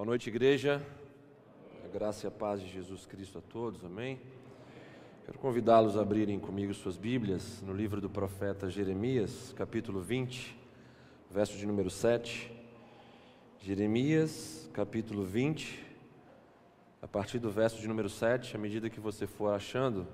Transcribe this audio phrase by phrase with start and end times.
[0.00, 0.80] Boa noite, igreja.
[1.84, 4.20] A graça e a paz de Jesus Cristo a todos, amém?
[5.26, 10.56] Quero convidá-los a abrirem comigo suas Bíblias no livro do profeta Jeremias, capítulo 20,
[11.28, 12.48] verso de número 7.
[13.58, 15.84] Jeremias, capítulo 20,
[17.02, 20.06] a partir do verso de número 7, à medida que você for achando,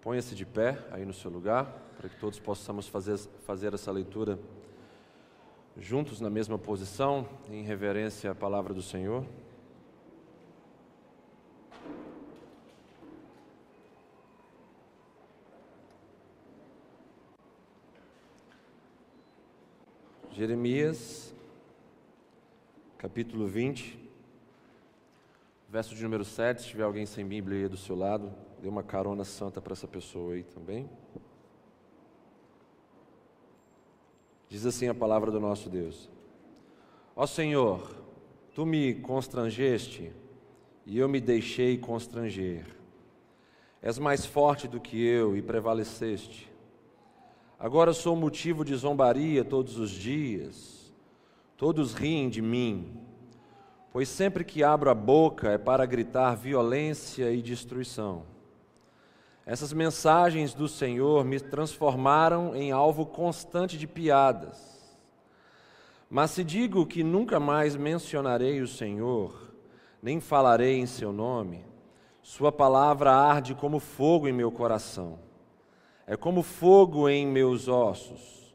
[0.00, 1.66] ponha-se de pé aí no seu lugar,
[1.98, 4.38] para que todos possamos fazer, fazer essa leitura
[5.80, 9.24] juntos na mesma posição, em reverência à palavra do Senhor.
[20.32, 21.34] Jeremias,
[22.96, 23.98] capítulo 20,
[25.68, 26.62] verso de número 7.
[26.62, 29.88] Se tiver alguém sem Bíblia aí do seu lado, dê uma carona santa para essa
[29.88, 30.88] pessoa aí também.
[34.48, 36.08] Diz assim a palavra do nosso Deus:
[37.14, 37.94] Ó Senhor,
[38.54, 40.10] tu me constrangeste
[40.86, 42.64] e eu me deixei constranger.
[43.82, 46.50] És mais forte do que eu e prevaleceste.
[47.58, 50.92] Agora sou motivo de zombaria todos os dias.
[51.56, 52.96] Todos riem de mim,
[53.92, 58.37] pois sempre que abro a boca é para gritar violência e destruição.
[59.48, 64.94] Essas mensagens do Senhor me transformaram em alvo constante de piadas.
[66.10, 69.50] Mas se digo que nunca mais mencionarei o Senhor,
[70.02, 71.64] nem falarei em seu nome,
[72.20, 75.18] Sua palavra arde como fogo em meu coração,
[76.06, 78.54] é como fogo em meus ossos.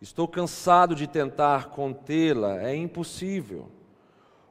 [0.00, 3.68] Estou cansado de tentar contê-la, é impossível.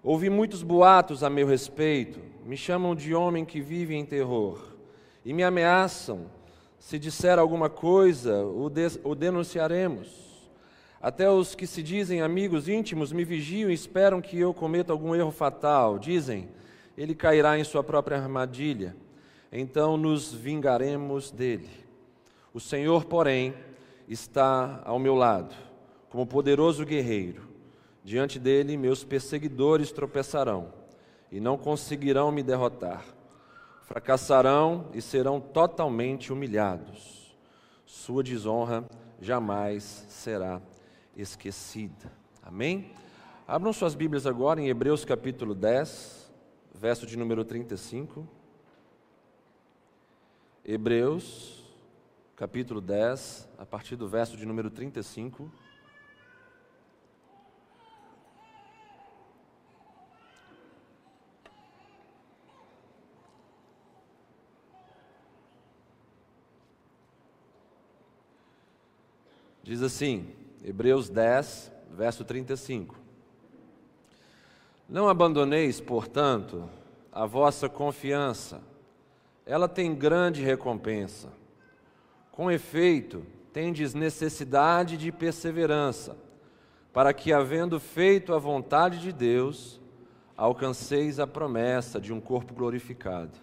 [0.04, 4.71] Ouvi muitos boatos a meu respeito, me chamam de homem que vive em terror
[5.26, 6.26] e me ameaçam.
[6.80, 10.32] Se disser alguma coisa, o, de, o denunciaremos.
[11.00, 15.16] Até os que se dizem amigos íntimos me vigiam e esperam que eu cometa algum
[15.16, 16.00] erro fatal.
[16.00, 16.50] Dizem,
[16.98, 18.96] ele cairá em sua própria armadilha.
[19.52, 21.70] Então nos vingaremos dele.
[22.54, 23.54] O Senhor, porém,
[24.08, 25.54] está ao meu lado,
[26.10, 27.50] como poderoso guerreiro.
[28.04, 30.74] Diante dele, meus perseguidores tropeçarão
[31.32, 33.06] e não conseguirão me derrotar
[33.92, 37.36] fracassarão e serão totalmente humilhados.
[37.86, 38.86] Sua desonra
[39.20, 40.62] jamais será
[41.16, 42.10] esquecida.
[42.42, 42.94] Amém?
[43.46, 46.32] Abram suas Bíblias agora em Hebreus capítulo 10,
[46.74, 48.26] verso de número 35.
[50.64, 51.62] Hebreus
[52.38, 55.52] capítulo 10, a partir do verso de número 35.
[69.64, 70.28] Diz assim,
[70.64, 72.96] Hebreus 10, verso 35.
[74.90, 76.70] Não abandoneis, portanto,
[77.12, 78.62] a vossa confiança,
[79.46, 81.30] ela tem grande recompensa.
[82.32, 83.24] Com efeito,
[83.54, 86.18] tendes necessidade de perseverança,
[86.92, 89.80] para que, havendo feito a vontade de Deus,
[90.36, 93.38] alcanceis a promessa de um corpo glorificado.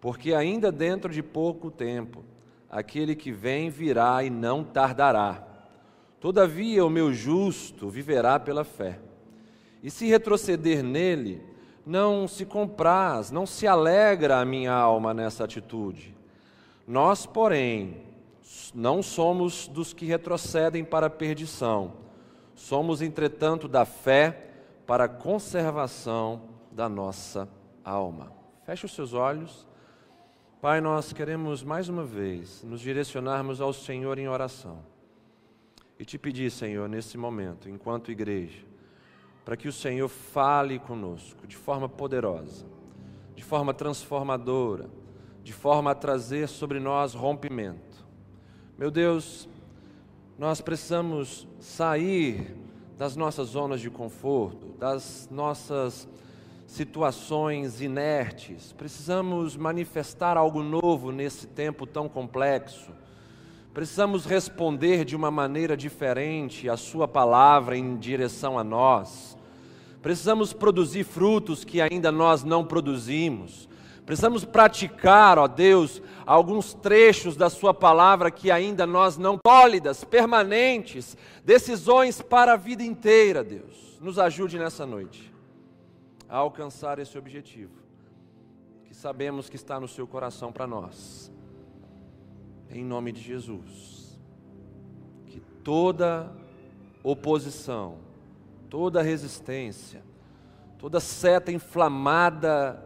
[0.00, 2.24] Porque ainda dentro de pouco tempo,
[2.72, 5.46] aquele que vem virá e não tardará.
[6.18, 8.98] Todavia, o meu justo viverá pela fé.
[9.82, 11.42] E se retroceder nele,
[11.84, 16.16] não se compraz, não se alegra a minha alma nessa atitude.
[16.86, 17.98] Nós, porém,
[18.74, 21.92] não somos dos que retrocedem para a perdição,
[22.54, 24.48] somos, entretanto, da fé
[24.86, 27.48] para a conservação da nossa
[27.84, 28.32] alma.
[28.64, 29.66] Feche os seus olhos.
[30.62, 34.78] Pai, nós queremos mais uma vez nos direcionarmos ao Senhor em oração
[35.98, 38.64] e te pedir, Senhor, nesse momento, enquanto igreja,
[39.44, 42.64] para que o Senhor fale conosco de forma poderosa,
[43.34, 44.88] de forma transformadora,
[45.42, 48.06] de forma a trazer sobre nós rompimento.
[48.78, 49.48] Meu Deus,
[50.38, 52.56] nós precisamos sair
[52.96, 56.08] das nossas zonas de conforto, das nossas
[56.72, 58.72] situações inertes.
[58.72, 62.92] Precisamos manifestar algo novo nesse tempo tão complexo.
[63.74, 69.36] Precisamos responder de uma maneira diferente a Sua palavra em direção a nós.
[70.00, 73.68] Precisamos produzir frutos que ainda nós não produzimos.
[74.06, 81.18] Precisamos praticar, ó Deus, alguns trechos da Sua palavra que ainda nós não sólidas, permanentes,
[81.44, 83.98] decisões para a vida inteira, Deus.
[84.00, 85.31] Nos ajude nessa noite
[86.32, 87.74] a alcançar esse objetivo,
[88.86, 91.30] que sabemos que está no seu coração para nós.
[92.70, 94.18] Em nome de Jesus.
[95.26, 96.32] Que toda
[97.04, 97.96] oposição,
[98.70, 100.02] toda resistência,
[100.78, 102.82] toda seta inflamada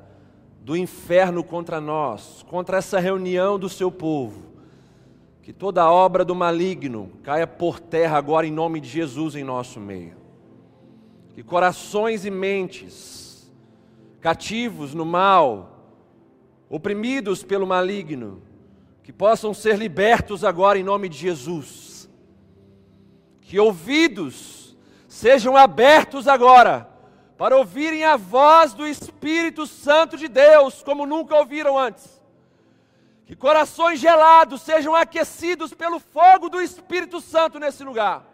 [0.61, 4.43] do inferno contra nós, contra essa reunião do seu povo.
[5.41, 9.79] Que toda obra do maligno caia por terra agora em nome de Jesus em nosso
[9.79, 10.17] meio.
[11.29, 13.26] Que corações e mentes
[14.27, 15.87] cativos no mal,
[16.69, 18.43] oprimidos pelo maligno,
[19.05, 22.11] que possam ser libertos agora em nome de Jesus.
[23.41, 24.77] Que ouvidos
[25.07, 26.91] sejam abertos agora
[27.39, 32.21] para ouvirem a voz do Espírito Santo de Deus, como nunca ouviram antes.
[33.27, 38.25] Que corações gelados sejam aquecidos pelo fogo do Espírito Santo nesse lugar.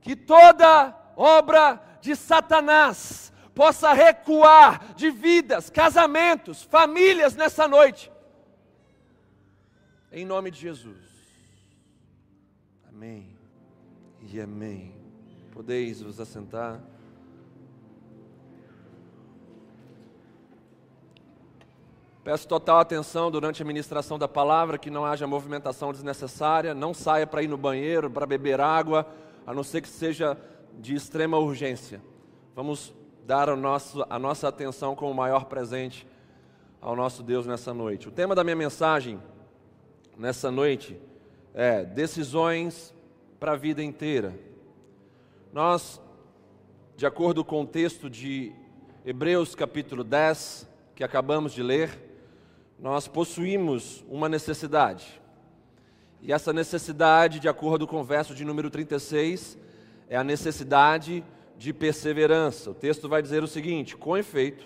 [0.00, 3.28] Que toda obra de Satanás
[3.58, 8.08] possa recuar de vidas, casamentos, famílias nessa noite
[10.12, 10.96] em nome de Jesus.
[12.88, 13.36] Amém
[14.22, 14.94] e amém.
[15.52, 16.80] Podeis vos assentar.
[22.24, 27.26] Peço total atenção durante a ministração da palavra, que não haja movimentação desnecessária, não saia
[27.26, 29.06] para ir no banheiro, para beber água,
[29.46, 30.36] a não ser que seja
[30.78, 32.02] de extrema urgência.
[32.54, 32.92] Vamos
[33.28, 36.06] dar nosso, a nossa atenção como o maior presente
[36.80, 38.08] ao nosso Deus nessa noite.
[38.08, 39.20] O tema da minha mensagem
[40.16, 40.98] nessa noite
[41.52, 42.94] é decisões
[43.38, 44.32] para a vida inteira.
[45.52, 46.00] Nós,
[46.96, 48.50] de acordo com o texto de
[49.04, 50.66] Hebreus capítulo 10,
[50.96, 51.98] que acabamos de ler,
[52.78, 55.20] nós possuímos uma necessidade.
[56.22, 59.58] E essa necessidade, de acordo com o verso de número 36,
[60.08, 61.37] é a necessidade de
[61.72, 62.70] perseverança.
[62.70, 64.64] O texto vai dizer o seguinte: com efeito,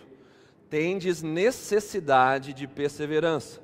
[0.68, 3.60] tendes necessidade de perseverança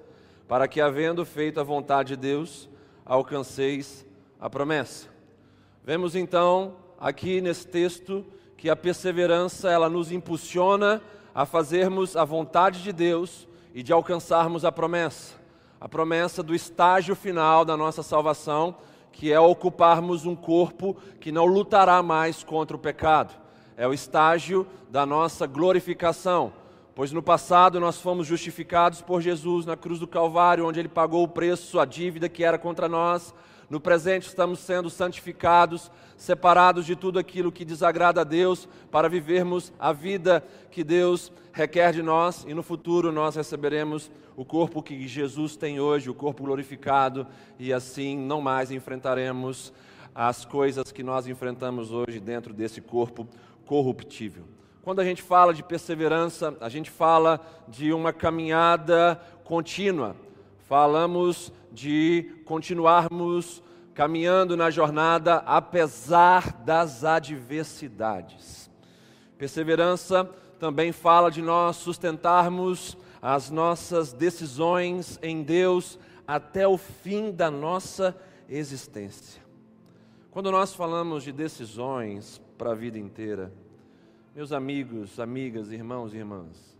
[0.48, 2.69] para que, havendo feito a vontade de Deus,
[3.04, 4.04] alcanceis
[4.40, 5.08] a promessa.
[5.84, 8.25] Vemos então aqui nesse texto
[8.56, 11.00] que a perseverança ela nos impulsiona
[11.34, 15.34] a fazermos a vontade de Deus e de alcançarmos a promessa.
[15.81, 18.76] A promessa do estágio final da nossa salvação,
[19.12, 23.34] que é ocuparmos um corpo que não lutará mais contra o pecado.
[23.76, 26.52] É o estágio da nossa glorificação
[26.99, 31.22] Pois no passado nós fomos justificados por Jesus na cruz do Calvário, onde ele pagou
[31.22, 33.32] o preço, a dívida que era contra nós.
[33.69, 39.73] No presente estamos sendo santificados, separados de tudo aquilo que desagrada a Deus, para vivermos
[39.79, 45.06] a vida que Deus requer de nós, e no futuro nós receberemos o corpo que
[45.06, 47.26] Jesus tem hoje, o corpo glorificado,
[47.59, 49.73] e assim não mais enfrentaremos
[50.15, 53.29] as coisas que nós enfrentamos hoje dentro desse corpo
[53.67, 54.44] corruptível.
[54.82, 60.17] Quando a gente fala de perseverança, a gente fala de uma caminhada contínua.
[60.67, 63.62] Falamos de continuarmos
[63.94, 68.70] caminhando na jornada apesar das adversidades.
[69.37, 70.25] Perseverança
[70.59, 78.17] também fala de nós sustentarmos as nossas decisões em Deus até o fim da nossa
[78.49, 79.43] existência.
[80.31, 83.53] Quando nós falamos de decisões para a vida inteira,
[84.35, 86.79] meus amigos, amigas, irmãos e irmãs,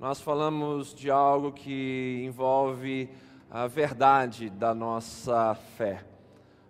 [0.00, 3.08] nós falamos de algo que envolve
[3.50, 6.04] a verdade da nossa fé,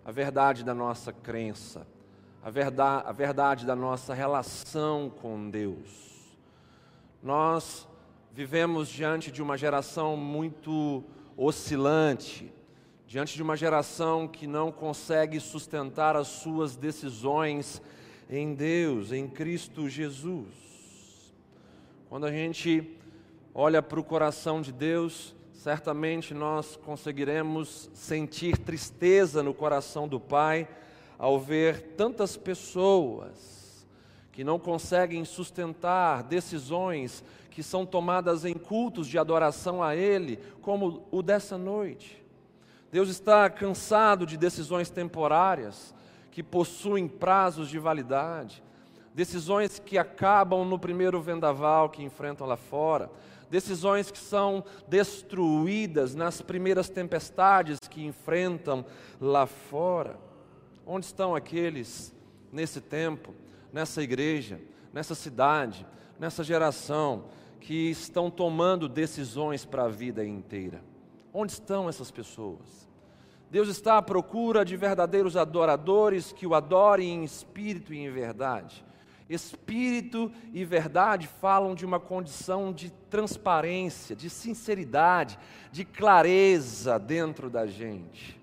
[0.03, 1.85] a verdade da nossa crença,
[2.43, 6.35] a verdade, a verdade da nossa relação com Deus.
[7.21, 7.87] Nós
[8.33, 11.03] vivemos diante de uma geração muito
[11.37, 12.51] oscilante,
[13.05, 17.79] diante de uma geração que não consegue sustentar as suas decisões
[18.27, 20.47] em Deus, em Cristo Jesus.
[22.09, 22.97] Quando a gente
[23.53, 30.67] olha para o coração de Deus, certamente nós conseguiremos sentir tristeza no coração do Pai
[31.19, 33.85] ao ver tantas pessoas
[34.31, 41.05] que não conseguem sustentar decisões que são tomadas em cultos de adoração a Ele, como
[41.11, 42.25] o dessa noite.
[42.91, 45.93] Deus está cansado de decisões temporárias,
[46.31, 48.63] que possuem prazos de validade,
[49.13, 53.11] decisões que acabam no primeiro vendaval que enfrentam lá fora,
[53.51, 58.85] decisões que são destruídas nas primeiras tempestades que enfrentam
[59.19, 60.17] lá fora.
[60.87, 62.15] Onde estão aqueles
[62.49, 63.35] nesse tempo,
[63.71, 64.59] nessa igreja,
[64.93, 65.85] nessa cidade,
[66.17, 67.25] nessa geração
[67.59, 70.81] que estão tomando decisões para a vida inteira?
[71.33, 72.89] Onde estão essas pessoas?
[73.49, 78.85] Deus está à procura de verdadeiros adoradores que o adorem em espírito e em verdade.
[79.33, 85.39] Espírito e verdade falam de uma condição de transparência, de sinceridade,
[85.71, 88.39] de clareza dentro da gente.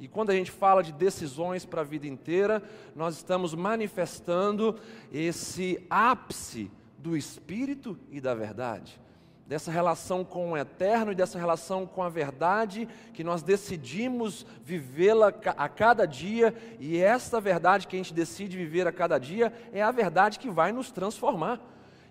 [0.00, 2.62] E quando a gente fala de decisões para a vida inteira,
[2.94, 4.78] nós estamos manifestando
[5.12, 9.00] esse ápice do espírito e da verdade.
[9.48, 15.32] Dessa relação com o eterno e dessa relação com a verdade, que nós decidimos vivê-la
[15.56, 19.82] a cada dia, e esta verdade que a gente decide viver a cada dia é
[19.82, 21.58] a verdade que vai nos transformar.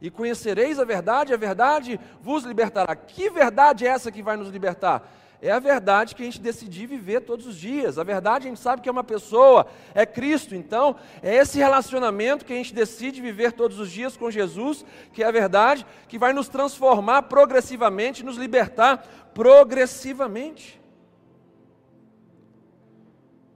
[0.02, 2.96] E conhecereis a verdade, a verdade vos libertará.
[2.96, 5.08] Que verdade é essa que vai nos libertar?
[5.40, 8.00] É a verdade que a gente decidir viver todos os dias.
[8.00, 10.56] A verdade a gente sabe que é uma pessoa, é Cristo.
[10.56, 15.22] Então, é esse relacionamento que a gente decide viver todos os dias com Jesus, que
[15.22, 20.82] é a verdade, que vai nos transformar progressivamente, nos libertar progressivamente.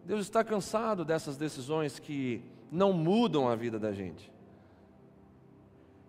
[0.06, 4.32] Deus está cansado dessas decisões que não mudam a vida da gente.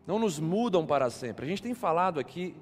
[0.07, 1.47] Não nos mudam para sempre.
[1.47, 2.55] A gente tem falado aqui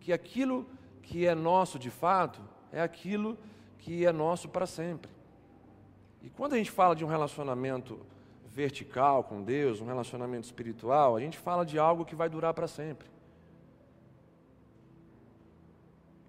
[0.00, 0.66] que aquilo
[1.02, 2.40] que é nosso de fato
[2.72, 3.38] é aquilo
[3.78, 5.10] que é nosso para sempre.
[6.22, 8.00] E quando a gente fala de um relacionamento
[8.46, 12.66] vertical com Deus, um relacionamento espiritual, a gente fala de algo que vai durar para
[12.66, 13.08] sempre.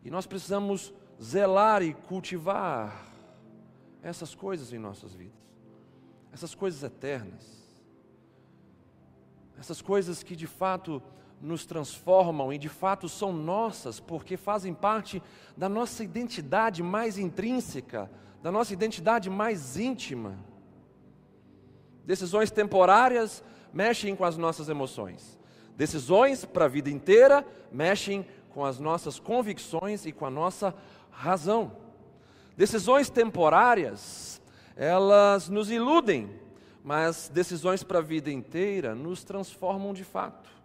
[0.03, 3.05] E nós precisamos zelar e cultivar
[4.01, 5.33] essas coisas em nossas vidas,
[6.31, 7.59] essas coisas eternas,
[9.59, 11.03] essas coisas que de fato
[11.41, 15.21] nos transformam e de fato são nossas, porque fazem parte
[15.55, 18.09] da nossa identidade mais intrínseca,
[18.41, 20.37] da nossa identidade mais íntima.
[22.05, 23.43] Decisões temporárias
[23.73, 25.37] mexem com as nossas emoções.
[25.75, 30.75] Decisões para a vida inteira mexem com as nossas convicções e com a nossa
[31.11, 31.71] razão.
[32.57, 34.41] Decisões temporárias,
[34.75, 36.29] elas nos iludem,
[36.83, 40.58] mas decisões para a vida inteira nos transformam de fato.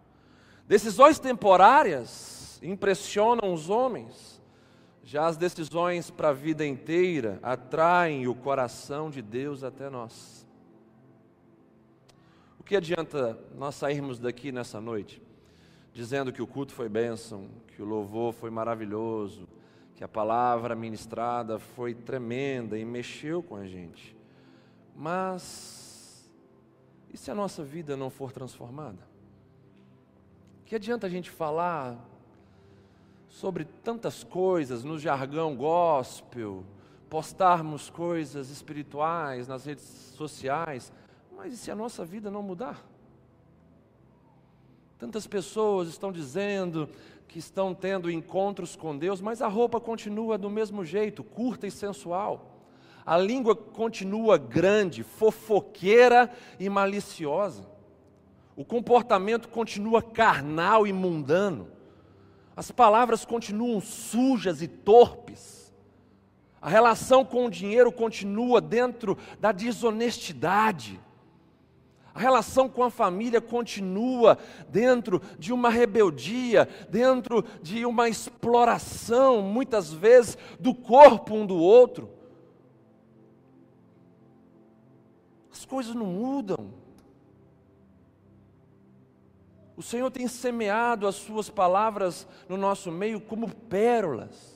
[0.67, 4.41] Decisões temporárias impressionam os homens,
[5.03, 10.45] já as decisões para a vida inteira atraem o coração de Deus até nós.
[12.59, 15.21] O que adianta nós sairmos daqui nessa noite
[15.95, 19.47] dizendo que o culto foi bênção, que o louvor foi maravilhoso,
[19.95, 24.13] que a palavra ministrada foi tremenda e mexeu com a gente,
[24.93, 26.29] mas
[27.13, 29.14] e se a nossa vida não for transformada?
[30.65, 31.95] Que adianta a gente falar
[33.29, 36.63] sobre tantas coisas no jargão gospel,
[37.07, 40.91] postarmos coisas espirituais nas redes sociais,
[41.37, 42.83] mas e se a nossa vida não mudar?
[44.97, 46.89] Tantas pessoas estão dizendo
[47.27, 51.71] que estão tendo encontros com Deus, mas a roupa continua do mesmo jeito, curta e
[51.71, 52.55] sensual.
[53.05, 57.74] A língua continua grande, fofoqueira e maliciosa.
[58.55, 61.67] O comportamento continua carnal e mundano.
[62.55, 65.73] As palavras continuam sujas e torpes.
[66.61, 70.99] A relação com o dinheiro continua dentro da desonestidade.
[72.13, 74.37] A relação com a família continua
[74.69, 82.09] dentro de uma rebeldia, dentro de uma exploração, muitas vezes, do corpo um do outro.
[85.51, 86.84] As coisas não mudam.
[89.77, 94.55] O Senhor tem semeado as Suas palavras no nosso meio como pérolas.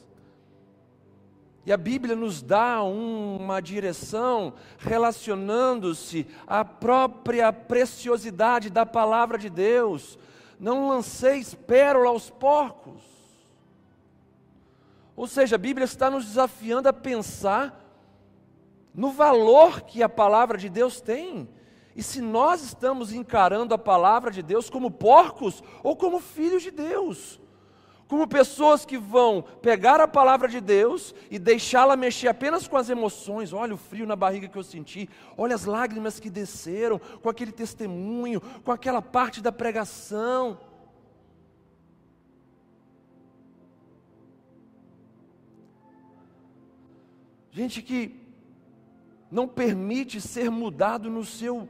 [1.65, 10.17] E a Bíblia nos dá uma direção relacionando-se à própria preciosidade da palavra de Deus.
[10.59, 13.03] Não lanceis pérola aos porcos.
[15.15, 17.77] Ou seja, a Bíblia está nos desafiando a pensar
[18.95, 21.47] no valor que a palavra de Deus tem
[21.99, 26.71] e se nós estamos encarando a palavra de Deus como porcos ou como filhos de
[26.71, 27.41] Deus,
[28.07, 32.89] como pessoas que vão pegar a palavra de Deus e deixá-la mexer apenas com as
[32.89, 37.27] emoções, olha o frio na barriga que eu senti, olha as lágrimas que desceram com
[37.27, 40.57] aquele testemunho, com aquela parte da pregação.
[47.51, 48.25] Gente que
[49.29, 51.67] não permite ser mudado no seu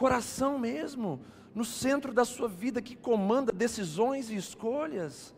[0.00, 1.20] coração mesmo,
[1.54, 5.34] no centro da sua vida que comanda decisões e escolhas.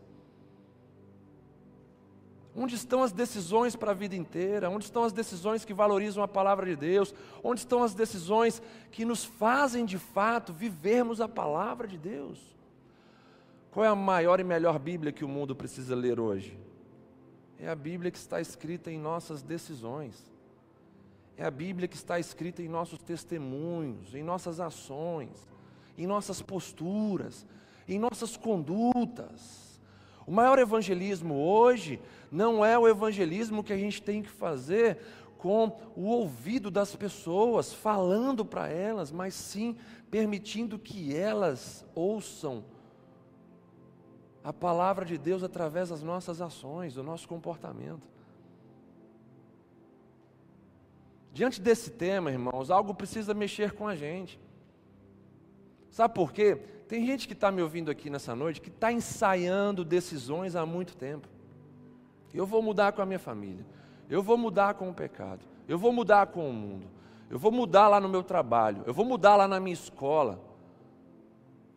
[2.55, 4.71] Onde estão as decisões para a vida inteira?
[4.71, 7.13] Onde estão as decisões que valorizam a palavra de Deus?
[7.43, 12.39] Onde estão as decisões que nos fazem de fato vivermos a palavra de Deus?
[13.73, 16.57] Qual é a maior e melhor Bíblia que o mundo precisa ler hoje?
[17.59, 20.32] É a Bíblia que está escrita em nossas decisões.
[21.37, 25.47] É a Bíblia que está escrita em nossos testemunhos, em nossas ações,
[25.97, 27.47] em nossas posturas,
[27.89, 29.81] em nossas condutas.
[30.27, 34.99] O maior evangelismo hoje não é o evangelismo que a gente tem que fazer
[35.39, 39.77] com o ouvido das pessoas, falando para elas, mas sim
[40.11, 42.65] permitindo que elas ouçam
[44.45, 48.09] a palavra de Deus através das nossas ações, do nosso comportamento.
[51.33, 54.39] Diante desse tema, irmãos, algo precisa mexer com a gente.
[55.91, 56.57] Sabe por quê?
[56.87, 60.95] Tem gente que está me ouvindo aqui nessa noite que está ensaiando decisões há muito
[60.95, 61.27] tempo.
[62.35, 63.65] Eu vou mudar com a minha família.
[64.11, 65.41] Eu vou mudar com o pecado.
[65.67, 66.87] Eu vou mudar com o mundo.
[67.31, 68.83] Eu vou mudar lá no meu trabalho.
[68.87, 70.39] Eu vou mudar lá na minha escola.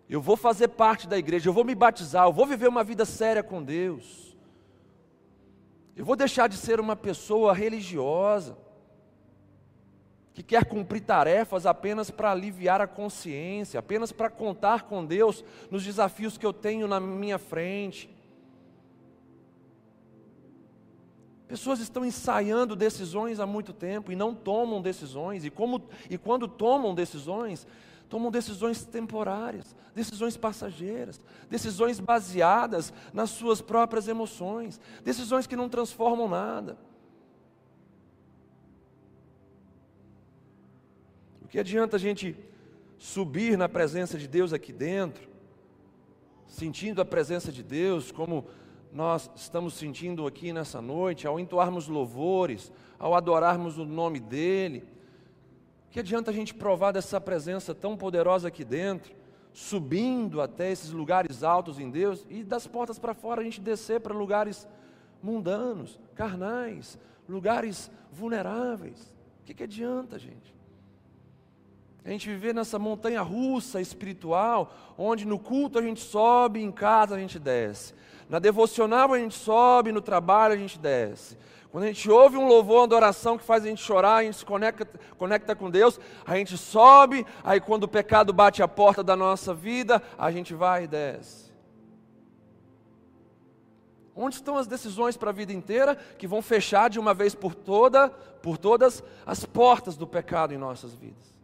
[0.09, 1.47] Eu vou fazer parte da igreja.
[1.47, 2.25] Eu vou me batizar.
[2.27, 4.35] Eu vou viver uma vida séria com Deus.
[5.95, 8.64] Eu vou deixar de ser uma pessoa religiosa
[10.35, 15.81] que quer cumprir tarefas apenas para aliviar a consciência, apenas para contar com Deus nos
[15.81, 18.13] desafios que eu tenho na minha frente.
[21.47, 26.49] Pessoas estão ensaiando decisões há muito tempo e não tomam decisões, e, como, e quando
[26.49, 27.65] tomam decisões,
[28.09, 36.27] tomam decisões temporárias, decisões passageiras, decisões baseadas nas suas próprias emoções, decisões que não transformam
[36.27, 36.77] nada.
[41.55, 42.35] Que adianta a gente
[42.97, 45.25] subir na presença de Deus aqui dentro,
[46.45, 48.45] sentindo a presença de Deus como
[48.91, 54.83] nós estamos sentindo aqui nessa noite, ao entoarmos louvores, ao adorarmos o nome dEle.
[55.89, 59.15] Que adianta a gente provar dessa presença tão poderosa aqui dentro,
[59.53, 64.01] subindo até esses lugares altos em Deus e das portas para fora a gente descer
[64.01, 64.67] para lugares
[65.23, 69.09] mundanos, carnais, lugares vulneráveis?
[69.39, 70.54] O que, que adianta, gente?
[72.05, 77.15] A gente viver nessa montanha russa espiritual, onde no culto a gente sobe, em casa
[77.15, 77.95] a gente desce.
[78.29, 81.35] Na devocional a gente sobe, no trabalho a gente desce.
[81.71, 84.37] Quando a gente ouve um louvor, uma adoração que faz a gente chorar, a gente
[84.37, 89.03] se conecta, conecta com Deus, a gente sobe, aí quando o pecado bate a porta
[89.03, 91.51] da nossa vida, a gente vai e desce.
[94.15, 97.55] Onde estão as decisões para a vida inteira que vão fechar de uma vez por
[97.55, 101.34] toda, por todas as portas do pecado em nossas vidas?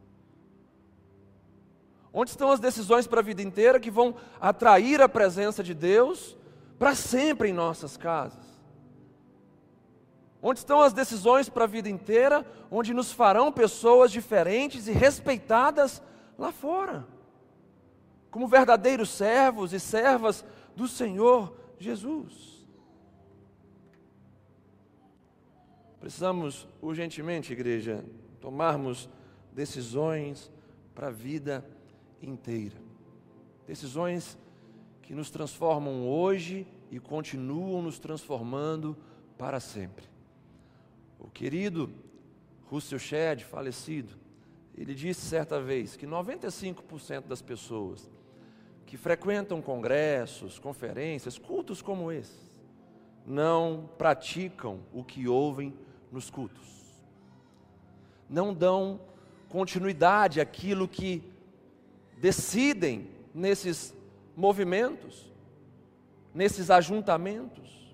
[2.13, 6.37] Onde estão as decisões para a vida inteira que vão atrair a presença de Deus
[6.77, 8.51] para sempre em nossas casas?
[10.41, 16.01] Onde estão as decisões para a vida inteira, onde nos farão pessoas diferentes e respeitadas
[16.37, 17.05] lá fora,
[18.29, 20.43] como verdadeiros servos e servas
[20.75, 22.67] do Senhor Jesus?
[25.99, 28.03] Precisamos urgentemente, igreja,
[28.41, 29.07] tomarmos
[29.53, 30.51] decisões
[30.95, 31.80] para a vida inteira.
[33.67, 34.37] Decisões
[35.01, 38.97] que nos transformam hoje e continuam nos transformando
[39.37, 40.05] para sempre.
[41.19, 41.91] O querido
[42.69, 44.15] Russell Shedd, falecido,
[44.77, 48.09] ele disse certa vez que 95% das pessoas
[48.85, 52.59] que frequentam congressos, conferências, cultos como esses,
[53.25, 55.73] não praticam o que ouvem
[56.11, 56.67] nos cultos.
[58.29, 58.99] Não dão
[59.47, 61.30] continuidade àquilo que
[62.21, 63.95] decidem nesses
[64.37, 65.33] movimentos,
[66.33, 67.91] nesses ajuntamentos.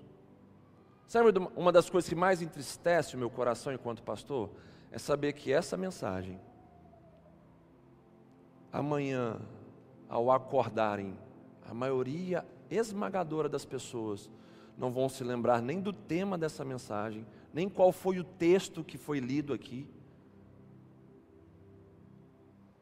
[1.06, 4.50] Sabe uma das coisas que mais entristece o meu coração enquanto pastor?
[4.92, 6.38] É saber que essa mensagem,
[8.70, 9.40] amanhã,
[10.08, 11.18] ao acordarem,
[11.66, 14.30] a maioria esmagadora das pessoas
[14.76, 18.98] não vão se lembrar nem do tema dessa mensagem, nem qual foi o texto que
[18.98, 19.88] foi lido aqui,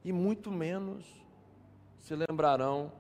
[0.04, 1.25] e muito menos
[2.06, 2.92] se lembrarão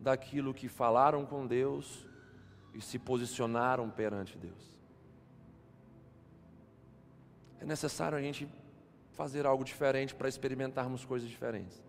[0.00, 2.08] daquilo que falaram com Deus
[2.72, 4.74] e se posicionaram perante Deus.
[7.60, 8.48] É necessário a gente
[9.12, 11.84] fazer algo diferente para experimentarmos coisas diferentes.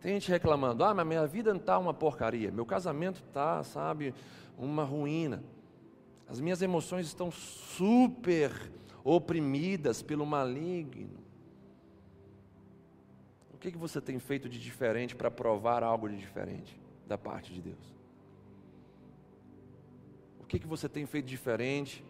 [0.00, 4.14] Tem gente reclamando: ah, mas minha vida está uma porcaria, meu casamento está, sabe,
[4.56, 5.42] uma ruína.
[6.28, 8.52] As minhas emoções estão super
[9.02, 11.18] oprimidas pelo maligno.
[13.62, 16.82] Que, que você tem feito de diferente para provar algo de diferente?
[17.12, 17.94] da parte de Deus?
[20.40, 22.04] O que, que você tem feito diferente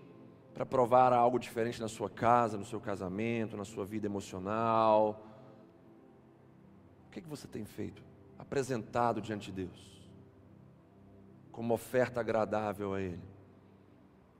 [0.54, 5.26] para provar algo diferente na sua casa, no seu casamento, na sua vida emocional?
[7.06, 8.02] O que, que você tem feito?
[8.38, 9.92] Apresentado diante de Deus
[11.50, 13.22] como oferta agradável a Ele.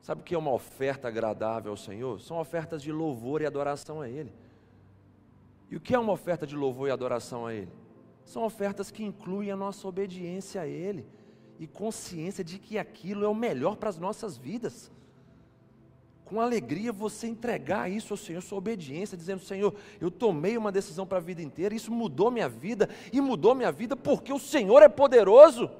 [0.01, 2.18] Sabe o que é uma oferta agradável ao Senhor?
[2.20, 4.33] São ofertas de louvor e adoração a Ele.
[5.72, 7.72] E o que é uma oferta de louvor e adoração a Ele?
[8.26, 11.06] São ofertas que incluem a nossa obediência a Ele
[11.58, 14.92] e consciência de que aquilo é o melhor para as nossas vidas.
[16.26, 21.06] Com alegria você entregar isso ao Senhor, sua obediência, dizendo: Senhor, eu tomei uma decisão
[21.06, 24.82] para a vida inteira, isso mudou minha vida, e mudou minha vida porque o Senhor
[24.82, 25.70] é poderoso.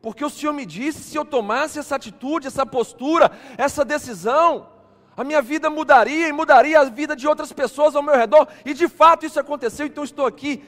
[0.00, 4.79] Porque o Senhor me disse: se eu tomasse essa atitude, essa postura, essa decisão,
[5.20, 8.72] a minha vida mudaria e mudaria a vida de outras pessoas ao meu redor, e
[8.72, 10.64] de fato isso aconteceu, então estou aqui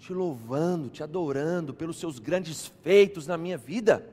[0.00, 4.04] te louvando, te adorando pelos seus grandes feitos na minha vida.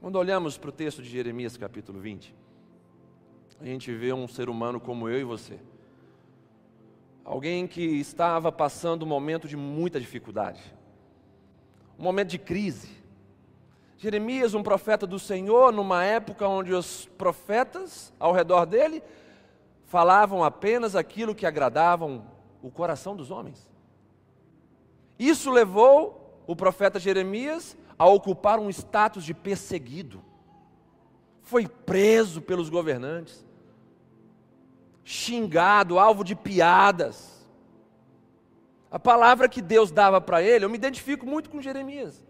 [0.00, 2.34] Quando olhamos para o texto de Jeremias capítulo 20,
[3.60, 5.60] a gente vê um ser humano como eu e você.
[7.24, 10.60] Alguém que estava passando um momento de muita dificuldade,
[11.96, 13.05] um momento de crise.
[13.98, 19.02] Jeremias, um profeta do Senhor, numa época onde os profetas ao redor dele
[19.86, 22.26] falavam apenas aquilo que agradavam
[22.62, 23.66] o coração dos homens.
[25.18, 30.22] Isso levou o profeta Jeremias a ocupar um status de perseguido.
[31.40, 33.44] Foi preso pelos governantes,
[35.04, 37.46] xingado, alvo de piadas.
[38.90, 42.22] A palavra que Deus dava para ele, eu me identifico muito com Jeremias.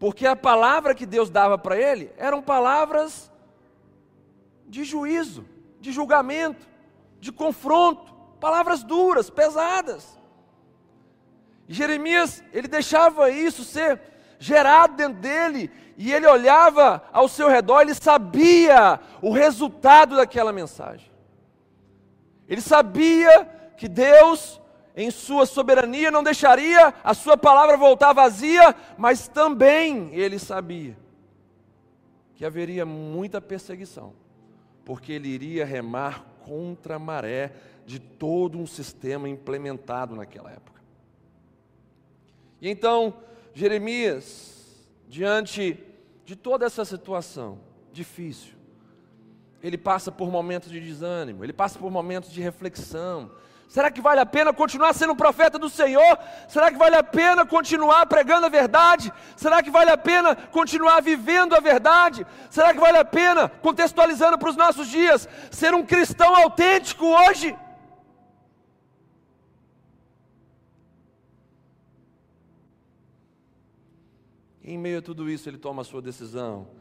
[0.00, 3.30] Porque a palavra que Deus dava para ele eram palavras
[4.66, 5.44] de juízo,
[5.78, 6.66] de julgamento,
[7.20, 10.18] de confronto, palavras duras, pesadas.
[11.68, 14.00] E Jeremias, ele deixava isso ser
[14.38, 21.10] gerado dentro dele, e ele olhava ao seu redor, ele sabia o resultado daquela mensagem.
[22.48, 23.44] Ele sabia
[23.76, 24.59] que Deus,
[25.00, 30.96] em sua soberania, não deixaria a sua palavra voltar vazia, mas também ele sabia
[32.34, 34.12] que haveria muita perseguição,
[34.84, 37.52] porque ele iria remar contra a maré
[37.86, 40.80] de todo um sistema implementado naquela época.
[42.60, 43.14] E então,
[43.54, 45.82] Jeremias, diante
[46.24, 47.58] de toda essa situação
[47.90, 48.54] difícil,
[49.62, 53.30] ele passa por momentos de desânimo, ele passa por momentos de reflexão.
[53.70, 56.18] Será que vale a pena continuar sendo profeta do Senhor?
[56.48, 59.12] Será que vale a pena continuar pregando a verdade?
[59.36, 62.26] Será que vale a pena continuar vivendo a verdade?
[62.50, 67.56] Será que vale a pena, contextualizando para os nossos dias, ser um cristão autêntico hoje?
[74.64, 76.79] em meio a tudo isso, ele toma a sua decisão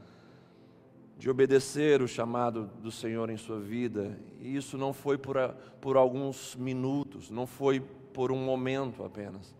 [1.20, 4.18] de obedecer o chamado do Senhor em sua vida.
[4.40, 5.36] E isso não foi por,
[5.82, 7.82] por alguns minutos, não foi
[8.14, 9.54] por um momento apenas.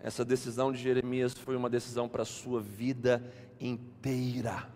[0.00, 3.22] Essa decisão de Jeremias foi uma decisão para a sua vida
[3.60, 4.66] inteira.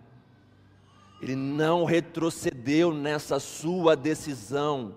[1.21, 4.97] Ele não retrocedeu nessa sua decisão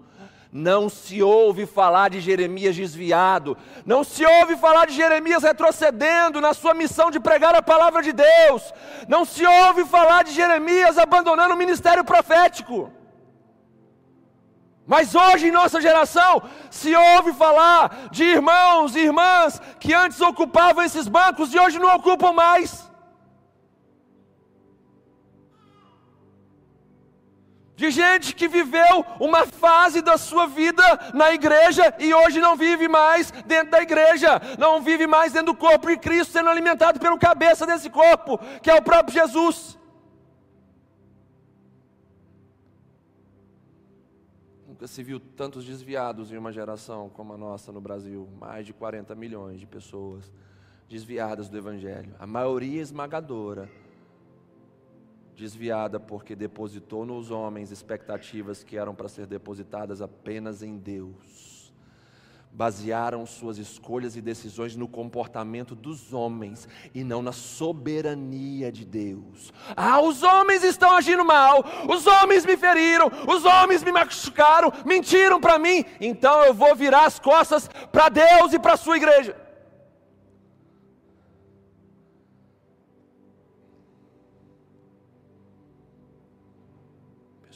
[0.52, 6.54] não se ouve falar de Jeremias desviado, não se ouve falar de Jeremias retrocedendo na
[6.54, 8.74] sua missão de pregar a palavra de Deus,
[9.08, 12.92] não se ouve falar de Jeremias abandonando o ministério profético.
[14.86, 20.84] Mas hoje em nossa geração se ouve falar de irmãos e irmãs que antes ocupavam
[20.84, 22.91] esses bancos e hoje não ocupam mais.
[27.82, 30.84] De gente que viveu uma fase da sua vida
[31.16, 35.58] na igreja e hoje não vive mais dentro da igreja, não vive mais dentro do
[35.58, 39.80] corpo de Cristo, sendo alimentado pelo cabeça desse corpo, que é o próprio Jesus.
[44.68, 48.74] Nunca se viu tantos desviados em uma geração como a nossa no Brasil mais de
[48.74, 50.32] 40 milhões de pessoas
[50.88, 53.68] desviadas do Evangelho, a maioria esmagadora
[55.42, 61.74] desviada porque depositou nos homens expectativas que eram para ser depositadas apenas em Deus.
[62.54, 69.52] Basearam suas escolhas e decisões no comportamento dos homens e não na soberania de Deus.
[69.76, 75.40] Ah, os homens estão agindo mal, os homens me feriram, os homens me machucaram, mentiram
[75.42, 79.51] para mim, então eu vou virar as costas para Deus e para a sua igreja.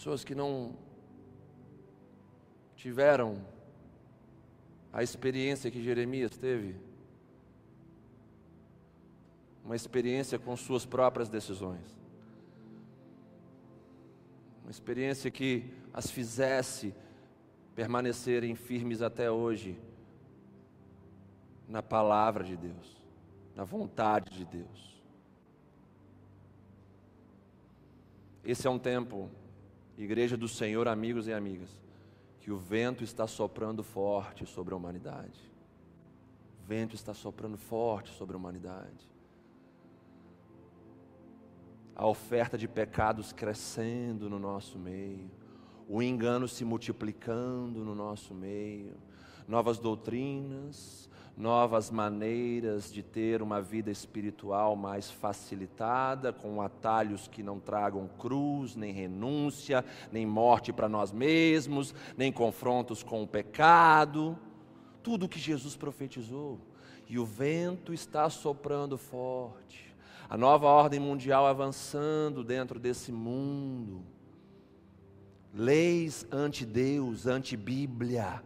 [0.06, 0.78] Pessoas que não
[2.76, 3.44] tiveram
[4.94, 6.76] a experiência que Jeremias teve,
[9.64, 11.98] uma experiência com suas próprias decisões,
[14.62, 16.94] uma experiência que as fizesse
[17.74, 19.76] permanecerem firmes até hoje
[21.68, 22.96] na palavra de Deus,
[23.56, 25.02] na vontade de Deus.
[28.44, 29.32] Esse é um tempo
[29.98, 31.70] Igreja do Senhor, amigos e amigas,
[32.40, 35.40] que o vento está soprando forte sobre a humanidade.
[36.62, 39.10] O vento está soprando forte sobre a humanidade.
[41.96, 45.32] A oferta de pecados crescendo no nosso meio,
[45.88, 48.98] o engano se multiplicando no nosso meio,
[49.48, 57.60] novas doutrinas, novas maneiras de ter uma vida espiritual mais facilitada, com atalhos que não
[57.60, 64.38] tragam cruz, nem renúncia, nem morte para nós mesmos, nem confrontos com o pecado.
[65.04, 66.60] Tudo o que Jesus profetizou.
[67.08, 69.94] E o vento está soprando forte.
[70.30, 74.04] A nova ordem mundial avançando dentro desse mundo.
[75.54, 78.42] Leis anti-Deus, anti-Bíblia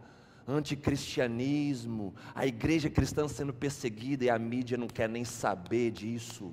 [0.50, 6.52] anticristianismo, a igreja cristã sendo perseguida e a mídia não quer nem saber disso.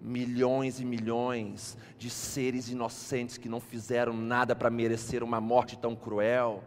[0.00, 5.96] Milhões e milhões de seres inocentes que não fizeram nada para merecer uma morte tão
[5.96, 6.62] cruel,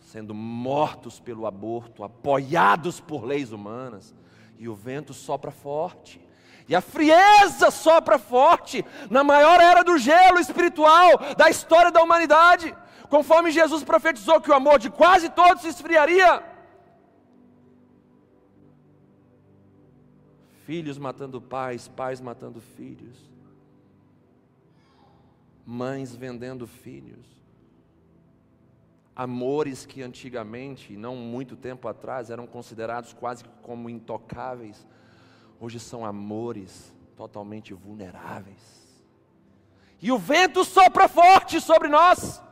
[0.00, 4.14] sendo mortos pelo aborto, apoiados por leis humanas,
[4.58, 6.20] e o vento sopra forte
[6.72, 12.74] e a frieza sopra forte na maior era do gelo espiritual da história da humanidade,
[13.10, 16.42] conforme Jesus profetizou que o amor de quase todos se esfriaria.
[20.64, 23.18] Filhos matando pais, pais matando filhos,
[25.66, 27.26] mães vendendo filhos,
[29.14, 34.86] amores que antigamente, não muito tempo atrás, eram considerados quase como intocáveis
[35.62, 38.58] hoje são amores totalmente vulneráveis.
[40.00, 42.42] E o vento sopra forte sobre nós.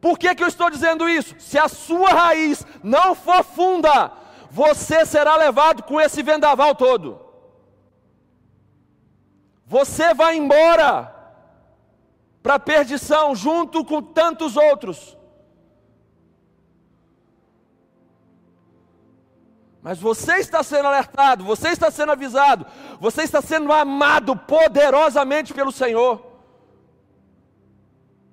[0.00, 1.34] Por que, que eu estou dizendo isso?
[1.40, 4.12] Se a sua raiz não for funda,
[4.48, 7.20] você será levado com esse vendaval todo.
[9.66, 11.12] Você vai embora
[12.40, 15.15] para a perdição junto com tantos outros.
[19.86, 22.66] Mas você está sendo alertado, você está sendo avisado,
[23.00, 26.26] você está sendo amado poderosamente pelo Senhor.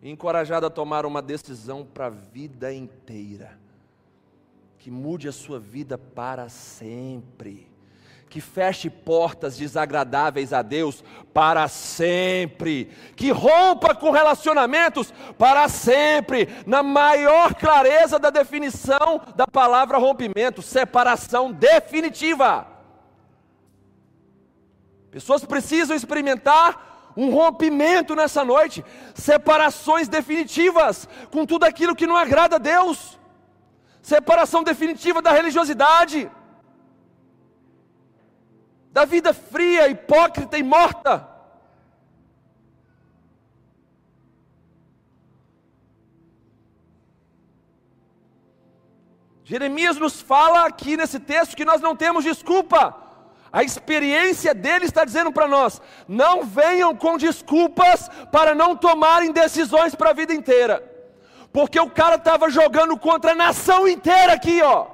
[0.02, 3.56] E encorajado a tomar uma decisão para a vida inteira,
[4.80, 7.72] que mude a sua vida para sempre
[8.34, 16.82] que feche portas desagradáveis a Deus para sempre, que rompa com relacionamentos para sempre, na
[16.82, 22.66] maior clareza da definição da palavra rompimento, separação definitiva.
[25.12, 32.56] Pessoas precisam experimentar um rompimento nessa noite, separações definitivas com tudo aquilo que não agrada
[32.56, 33.20] a Deus,
[34.02, 36.32] separação definitiva da religiosidade
[38.94, 41.28] da vida fria, hipócrita e morta.
[49.44, 52.96] Jeremias nos fala aqui nesse texto que nós não temos desculpa.
[53.52, 59.96] A experiência dele está dizendo para nós: não venham com desculpas para não tomarem decisões
[59.96, 60.88] para a vida inteira.
[61.52, 64.93] Porque o cara estava jogando contra a nação inteira aqui, ó.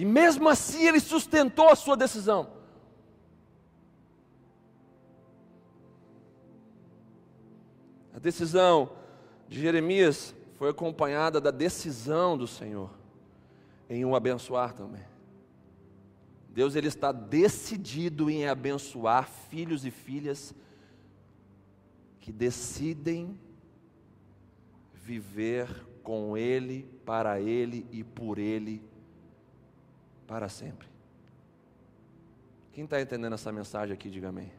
[0.00, 2.50] E mesmo assim ele sustentou a sua decisão.
[8.14, 8.92] A decisão
[9.46, 12.90] de Jeremias foi acompanhada da decisão do Senhor
[13.90, 15.04] em o abençoar também.
[16.48, 20.54] Deus ele está decidido em abençoar filhos e filhas
[22.20, 23.38] que decidem
[24.94, 25.68] viver
[26.02, 28.88] com Ele, para Ele e por Ele
[30.30, 30.86] para sempre.
[32.72, 34.52] Quem está entendendo essa mensagem aqui, diga amém.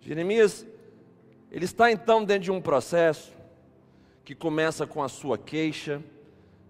[0.00, 0.66] Jeremias,
[1.50, 3.34] ele está então dentro de um processo
[4.24, 6.02] que começa com a sua queixa,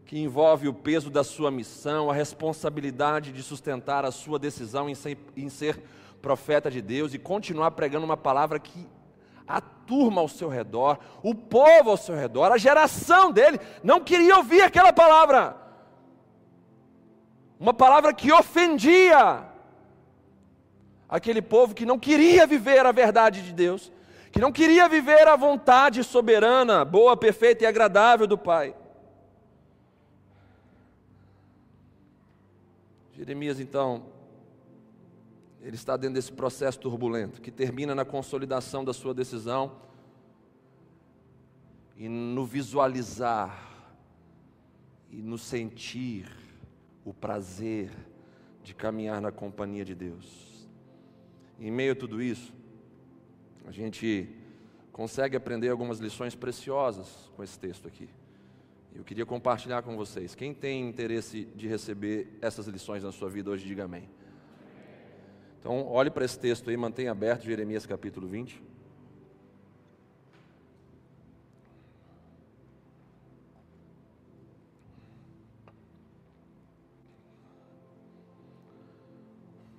[0.04, 4.96] que envolve o peso da sua missão, a responsabilidade de sustentar a sua decisão em
[4.96, 5.80] ser, em ser
[6.20, 8.84] profeta de Deus e continuar pregando uma palavra que
[9.86, 14.62] turma ao seu redor, o povo ao seu redor, a geração dele não queria ouvir
[14.62, 15.56] aquela palavra.
[17.58, 19.44] Uma palavra que ofendia
[21.08, 23.92] aquele povo que não queria viver a verdade de Deus,
[24.32, 28.74] que não queria viver a vontade soberana, boa, perfeita e agradável do Pai.
[33.14, 34.15] Jeremias então
[35.66, 39.80] ele está dentro desse processo turbulento, que termina na consolidação da sua decisão
[41.96, 43.68] e no visualizar
[45.10, 46.30] e no sentir
[47.04, 47.90] o prazer
[48.62, 50.68] de caminhar na companhia de Deus.
[51.58, 52.54] Em meio a tudo isso,
[53.66, 54.28] a gente
[54.92, 58.08] consegue aprender algumas lições preciosas com esse texto aqui.
[58.94, 60.32] Eu queria compartilhar com vocês.
[60.32, 64.08] Quem tem interesse de receber essas lições na sua vida hoje, diga amém.
[65.66, 68.62] Então, olhe para esse texto aí, mantenha aberto Jeremias capítulo 20.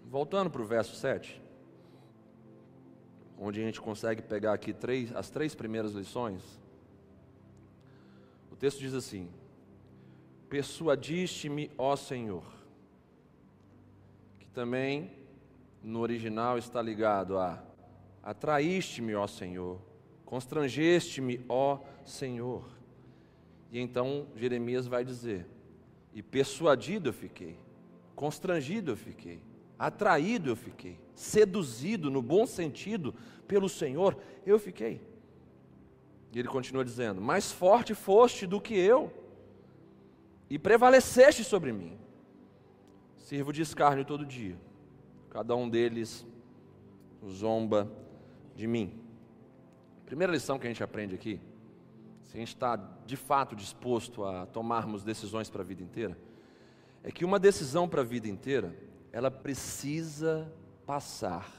[0.07, 1.41] Voltando para o verso 7,
[3.39, 6.43] onde a gente consegue pegar aqui três, as três primeiras lições.
[8.51, 9.29] O texto diz assim:
[10.49, 12.43] Persuadiste-me, ó Senhor,
[14.37, 15.16] que também
[15.83, 17.63] no original está ligado a
[18.27, 19.79] atraíste-me, ó Senhor,
[20.25, 22.67] constrangeste-me, ó Senhor.
[23.71, 25.47] E então Jeremias vai dizer:
[26.13, 27.57] E persuadido eu fiquei,
[28.15, 29.41] constrangido eu fiquei,
[29.79, 33.15] atraído eu fiquei, seduzido no bom sentido
[33.47, 35.01] pelo Senhor, eu fiquei.
[36.33, 39.11] E ele continua dizendo: Mais forte foste do que eu,
[40.49, 41.97] e prevaleceste sobre mim.
[43.15, 44.57] Sirvo de escárnio todo dia,
[45.29, 46.25] cada um deles
[47.27, 47.91] zomba
[48.55, 48.99] de mim.
[50.05, 51.39] Primeira lição que a gente aprende aqui,
[52.23, 56.17] se a gente está de fato disposto a tomarmos decisões para a vida inteira,
[57.03, 58.75] é que uma decisão para a vida inteira
[59.11, 60.51] ela precisa
[60.85, 61.49] passar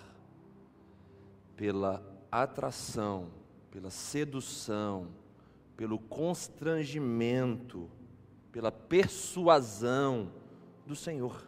[1.56, 3.30] pela atração,
[3.70, 5.08] pela sedução,
[5.76, 7.90] pelo constrangimento,
[8.52, 10.30] pela persuasão
[10.86, 11.47] do Senhor.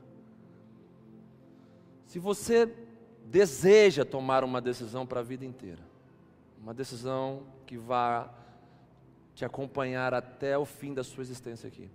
[2.11, 2.68] Se você
[3.25, 5.81] deseja tomar uma decisão para a vida inteira,
[6.61, 8.35] uma decisão que vá
[9.33, 11.88] te acompanhar até o fim da sua existência aqui,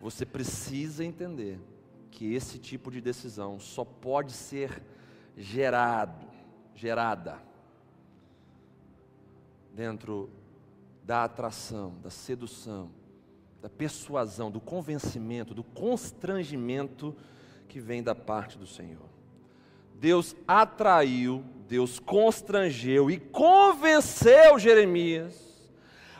[0.00, 1.58] você precisa entender
[2.12, 4.80] que esse tipo de decisão só pode ser
[5.36, 6.24] gerado,
[6.72, 7.42] gerada
[9.74, 10.30] dentro
[11.02, 12.88] da atração, da sedução,
[13.60, 17.16] da persuasão, do convencimento, do constrangimento
[17.68, 19.07] que vem da parte do Senhor.
[19.98, 25.46] Deus atraiu, Deus constrangeu e convenceu Jeremias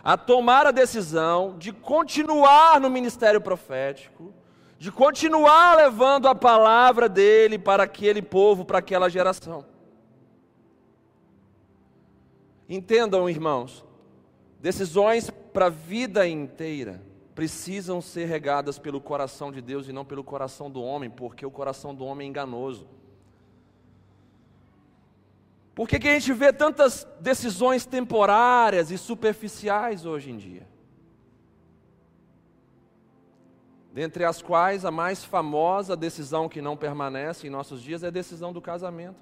[0.02, 4.34] a tomar a decisão de continuar no ministério profético
[4.78, 9.66] de continuar levando a palavra dele para aquele povo, para aquela geração.
[12.68, 13.84] Entendam, irmãos,
[14.60, 17.02] decisões para a vida inteira
[17.34, 21.50] precisam ser regadas pelo coração de Deus e não pelo coração do homem, porque o
[21.50, 22.86] coração do homem é enganoso.
[25.78, 30.66] Por que, que a gente vê tantas decisões temporárias e superficiais hoje em dia?
[33.98, 38.10] dentre as quais a mais famosa decisão que não permanece em nossos dias é a
[38.10, 39.20] decisão do casamento.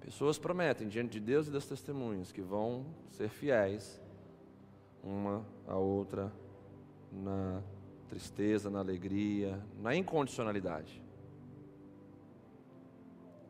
[0.00, 4.00] Pessoas prometem diante de Deus e das testemunhas que vão ser fiéis
[5.04, 6.32] uma à outra
[7.12, 7.62] na
[8.08, 11.03] tristeza, na alegria, na incondicionalidade.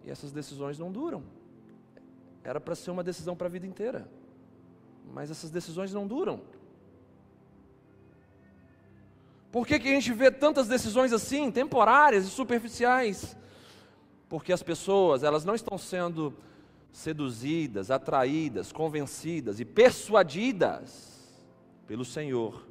[0.04, 1.22] E essas decisões não duram.
[2.42, 4.08] Era para ser uma decisão para a vida inteira.
[5.12, 6.40] Mas essas decisões não duram.
[9.50, 13.36] Por que, que a gente vê tantas decisões assim, temporárias e superficiais?
[14.28, 16.34] Porque as pessoas, elas não estão sendo
[16.92, 21.14] seduzidas, atraídas, convencidas e persuadidas
[21.86, 22.66] pelo Senhor,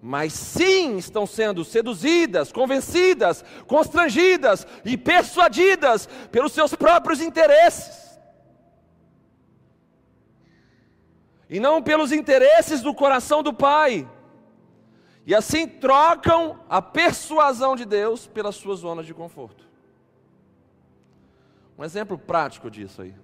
[0.00, 8.18] mas sim estão sendo seduzidas, convencidas, constrangidas e persuadidas pelos seus próprios interesses.
[11.48, 14.08] E não pelos interesses do coração do Pai.
[15.24, 19.66] E assim trocam a persuasão de Deus pelas suas zonas de conforto.
[21.78, 23.14] Um exemplo prático disso aí.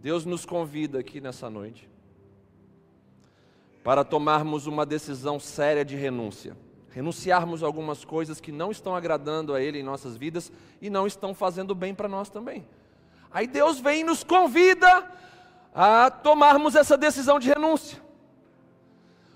[0.00, 1.88] Deus nos convida aqui nessa noite
[3.84, 6.56] para tomarmos uma decisão séria de renúncia.
[6.90, 11.06] Renunciarmos a algumas coisas que não estão agradando a Ele em nossas vidas e não
[11.06, 12.66] estão fazendo bem para nós também.
[13.30, 15.12] Aí Deus vem e nos convida
[15.74, 18.02] a tomarmos essa decisão de renúncia.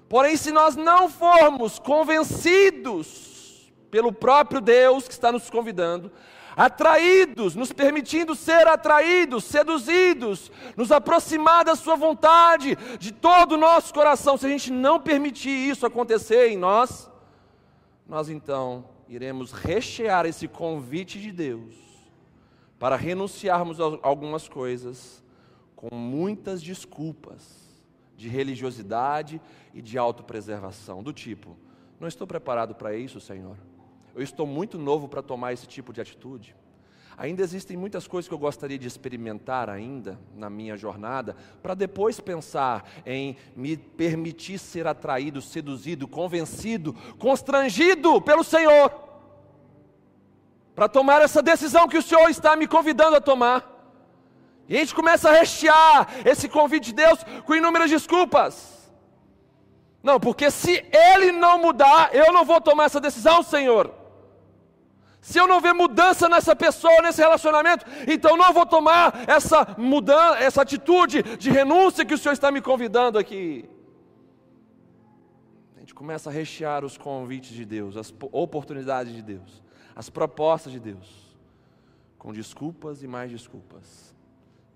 [0.09, 6.11] Porém, se nós não formos convencidos pelo próprio Deus que está nos convidando,
[6.59, 13.95] atraídos, nos permitindo ser atraídos, seduzidos, nos aproximar da Sua vontade, de todo o nosso
[13.95, 17.09] coração, se a gente não permitir isso acontecer em nós,
[18.09, 21.75] nós então iremos rechear esse convite de Deus
[22.77, 25.23] para renunciarmos a algumas coisas
[25.77, 27.69] com muitas desculpas
[28.17, 29.41] de religiosidade
[29.73, 31.57] e de autopreservação, do tipo:
[32.01, 33.57] não estou preparado para isso, Senhor.
[34.15, 36.55] Eu estou muito novo para tomar esse tipo de atitude.
[37.19, 42.21] Ainda existem muitas coisas que eu gostaria de experimentar ainda na minha jornada, para depois
[42.21, 48.93] pensar em me permitir ser atraído, seduzido, convencido, constrangido pelo Senhor,
[50.77, 53.69] para tomar essa decisão que o Senhor está me convidando a tomar.
[54.69, 58.93] E a gente começa a rechear esse convite de Deus com inúmeras desculpas.
[60.01, 63.98] Não, porque se Ele não mudar, eu não vou tomar essa decisão, Senhor.
[65.29, 70.39] Se eu não ver mudança nessa pessoa, nesse relacionamento, então não vou tomar essa mudança,
[70.39, 73.69] essa atitude de renúncia que o Senhor está me convidando aqui.
[75.77, 79.63] A gente começa a rechear os convites de Deus, as oportunidades de Deus,
[79.95, 81.37] as propostas de Deus,
[82.17, 84.17] com desculpas e mais desculpas.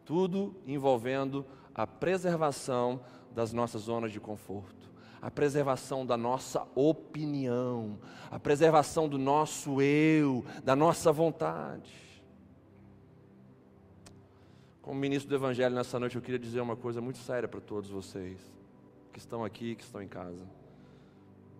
[0.05, 3.00] Tudo envolvendo a preservação
[3.34, 4.81] das nossas zonas de conforto
[5.22, 7.96] a preservação da nossa opinião,
[8.28, 11.94] a preservação do nosso eu, da nossa vontade.
[14.82, 17.88] Como ministro do Evangelho nessa noite, eu queria dizer uma coisa muito séria para todos
[17.88, 18.36] vocês
[19.12, 20.44] que estão aqui, que estão em casa.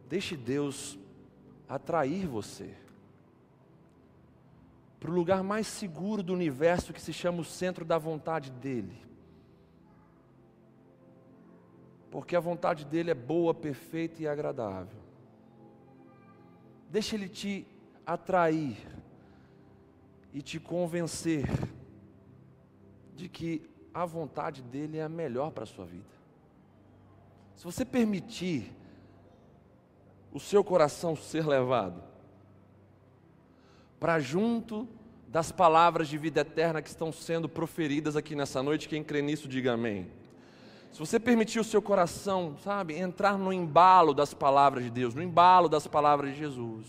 [0.09, 0.99] Deixe Deus
[1.69, 2.75] atrair você
[4.99, 9.12] para o lugar mais seguro do universo que se chama o centro da vontade dEle
[12.13, 15.01] porque a vontade dele é boa, perfeita e agradável.
[16.91, 17.67] Deixa ele te
[18.05, 18.77] atrair
[20.31, 21.49] e te convencer
[23.17, 23.63] de que
[23.95, 26.05] a vontade dele é a melhor para a sua vida.
[27.57, 28.71] Se você permitir
[30.35, 32.03] o seu coração ser levado
[33.99, 34.87] para junto
[35.29, 39.49] das palavras de vida eterna que estão sendo proferidas aqui nessa noite, quem crê nisso,
[39.49, 40.22] diga amém
[40.93, 45.23] se você permitir o seu coração, sabe, entrar no embalo das palavras de Deus, no
[45.23, 46.87] embalo das palavras de Jesus,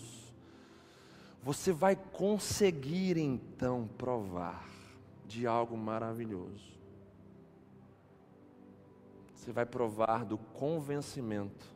[1.42, 4.68] você vai conseguir então provar
[5.26, 6.74] de algo maravilhoso.
[9.34, 11.66] Você vai provar do convencimento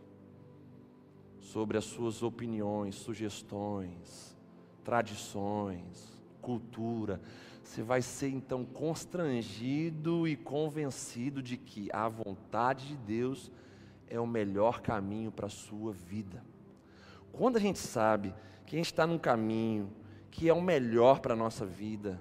[1.40, 4.36] sobre as suas opiniões, sugestões,
[4.84, 6.12] tradições,
[6.42, 7.20] cultura,
[7.68, 13.52] você vai ser então constrangido e convencido de que a vontade de Deus
[14.08, 16.42] é o melhor caminho para a sua vida.
[17.30, 19.92] Quando a gente sabe que a gente está num caminho
[20.30, 22.18] que é o melhor para a nossa vida,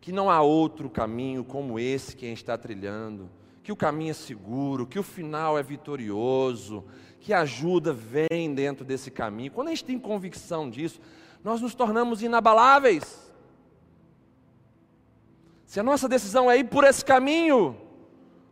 [0.00, 3.28] que não há outro caminho como esse que a gente está trilhando,
[3.64, 6.84] que o caminho é seguro, que o final é vitorioso,
[7.18, 9.50] que a ajuda vem dentro desse caminho.
[9.50, 11.00] Quando a gente tem convicção disso,
[11.42, 13.21] nós nos tornamos inabaláveis.
[15.72, 17.74] Se a nossa decisão é ir por esse caminho,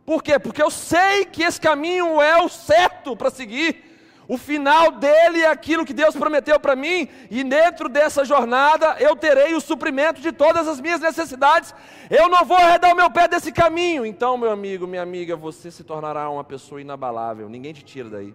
[0.03, 0.39] por quê?
[0.39, 4.23] Porque eu sei que esse caminho é o certo para seguir.
[4.27, 9.15] O final dele é aquilo que Deus prometeu para mim, e dentro dessa jornada eu
[9.15, 11.75] terei o suprimento de todas as minhas necessidades.
[12.09, 14.03] Eu não vou arredar o meu pé desse caminho.
[14.03, 17.47] Então, meu amigo, minha amiga, você se tornará uma pessoa inabalável.
[17.47, 18.33] Ninguém te tira daí.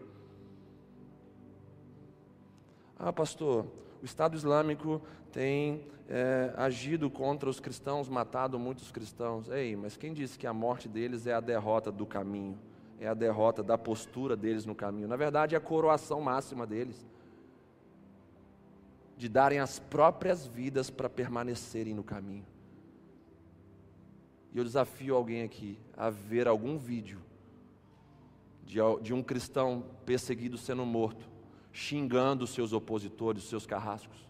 [2.97, 3.67] Ah, pastor,
[4.01, 9.49] o Estado Islâmico tem é, agido contra os cristãos, matado muitos cristãos.
[9.49, 12.59] Ei, mas quem disse que a morte deles é a derrota do caminho?
[13.01, 15.09] É a derrota da postura deles no caminho.
[15.09, 17.07] Na verdade, é a coroação máxima deles.
[19.17, 22.47] De darem as próprias vidas para permanecerem no caminho.
[24.53, 27.21] E eu desafio alguém aqui a ver algum vídeo
[28.65, 31.29] de, de um cristão perseguido sendo morto,
[31.73, 34.27] xingando seus opositores, os seus carrascos.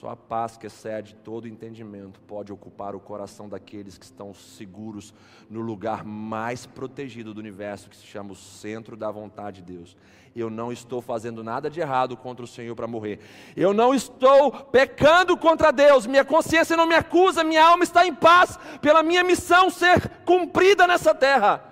[0.00, 5.12] Só a paz que excede todo entendimento pode ocupar o coração daqueles que estão seguros
[5.50, 9.94] no lugar mais protegido do universo, que se chama o centro da vontade de Deus.
[10.34, 13.20] Eu não estou fazendo nada de errado contra o Senhor para morrer.
[13.54, 16.06] Eu não estou pecando contra Deus.
[16.06, 20.86] Minha consciência não me acusa, minha alma está em paz pela minha missão ser cumprida
[20.86, 21.69] nessa terra.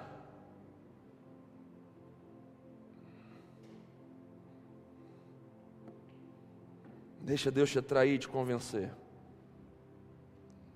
[7.29, 8.91] Deixa Deus te atrair e te convencer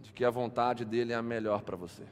[0.02, 2.02] de que a vontade dele é a melhor para você.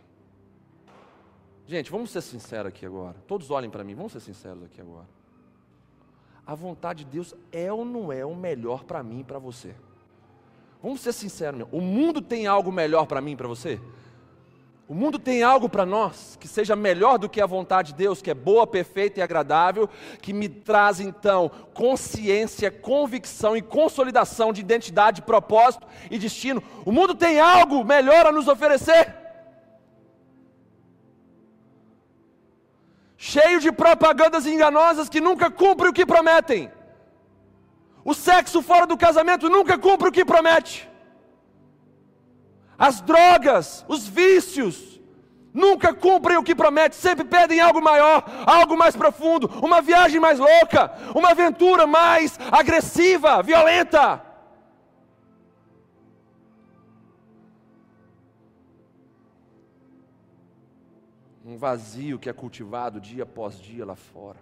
[1.67, 3.19] Gente, vamos ser sinceros aqui agora.
[3.27, 5.07] Todos olhem para mim, vamos ser sinceros aqui agora.
[6.47, 9.75] A vontade de Deus é ou não é o melhor para mim e para você?
[10.83, 11.69] Vamos ser sinceros, meu.
[11.71, 13.79] O mundo tem algo melhor para mim e para você?
[14.91, 18.21] O mundo tem algo para nós que seja melhor do que a vontade de Deus,
[18.21, 19.89] que é boa, perfeita e agradável,
[20.21, 26.61] que me traz então consciência, convicção e consolidação de identidade, propósito e destino.
[26.85, 29.15] O mundo tem algo melhor a nos oferecer.
[33.17, 36.69] Cheio de propagandas enganosas que nunca cumprem o que prometem.
[38.05, 40.90] O sexo fora do casamento nunca cumpre o que promete.
[42.81, 44.99] As drogas, os vícios,
[45.53, 50.39] nunca cumprem o que promete, sempre pedem algo maior, algo mais profundo, uma viagem mais
[50.39, 54.25] louca, uma aventura mais agressiva, violenta.
[61.45, 64.39] Um vazio que é cultivado dia após dia lá fora.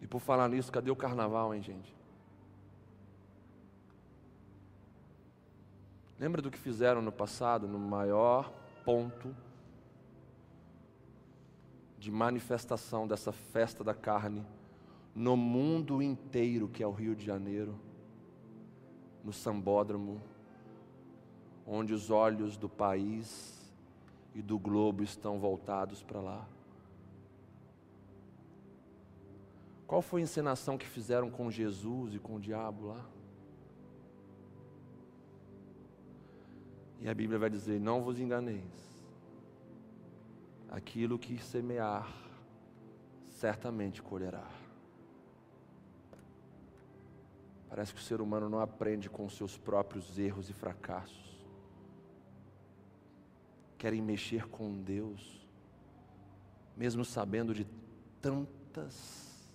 [0.00, 1.99] E por falar nisso, cadê o carnaval, hein, gente?
[6.20, 8.52] Lembra do que fizeram no passado, no maior
[8.84, 9.34] ponto
[11.98, 14.46] de manifestação dessa festa da carne
[15.14, 17.74] no mundo inteiro, que é o Rio de Janeiro,
[19.24, 20.20] no Sambódromo,
[21.66, 23.74] onde os olhos do país
[24.34, 26.46] e do globo estão voltados para lá.
[29.86, 33.06] Qual foi a encenação que fizeram com Jesus e com o diabo lá?
[37.00, 38.62] E a Bíblia vai dizer: Não vos enganeis,
[40.68, 42.12] aquilo que semear,
[43.28, 44.46] certamente colherá.
[47.70, 51.30] Parece que o ser humano não aprende com seus próprios erros e fracassos.
[53.78, 55.46] Querem mexer com Deus,
[56.76, 57.64] mesmo sabendo de
[58.20, 59.48] tantas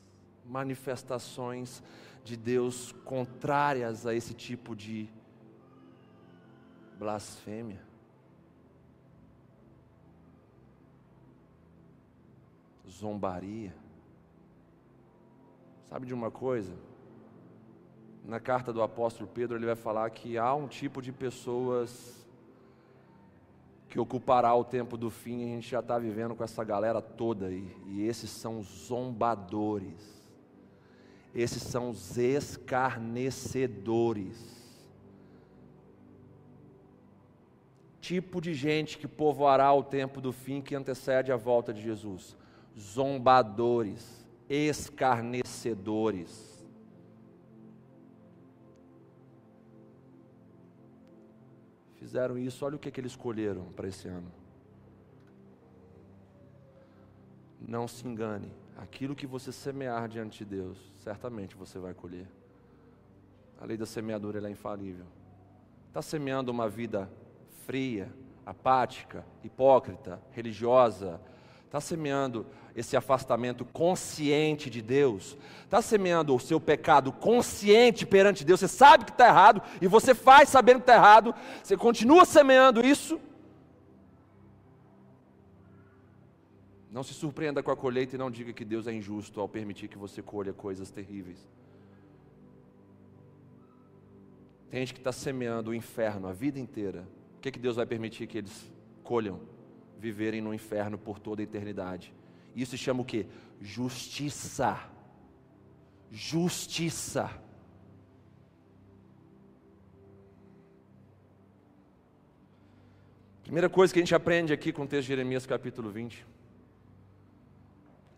[0.45, 1.83] manifestações
[2.23, 5.09] de Deus contrárias a esse tipo de
[6.97, 7.81] blasfêmia.
[12.89, 13.73] Zombaria.
[15.89, 16.73] Sabe de uma coisa?
[18.23, 22.25] Na carta do apóstolo Pedro, ele vai falar que há um tipo de pessoas
[23.95, 27.45] que ocupará o tempo do fim, a gente já está vivendo com essa galera toda
[27.45, 30.21] aí, e esses são zombadores,
[31.33, 34.64] esses são os escarnecedores.
[38.05, 42.37] Tipo de gente que povoará o tempo do fim que antecede a volta de Jesus:
[42.77, 46.63] zombadores, escarnecedores.
[51.95, 54.31] Fizeram isso, olha o que, que eles escolheram para esse ano.
[57.59, 62.27] Não se engane, aquilo que você semear diante de Deus, certamente você vai colher.
[63.59, 65.07] A lei da semeadura é infalível.
[65.87, 67.09] Está semeando uma vida
[67.65, 68.11] fria,
[68.45, 71.19] apática, hipócrita, religiosa,
[71.65, 72.45] está semeando
[72.75, 79.05] esse afastamento consciente de Deus, está semeando o seu pecado consciente perante Deus, você sabe
[79.05, 83.19] que está errado e você faz sabendo que está errado, você continua semeando isso.
[86.91, 89.89] Não se surpreenda com a colheita e não diga que Deus é injusto ao permitir
[89.89, 91.45] que você colha coisas terríveis.
[94.69, 97.05] Tem gente que está semeando o inferno a vida inteira
[97.45, 98.71] que, que Deus vai permitir que eles
[99.03, 99.39] colham?
[99.99, 102.13] Viverem no inferno por toda a eternidade.
[102.55, 103.27] Isso se chama o que?
[103.61, 104.79] Justiça.
[106.11, 107.29] Justiça.
[113.43, 116.25] Primeira coisa que a gente aprende aqui com o texto de Jeremias capítulo 20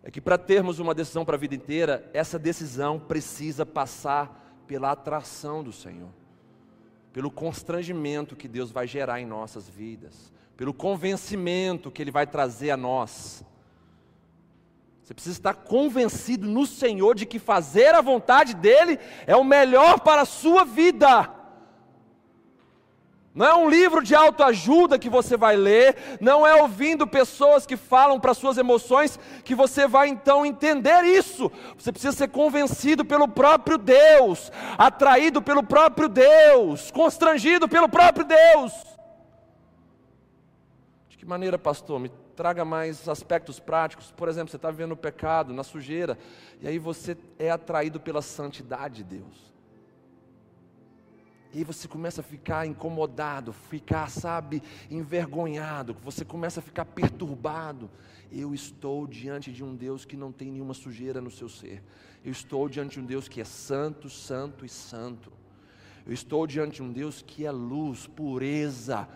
[0.03, 4.91] é que para termos uma decisão para a vida inteira, essa decisão precisa passar pela
[4.91, 6.11] atração do Senhor
[7.17, 12.69] pelo constrangimento que Deus vai gerar em nossas vidas, pelo convencimento que Ele vai trazer
[12.69, 13.43] a nós.
[15.01, 20.01] Você precisa estar convencido no Senhor de que fazer a vontade dEle é o melhor
[20.01, 21.27] para a sua vida.
[23.37, 27.77] Não é um livro de autoajuda que você vai ler, não é ouvindo pessoas que
[27.77, 31.51] falam para suas emoções que você vai então entender isso.
[31.77, 38.73] Você precisa ser convencido pelo próprio Deus, atraído pelo próprio Deus, constrangido pelo próprio Deus.
[41.07, 41.99] De que maneira, pastor?
[41.99, 44.11] Me traga mais aspectos práticos.
[44.11, 46.17] Por exemplo, você está vivendo o pecado, na sujeira,
[46.59, 49.56] e aí você é atraído pela santidade de Deus.
[51.57, 57.89] E aí você começa a ficar incomodado, ficar, sabe, envergonhado, você começa a ficar perturbado.
[58.31, 61.81] Eu estou diante de um Deus que não tem nenhuma sujeira no seu ser.
[62.23, 65.31] Eu estou diante de um Deus que é santo, santo e santo.
[66.05, 69.09] Eu estou diante de um Deus que é luz, pureza,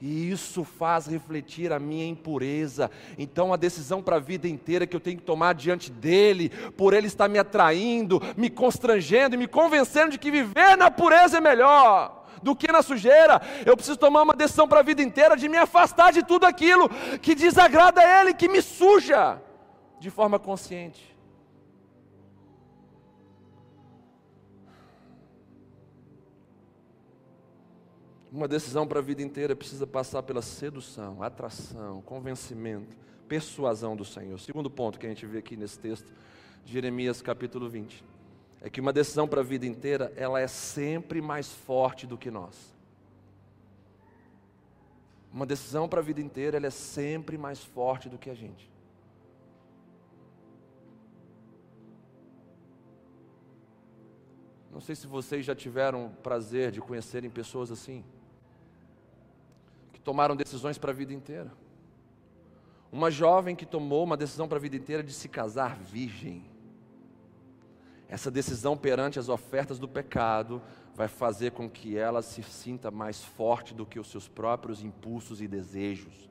[0.00, 2.90] e isso faz refletir a minha impureza.
[3.18, 6.94] Então, a decisão para a vida inteira que eu tenho que tomar diante dele, por
[6.94, 11.40] ele estar me atraindo, me constrangendo e me convencendo de que viver na pureza é
[11.40, 12.16] melhor.
[12.40, 13.42] do que na sujeira.
[13.66, 16.88] Eu preciso tomar uma decisão para a vida inteira de me afastar de tudo aquilo
[17.20, 19.42] que desagrada a Ele, que me suja,
[19.98, 21.17] de forma consciente.
[28.38, 34.38] Uma decisão para a vida inteira precisa passar pela sedução, atração, convencimento, persuasão do Senhor.
[34.38, 36.14] Segundo ponto que a gente vê aqui nesse texto,
[36.64, 38.04] Jeremias capítulo 20,
[38.60, 42.30] é que uma decisão para a vida inteira, ela é sempre mais forte do que
[42.30, 42.54] nós.
[45.32, 48.70] Uma decisão para a vida inteira, ela é sempre mais forte do que a gente.
[54.70, 58.04] Não sei se vocês já tiveram o prazer de conhecerem pessoas assim
[60.08, 61.52] tomaram decisões para a vida inteira.
[62.90, 66.46] Uma jovem que tomou uma decisão para a vida inteira de se casar virgem.
[68.08, 70.62] Essa decisão perante as ofertas do pecado
[70.94, 75.42] vai fazer com que ela se sinta mais forte do que os seus próprios impulsos
[75.42, 76.30] e desejos.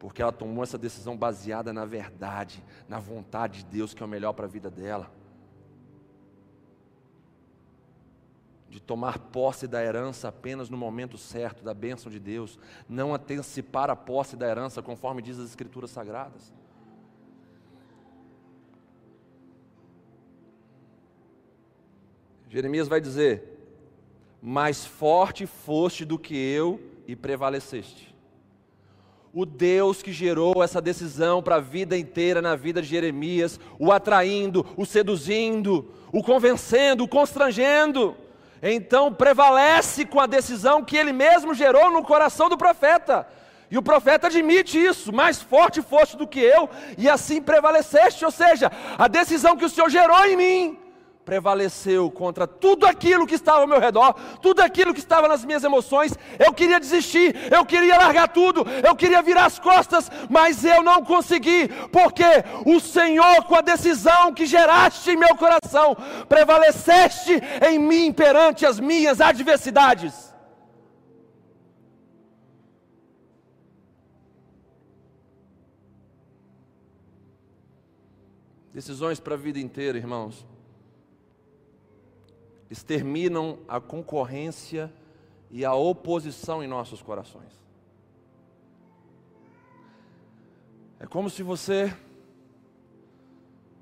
[0.00, 4.08] Porque ela tomou essa decisão baseada na verdade, na vontade de Deus que é o
[4.08, 5.08] melhor para a vida dela.
[8.72, 12.58] De tomar posse da herança apenas no momento certo, da bênção de Deus,
[12.88, 16.50] não antecipar a posse da herança, conforme diz as Escrituras Sagradas.
[22.48, 23.44] Jeremias vai dizer:
[24.40, 28.14] Mais forte foste do que eu e prevaleceste.
[29.34, 33.92] O Deus que gerou essa decisão para a vida inteira na vida de Jeremias, o
[33.92, 38.16] atraindo, o seduzindo, o convencendo, o constrangendo,
[38.62, 43.26] então prevalece com a decisão que ele mesmo gerou no coração do profeta.
[43.68, 48.30] E o profeta admite isso, mais forte foste do que eu, e assim prevaleceste, ou
[48.30, 50.78] seja, a decisão que o Senhor gerou em mim,
[51.24, 55.64] prevaleceu contra tudo aquilo que estava ao meu redor, tudo aquilo que estava nas minhas
[55.64, 56.12] emoções.
[56.38, 61.04] Eu queria desistir, eu queria largar tudo, eu queria virar as costas, mas eu não
[61.04, 62.24] consegui, porque
[62.66, 65.96] o Senhor, com a decisão que geraste em meu coração,
[66.28, 70.32] prevaleceste em mim perante as minhas adversidades.
[78.74, 80.51] Decisões para a vida inteira, irmãos
[82.72, 84.90] exterminam a concorrência
[85.50, 87.60] e a oposição em nossos corações.
[90.98, 91.94] É como se você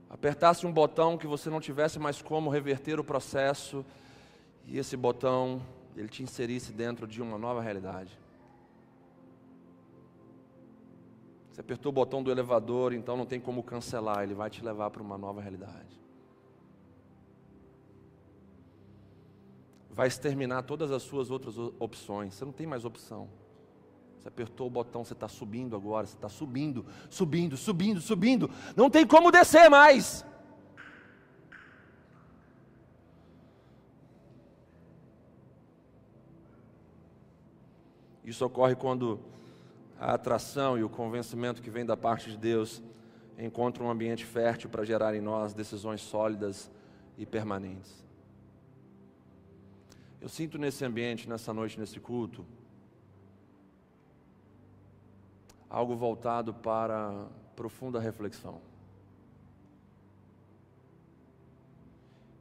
[0.08, 3.86] apertasse um botão que você não tivesse mais como reverter o processo
[4.66, 5.62] e esse botão
[5.94, 8.18] ele te inserisse dentro de uma nova realidade.
[11.52, 14.90] Você apertou o botão do elevador, então não tem como cancelar, ele vai te levar
[14.90, 15.99] para uma nova realidade.
[20.00, 22.32] Vai exterminar todas as suas outras opções.
[22.32, 23.28] Você não tem mais opção.
[24.18, 28.50] Você apertou o botão, você está subindo agora, você está subindo, subindo, subindo, subindo.
[28.74, 30.24] Não tem como descer mais.
[38.24, 39.20] Isso ocorre quando
[39.98, 42.82] a atração e o convencimento que vem da parte de Deus
[43.38, 46.70] encontram um ambiente fértil para gerar em nós decisões sólidas
[47.18, 48.09] e permanentes.
[50.20, 52.44] Eu sinto nesse ambiente, nessa noite, nesse culto,
[55.68, 58.60] algo voltado para profunda reflexão.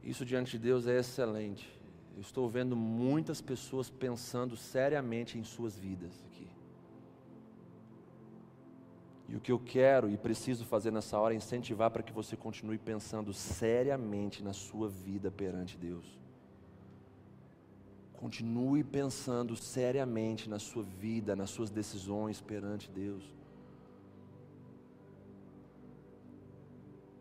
[0.02, 1.68] Isso diante de Deus é excelente.
[2.14, 6.48] Eu estou vendo muitas pessoas pensando seriamente em suas vidas aqui.
[9.28, 12.36] E o que eu quero e preciso fazer nessa hora é incentivar para que você
[12.36, 16.18] continue pensando seriamente na sua vida perante Deus.
[18.20, 23.24] Continue pensando seriamente na sua vida, nas suas decisões perante Deus.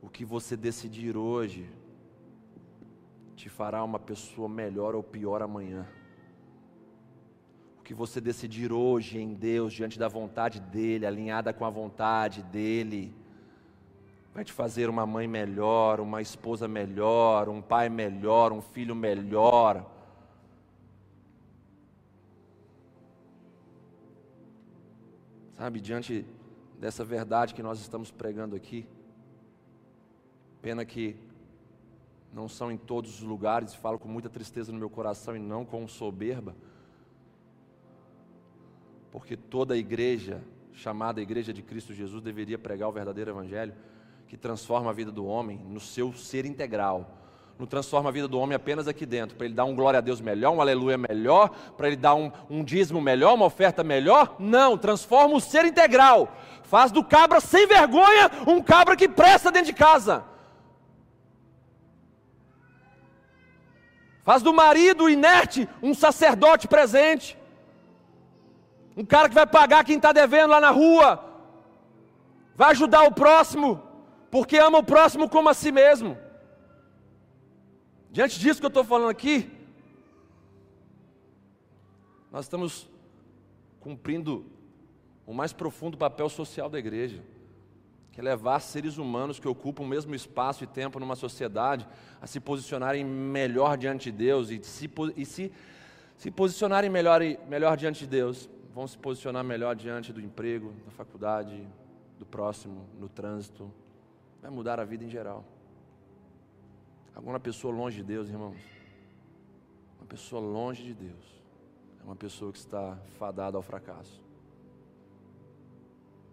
[0.02, 1.70] O que você decidir hoje
[3.34, 5.88] te fará uma pessoa melhor ou pior amanhã.
[7.80, 12.44] O que você decidir hoje em Deus, diante da vontade dEle, alinhada com a vontade
[12.44, 13.16] dEle,
[14.34, 19.98] vai te fazer uma mãe melhor, uma esposa melhor, um pai melhor, um filho melhor
[25.60, 26.26] Sabe, diante
[26.80, 28.88] dessa verdade que nós estamos pregando aqui,
[30.62, 31.18] pena que
[32.32, 35.66] não são em todos os lugares, falo com muita tristeza no meu coração e não
[35.66, 36.56] com soberba,
[39.12, 40.42] porque toda a igreja,
[40.72, 43.74] chamada Igreja de Cristo Jesus, deveria pregar o verdadeiro Evangelho
[44.30, 47.18] que transforma a vida do homem no seu ser integral,
[47.60, 50.02] não transforma a vida do homem apenas aqui dentro, para ele dar um glória a
[50.02, 54.38] Deus melhor, um aleluia melhor, para ele dar um, um dízimo melhor, uma oferta melhor.
[54.40, 56.34] Não, transforma o ser integral.
[56.64, 60.24] Faz do cabra sem vergonha um cabra que presta dentro de casa.
[64.24, 67.38] Faz do marido inerte um sacerdote presente.
[68.96, 71.26] Um cara que vai pagar quem está devendo lá na rua.
[72.56, 73.84] Vai ajudar o próximo,
[74.32, 76.29] porque ama o próximo como a si mesmo.
[78.12, 79.50] Diante disso que eu estou falando aqui,
[82.32, 82.90] nós estamos
[83.80, 84.46] cumprindo
[85.26, 87.24] o mais profundo papel social da igreja,
[88.12, 91.88] que é levar seres humanos que ocupam o mesmo espaço e tempo numa sociedade
[92.20, 95.52] a se posicionarem melhor diante de Deus e se, e se,
[96.18, 100.92] se posicionarem melhor, melhor diante de Deus, vão se posicionar melhor diante do emprego, da
[100.92, 101.68] faculdade,
[102.18, 103.72] do próximo, no trânsito,
[104.42, 105.46] vai mudar a vida em geral.
[107.20, 108.56] Alguma pessoa longe de Deus, irmãos?
[110.00, 111.44] Uma pessoa longe de Deus
[112.00, 114.24] é uma pessoa que está fadada ao fracasso.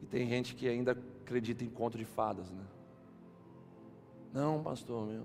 [0.01, 2.64] E tem gente que ainda acredita em conto de fadas, né?
[4.32, 5.24] Não, pastor, meu.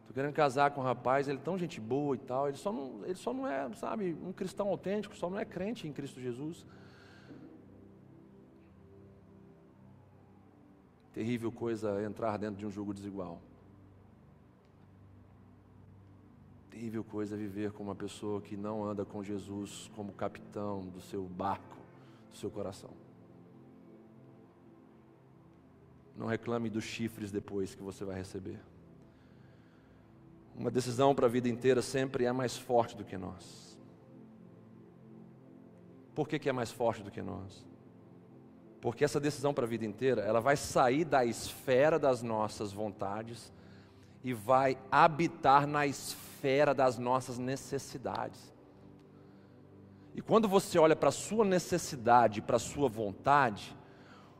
[0.00, 2.70] Estou querendo casar com um rapaz, ele é tão gente boa e tal, ele só,
[2.70, 6.20] não, ele só não é, sabe, um cristão autêntico, só não é crente em Cristo
[6.20, 6.66] Jesus.
[11.14, 13.40] Terrível coisa entrar dentro de um jogo desigual.
[16.78, 21.24] Terrível coisa viver com uma pessoa que não anda com Jesus como capitão do seu
[21.24, 21.76] barco,
[22.30, 22.90] do seu coração.
[26.16, 28.60] Não reclame dos chifres depois que você vai receber.
[30.56, 33.76] Uma decisão para a vida inteira sempre é mais forte do que nós.
[36.14, 37.66] Por que, que é mais forte do que nós?
[38.80, 43.52] Porque essa decisão para a vida inteira, ela vai sair da esfera das nossas vontades
[44.22, 48.52] e vai habitar na esfera das nossas necessidades.
[50.14, 53.76] E quando você olha para a sua necessidade, para a sua vontade,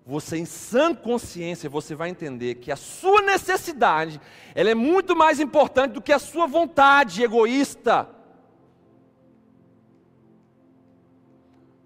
[0.04, 4.20] você em sã consciência, você vai entender que a sua necessidade,
[4.54, 8.08] ela é muito mais importante do que a sua vontade egoísta.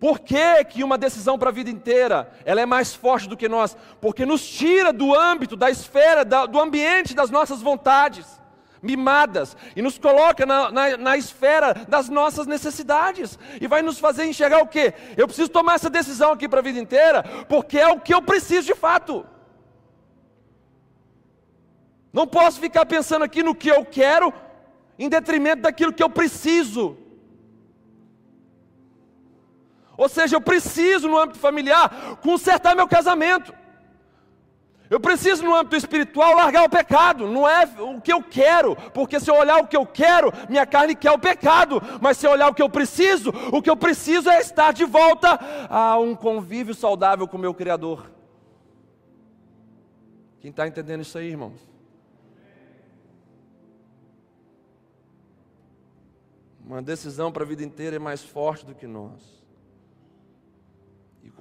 [0.02, 3.48] Por que, que uma decisão para a vida inteira, ela é mais forte do que
[3.48, 3.76] nós?
[4.00, 8.26] Porque nos tira do âmbito, da esfera, da, do ambiente das nossas vontades
[8.82, 14.24] mimadas, e nos coloca na, na, na, esfera das nossas necessidades, e vai nos fazer
[14.24, 14.92] enxergar o quê?
[15.16, 18.20] Eu preciso tomar essa decisão aqui para a vida inteira, porque é o que eu
[18.20, 19.24] preciso de fato.
[22.12, 24.34] Não posso ficar pensando aqui no que eu quero,
[24.98, 26.98] em detrimento daquilo que eu preciso.
[29.96, 33.54] Ou seja, eu preciso, no âmbito familiar, consertar meu casamento.
[34.92, 37.26] Eu preciso, no âmbito espiritual, largar o pecado.
[37.26, 40.66] Não é o que eu quero, porque se eu olhar o que eu quero, minha
[40.66, 41.80] carne quer o pecado.
[41.98, 44.84] Mas se eu olhar o que eu preciso, o que eu preciso é estar de
[44.84, 45.40] volta
[45.70, 48.10] a um convívio saudável com o meu Criador.
[50.40, 51.72] Quem está entendendo isso aí, irmãos?
[56.66, 59.41] Uma decisão para a vida inteira é mais forte do que nós.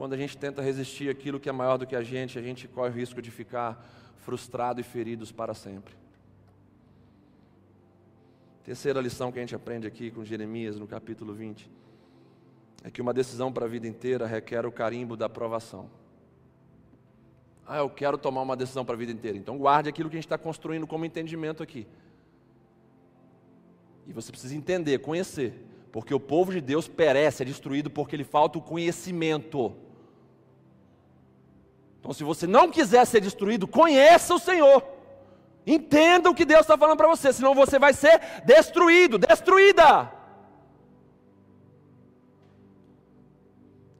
[0.02, 2.68] Quando a gente tenta resistir aquilo que é maior do que a gente, a gente
[2.68, 5.94] corre o risco de ficar frustrado e feridos para sempre.
[8.64, 11.70] Terceira lição que a gente aprende aqui com Jeremias no capítulo 20
[12.84, 15.88] é que uma decisão para a vida inteira requer o carimbo da aprovação.
[17.68, 19.38] Ah, eu quero tomar uma decisão para a vida inteira.
[19.38, 21.86] Então guarde aquilo que a gente está construindo como entendimento aqui.
[24.08, 28.24] E você precisa entender, conhecer porque o povo de Deus perece, é destruído porque lhe
[28.24, 29.76] falta o conhecimento.
[32.02, 34.84] Então, se você não quiser ser destruído, conheça o Senhor.
[35.66, 40.12] Entenda o que Deus está falando para você, senão você vai ser destruído, destruída.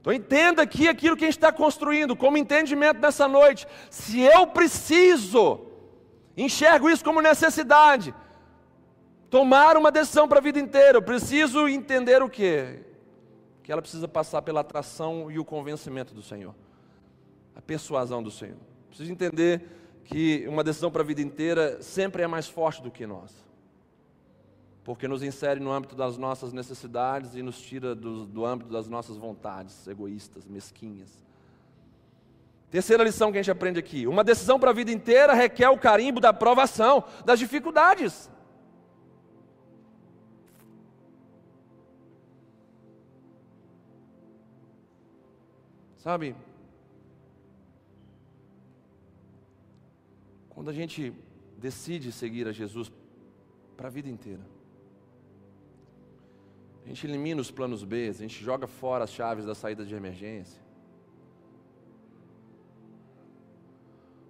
[0.02, 3.68] Então entenda aqui aquilo que a gente está construindo, como entendimento nessa noite.
[3.92, 5.62] Se eu preciso,
[6.36, 8.14] enxergo isso como necessidade,
[9.30, 10.98] tomar uma decisão para a vida inteira.
[10.98, 12.80] Eu preciso entender o quê?
[13.62, 16.56] Que ela precisa passar pela atração e o convencimento do Senhor,
[17.56, 18.58] a persuasão do Senhor.
[18.88, 19.62] Preciso entender
[20.06, 23.32] que uma decisão para a vida inteira sempre é mais forte do que nós,
[24.84, 28.88] porque nos insere no âmbito das nossas necessidades e nos tira do, do âmbito das
[28.88, 31.24] nossas vontades egoístas, mesquinhas.
[32.70, 35.78] Terceira lição que a gente aprende aqui: uma decisão para a vida inteira requer o
[35.78, 38.30] carimbo da aprovação, das dificuldades.
[45.98, 46.36] Sabe?
[50.62, 51.12] Quando a gente
[51.58, 52.92] decide seguir a Jesus
[53.76, 54.46] para a vida inteira.
[56.86, 59.96] A gente elimina os planos B, a gente joga fora as chaves da saída de
[59.96, 60.62] emergência.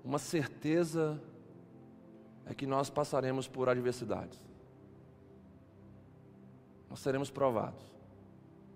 [0.06, 1.22] Uma certeza
[2.46, 4.40] é que nós passaremos por adversidades.
[6.90, 7.84] Nós seremos provados.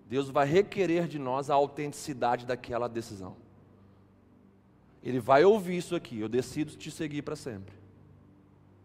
[0.09, 3.44] Deus vai requerer de nós a autenticidade daquela decisão.
[5.05, 6.19] Ele vai ouvir isso aqui.
[6.19, 7.75] Eu decido te seguir para sempre.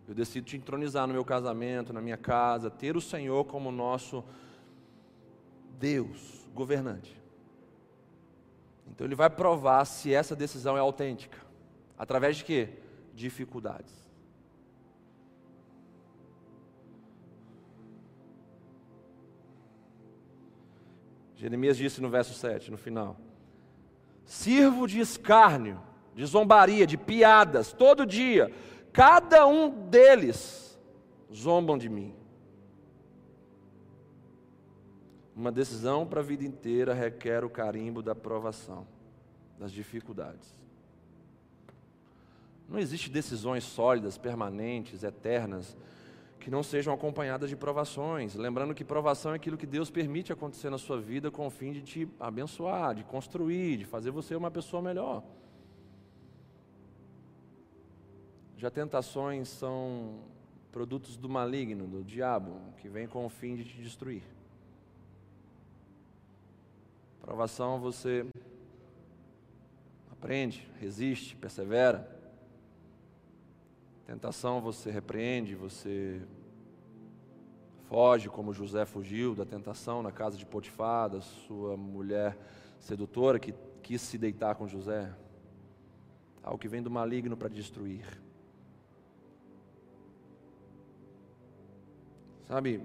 [0.06, 4.22] Eu decido te entronizar no meu casamento, na minha casa, ter o Senhor como nosso
[5.78, 7.18] Deus, governante.
[8.86, 11.38] Então ele vai provar se essa decisão é autêntica.
[11.96, 12.68] Através de quê?
[13.14, 14.00] Dificuldades.
[21.34, 23.16] Jeremias disse no verso 7, no final:
[24.26, 25.80] Sirvo de escárnio,
[26.14, 28.52] de zombaria, de piadas, todo dia,
[28.92, 30.78] cada um deles
[31.32, 32.14] zombam de mim.
[35.34, 38.86] Uma decisão para a vida inteira requer o carimbo da provação,
[39.58, 40.54] das dificuldades.
[42.68, 45.76] Não existe decisões sólidas, permanentes, eternas,
[46.38, 48.34] que não sejam acompanhadas de provações.
[48.34, 51.72] Lembrando que provação é aquilo que Deus permite acontecer na sua vida com o fim
[51.72, 55.22] de te abençoar, de construir, de fazer você uma pessoa melhor.
[58.60, 60.18] Já tentações são
[60.70, 64.22] produtos do maligno, do diabo, que vem com o fim de te destruir.
[67.22, 68.26] Provação você
[70.12, 72.06] aprende, resiste, persevera.
[74.04, 76.20] Tentação você repreende, você
[77.88, 82.36] foge, como José fugiu da tentação na casa de Potifar, da sua mulher
[82.78, 85.10] sedutora que quis se deitar com José.
[86.42, 88.20] Algo que vem do maligno para destruir.
[92.50, 92.82] Sabe,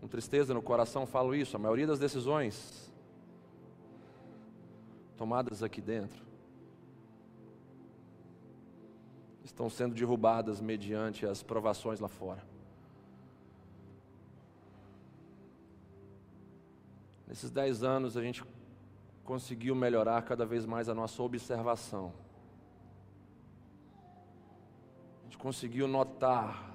[0.00, 2.92] com tristeza no coração falo isso, a maioria das decisões
[5.16, 6.22] tomadas aqui dentro
[9.42, 12.46] estão sendo derrubadas mediante as provações lá fora.
[17.26, 18.44] Nesses dez anos a gente
[19.24, 22.12] conseguiu melhorar cada vez mais a nossa observação.
[25.22, 26.71] A gente conseguiu notar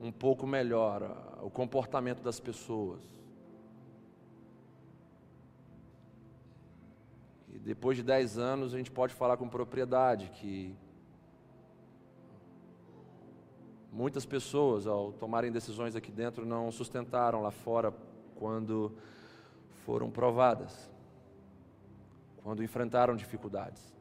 [0.00, 3.00] um pouco melhor o comportamento das pessoas.
[7.66, 10.72] depois de 10 anos, a gente pode falar com propriedade que
[13.92, 17.92] muitas pessoas, ao tomarem decisões aqui dentro, não sustentaram lá fora
[18.36, 18.94] quando
[19.84, 20.88] foram provadas,
[22.44, 23.95] quando enfrentaram dificuldades.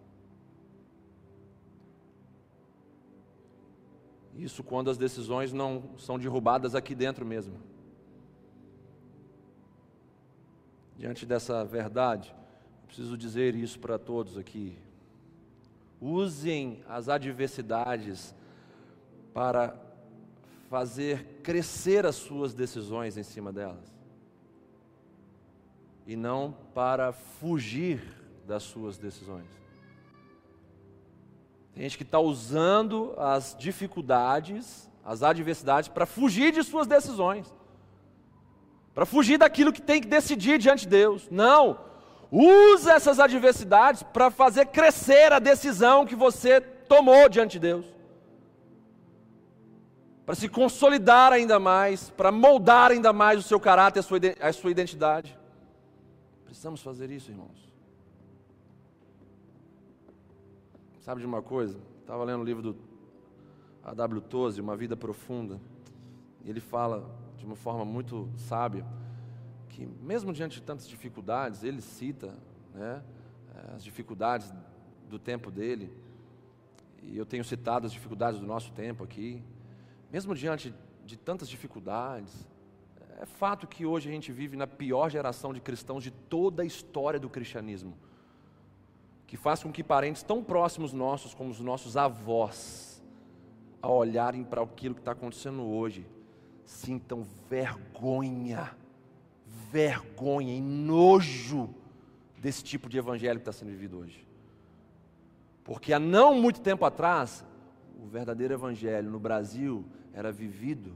[4.36, 7.56] Isso quando as decisões não são derrubadas aqui dentro mesmo.
[10.98, 12.34] Diante dessa verdade,
[12.96, 14.78] Preciso dizer isso para todos aqui.
[16.00, 18.34] Usem as adversidades
[19.34, 19.76] para
[20.70, 23.94] fazer crescer as suas decisões em cima delas.
[26.08, 28.02] E não para fugir
[28.48, 29.65] das suas decisões.
[31.76, 37.54] Tem gente que está usando as dificuldades, as adversidades, para fugir de suas decisões.
[38.94, 41.28] Para fugir daquilo que tem que decidir diante de Deus.
[41.30, 41.78] Não!
[42.32, 47.86] Usa essas adversidades para fazer crescer a decisão que você tomou diante de Deus.
[50.26, 54.00] Para se consolidar ainda mais, para moldar ainda mais o seu caráter,
[54.40, 55.38] a sua identidade.
[56.46, 57.75] Precisamos fazer isso, irmãos.
[61.06, 61.78] Sabe de uma coisa?
[62.02, 62.76] Estava lendo o livro do
[63.84, 64.22] A.W.
[64.22, 65.62] Toze, Uma Vida Profunda.
[66.44, 68.84] E ele fala de uma forma muito sábia
[69.70, 72.34] que, mesmo diante de tantas dificuldades, ele cita
[72.74, 73.04] né,
[73.76, 74.52] as dificuldades
[75.08, 75.94] do tempo dele,
[77.04, 79.44] e eu tenho citado as dificuldades do nosso tempo aqui.
[80.12, 80.74] Mesmo diante
[81.06, 82.48] de tantas dificuldades,
[83.22, 86.66] é fato que hoje a gente vive na pior geração de cristãos de toda a
[86.66, 87.96] história do cristianismo,
[89.28, 93.04] que faz com que parentes tão próximos nossos como os nossos avós,
[93.82, 96.08] ao olharem para aquilo que está acontecendo hoje,
[96.64, 98.76] sintam vergonha
[99.76, 101.70] vergonha e nojo
[102.38, 104.26] desse tipo de evangelho que está sendo vivido hoje.
[105.66, 107.44] Porque há não muito tempo atrás,
[108.02, 110.94] o verdadeiro evangelho no Brasil era vivido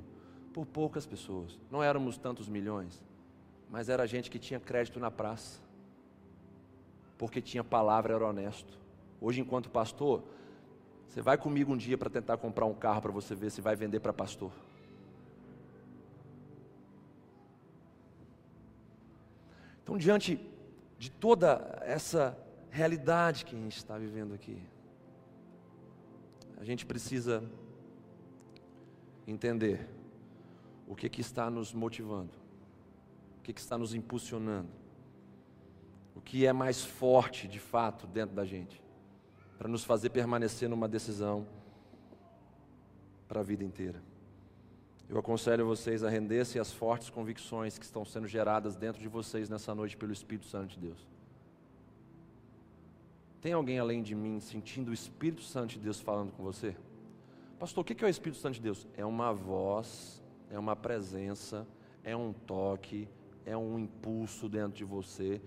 [0.53, 1.59] por poucas pessoas.
[1.69, 3.03] Não éramos tantos milhões,
[3.69, 5.59] mas era gente que tinha crédito na praça,
[7.19, 8.79] porque tinha palavra, era honesto.
[9.21, 10.23] Hoje, enquanto pastor,
[11.05, 13.75] Você vai comigo um dia para tentar comprar um carro para você ver se vai
[13.75, 14.51] vender para pastor.
[19.81, 20.39] Então, diante
[20.99, 22.37] de toda essa
[22.69, 24.61] realidade que a gente está vivendo aqui,
[26.57, 27.43] a gente precisa
[29.25, 29.89] entender
[30.87, 32.31] o que, que está nos motivando,
[33.39, 34.69] o que, que está nos impulsionando,
[36.19, 38.83] o que é mais forte de fato dentro da gente,
[39.57, 41.47] para nos fazer permanecer numa decisão
[43.25, 44.03] para a vida inteira.
[45.07, 49.49] Eu aconselho vocês a render-se às fortes convicções que estão sendo geradas dentro de vocês
[49.49, 51.07] nessa noite pelo Espírito Santo de Deus.
[53.39, 56.75] Tem alguém além de mim sentindo o Espírito Santo de Deus falando com você?
[57.57, 58.85] Pastor, o que é o Espírito Santo de Deus?
[58.97, 61.65] É uma voz, é uma presença,
[62.03, 63.07] é um toque,
[63.45, 65.41] é um impulso dentro de você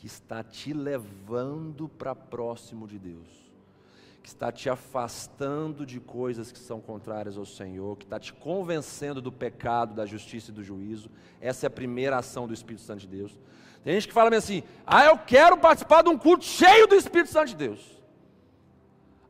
[0.00, 3.50] que está te levando para próximo de Deus
[4.22, 9.20] que está te afastando de coisas que são contrárias ao Senhor, que está te convencendo
[9.20, 11.10] do pecado, da justiça e do juízo.
[11.40, 13.38] Essa é a primeira ação do Espírito Santo de Deus.
[13.82, 17.30] Tem gente que fala assim: ah, eu quero participar de um culto cheio do Espírito
[17.30, 17.98] Santo de Deus.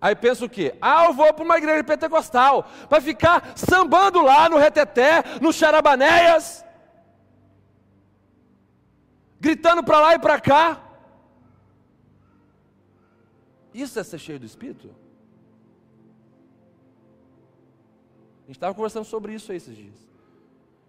[0.01, 0.75] Aí pensa o quê?
[0.81, 6.64] Ah, eu vou para uma igreja pentecostal, para ficar sambando lá no reteté, no charabanéias,
[9.41, 10.86] gritando para lá e para cá.
[13.72, 14.95] Isso é ser cheio do Espírito?
[18.45, 20.09] A gente estava conversando sobre isso aí esses dias.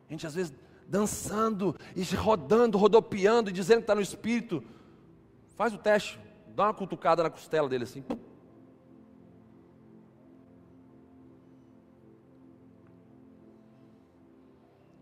[0.10, 0.54] A gente às vezes
[0.88, 4.62] dançando e rodando, rodopiando e dizendo que está no Espírito.
[5.56, 8.04] Faz o teste, dá uma cutucada na costela dele assim.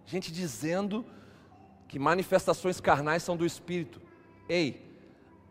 [0.05, 1.05] Gente dizendo
[1.89, 3.99] que manifestações carnais são do Espírito.
[4.47, 4.79] Ei,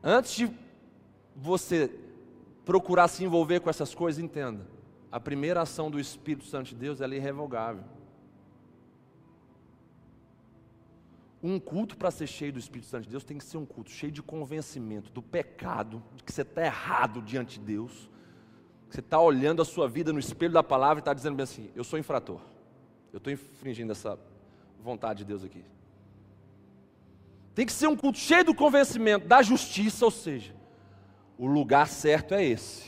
[0.02, 0.50] antes de
[1.34, 1.90] você
[2.64, 4.64] procurar se envolver com essas coisas, entenda.
[5.10, 7.82] A primeira ação do Espírito Santo de Deus é irrevogável.
[11.42, 13.90] Um culto para ser cheio do Espírito Santo de Deus tem que ser um culto
[13.90, 18.08] cheio de convencimento do pecado, de que você está errado diante de Deus,
[18.88, 21.44] que você está olhando a sua vida no espelho da palavra e está dizendo bem
[21.44, 22.40] assim: eu sou infrator,
[23.12, 24.18] eu estou infringindo essa
[24.80, 25.64] vontade de Deus aqui.
[27.58, 30.54] Tem que ser um culto cheio do convencimento da justiça, ou seja,
[31.36, 32.84] o lugar certo é esse.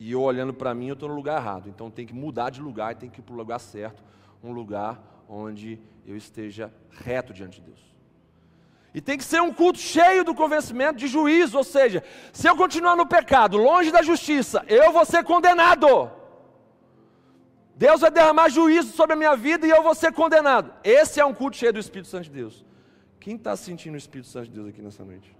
[0.00, 1.68] E eu olhando para mim, eu estou no lugar errado.
[1.68, 4.02] Então tem que mudar de lugar e tem que ir para o lugar certo,
[4.42, 7.94] um lugar onde eu esteja reto diante de Deus.
[8.92, 12.56] E tem que ser um culto cheio do convencimento de juízo, ou seja, se eu
[12.56, 16.10] continuar no pecado, longe da justiça, eu vou ser condenado.
[17.76, 20.74] Deus vai derramar juízo sobre a minha vida e eu vou ser condenado.
[20.82, 22.73] Esse é um culto cheio do Espírito Santo de Deus.
[23.24, 25.34] Quem está sentindo o Espírito Santo de Deus aqui nessa noite?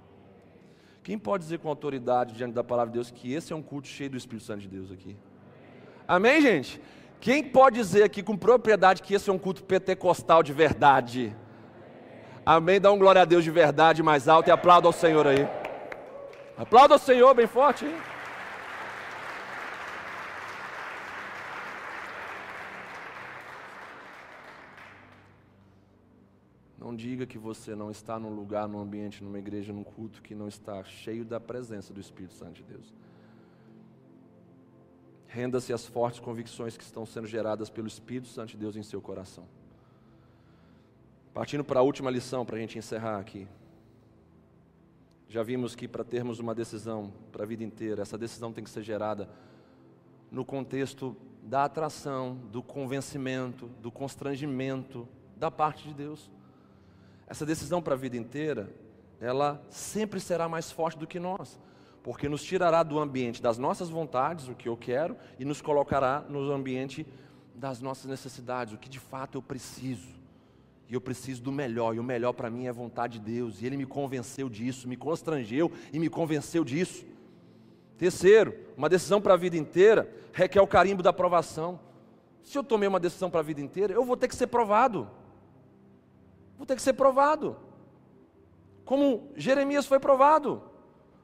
[1.03, 3.89] Quem pode dizer com autoridade diante da palavra de Deus que esse é um culto
[3.89, 5.14] cheio do Espírito Santo de Deus aqui?
[6.09, 6.80] Amém, gente?
[7.20, 11.37] Quem pode dizer aqui com propriedade que esse é um culto pentecostal de verdade?
[12.47, 12.80] Amém?
[12.80, 15.47] Dá um glória a Deus de verdade mais alto e aplauda ao Senhor aí.
[16.57, 17.85] Aplauda ao Senhor bem forte.
[17.85, 17.95] Hein?
[26.85, 30.35] Não diga que você não está num lugar, num ambiente, numa igreja, num culto que
[30.35, 32.93] não está cheio da presença do Espírito Santo de Deus.
[35.26, 39.01] Renda-se às fortes convicções que estão sendo geradas pelo Espírito Santo de Deus em seu
[39.01, 39.47] coração.
[41.32, 43.49] Partindo para a última lição, para a gente encerrar aqui.
[45.26, 48.68] Já vimos que para termos uma decisão para a vida inteira, essa decisão tem que
[48.68, 49.26] ser gerada
[50.30, 56.30] no contexto da atração, do convencimento, do constrangimento da parte de Deus.
[57.27, 58.70] Essa decisão para a vida inteira,
[59.20, 61.59] ela sempre será mais forte do que nós,
[62.03, 66.25] porque nos tirará do ambiente das nossas vontades, o que eu quero, e nos colocará
[66.29, 67.07] no ambiente
[67.55, 70.14] das nossas necessidades, o que de fato eu preciso.
[70.89, 73.62] E eu preciso do melhor, e o melhor para mim é a vontade de Deus,
[73.62, 77.07] e Ele me convenceu disso, me constrangeu e me convenceu disso.
[77.97, 81.81] Terceiro, uma decisão para a vida inteira requer o carimbo da aprovação.
[82.43, 85.09] Se eu tomei uma decisão para a vida inteira, eu vou ter que ser provado.
[86.57, 87.57] Vou ter que ser provado.
[88.85, 90.63] Como Jeremias foi provado.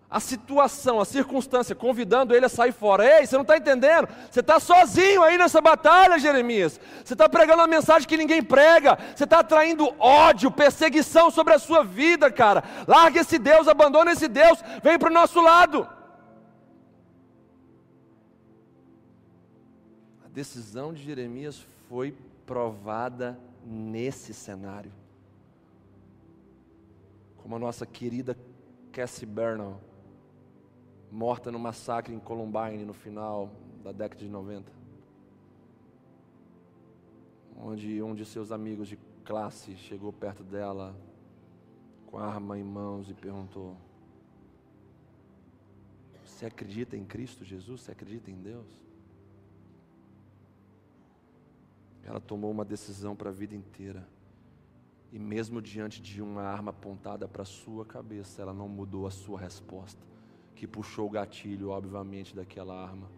[0.09, 3.05] A situação, a circunstância, convidando ele a sair fora.
[3.05, 4.09] Ei, você não está entendendo?
[4.29, 6.81] Você está sozinho aí nessa batalha, Jeremias.
[7.05, 8.99] Você está pregando uma mensagem que ninguém prega.
[9.15, 12.65] Você está atraindo ódio, perseguição sobre a sua vida, cara.
[12.89, 15.89] Larga esse Deus, abandona esse Deus, vem para o nosso lado.
[20.25, 24.91] A decisão de Jeremias foi provada nesse cenário
[27.51, 28.39] como a nossa querida
[28.93, 29.81] Cassie Bernal,
[31.11, 33.51] morta no massacre em Columbine no final,
[33.83, 34.71] da década de 90,
[37.57, 40.97] onde um de seus amigos de classe chegou perto dela
[42.07, 43.77] com a arma em mãos e perguntou:
[46.25, 47.81] Você acredita em Cristo Jesus?
[47.81, 48.81] Você acredita em Deus?
[52.05, 54.07] Ela tomou uma decisão para a vida inteira.
[55.13, 59.41] E mesmo diante de uma arma apontada para sua cabeça, ela não mudou a sua
[59.41, 60.01] resposta,
[60.55, 63.11] que puxou o gatilho, obviamente, daquela arma.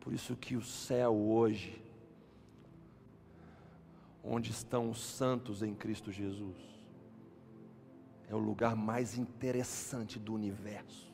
[0.00, 1.82] Por isso que o céu hoje,
[4.22, 6.56] onde estão os santos em Cristo Jesus,
[8.28, 11.05] é o lugar mais interessante do universo.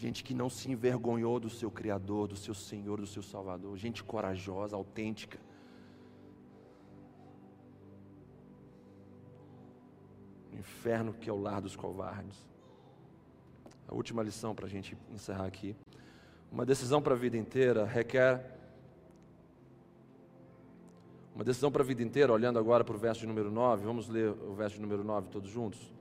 [0.00, 3.76] Gente que não se envergonhou do seu Criador, do seu Senhor, do seu Salvador.
[3.76, 5.38] Gente corajosa, autêntica.
[10.50, 12.38] O inferno que é o lar dos covardes.
[13.86, 15.76] A última lição para a gente encerrar aqui.
[16.50, 18.58] Uma decisão para a vida inteira requer.
[21.34, 24.08] Uma decisão para a vida inteira, olhando agora para o verso de número 9, vamos
[24.08, 25.92] ler o verso de número 9 todos juntos.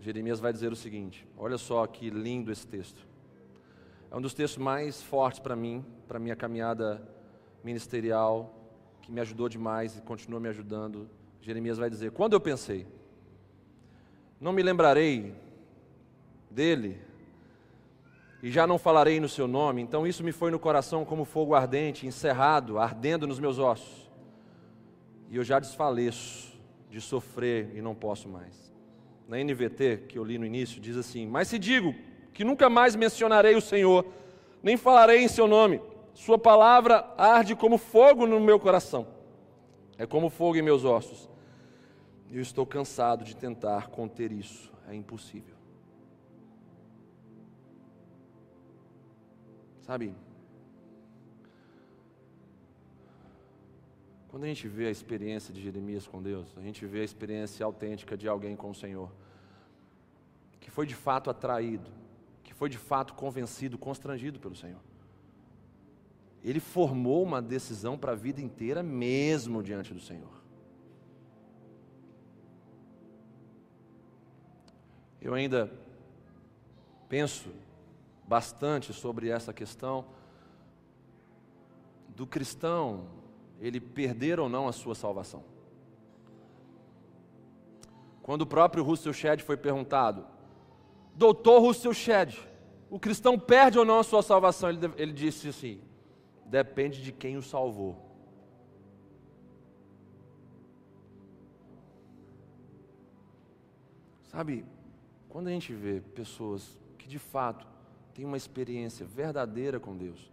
[0.00, 3.06] Jeremias vai dizer o seguinte: olha só que lindo esse texto.
[4.10, 7.02] É um dos textos mais fortes para mim, para minha caminhada
[7.64, 8.54] ministerial,
[9.02, 11.08] que me ajudou demais e continua me ajudando.
[11.40, 12.86] Jeremias vai dizer: Quando eu pensei,
[14.40, 15.34] não me lembrarei
[16.50, 17.00] dele,
[18.42, 21.54] e já não falarei no seu nome, então isso me foi no coração como fogo
[21.54, 24.10] ardente, encerrado, ardendo nos meus ossos,
[25.30, 26.54] e eu já desfaleço
[26.88, 28.75] de sofrer e não posso mais
[29.28, 31.94] na NVT, que eu li no início, diz assim: Mas se digo
[32.32, 34.06] que nunca mais mencionarei o Senhor,
[34.62, 35.80] nem falarei em seu nome,
[36.14, 39.06] Sua palavra arde como fogo no meu coração,
[39.98, 41.28] é como fogo em meus ossos.
[42.30, 45.54] Eu estou cansado de tentar conter isso, é impossível.
[49.82, 50.14] Sabe,
[54.28, 57.64] Quando a gente vê a experiência de Jeremias com Deus, a gente vê a experiência
[57.64, 59.10] autêntica de alguém com o Senhor,
[60.60, 61.90] que foi de fato atraído,
[62.42, 64.80] que foi de fato convencido, constrangido pelo Senhor.
[66.42, 70.36] Ele formou uma decisão para a vida inteira, mesmo diante do Senhor.
[75.20, 75.72] Eu ainda
[77.08, 77.50] penso
[78.28, 80.04] bastante sobre essa questão
[82.08, 83.15] do cristão
[83.60, 85.42] ele perder ou não a sua salvação.
[88.22, 90.26] Quando o próprio Russell Shedd foi perguntado,
[91.16, 92.38] Doutor Russell Shedd,
[92.90, 94.68] o cristão perde ou não a sua salvação?
[94.68, 95.80] Ele, ele disse assim:
[96.44, 97.96] depende de quem o salvou.
[104.24, 104.66] Sabe,
[105.30, 107.66] quando a gente vê pessoas que de fato
[108.12, 110.30] têm uma experiência verdadeira com Deus,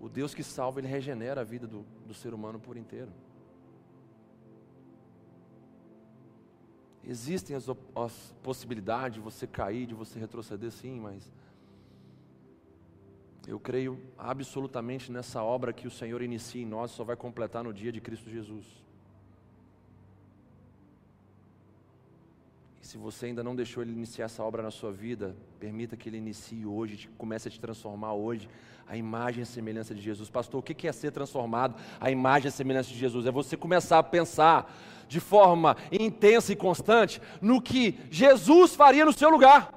[0.00, 3.12] o Deus que salva, ele regenera a vida do, do ser humano por inteiro.
[7.04, 11.30] Existem as, as possibilidades de você cair, de você retroceder, sim, mas
[13.46, 17.72] eu creio absolutamente nessa obra que o Senhor inicia em nós, só vai completar no
[17.72, 18.66] dia de Cristo Jesus.
[22.90, 26.16] Se você ainda não deixou Ele iniciar essa obra na sua vida, permita que Ele
[26.16, 28.48] inicie hoje, comece a te transformar hoje,
[28.84, 30.28] a imagem e semelhança de Jesus.
[30.28, 31.76] Pastor, o que é ser transformado?
[32.00, 33.26] A imagem e semelhança de Jesus.
[33.26, 39.12] É você começar a pensar de forma intensa e constante no que Jesus faria no
[39.12, 39.72] seu lugar.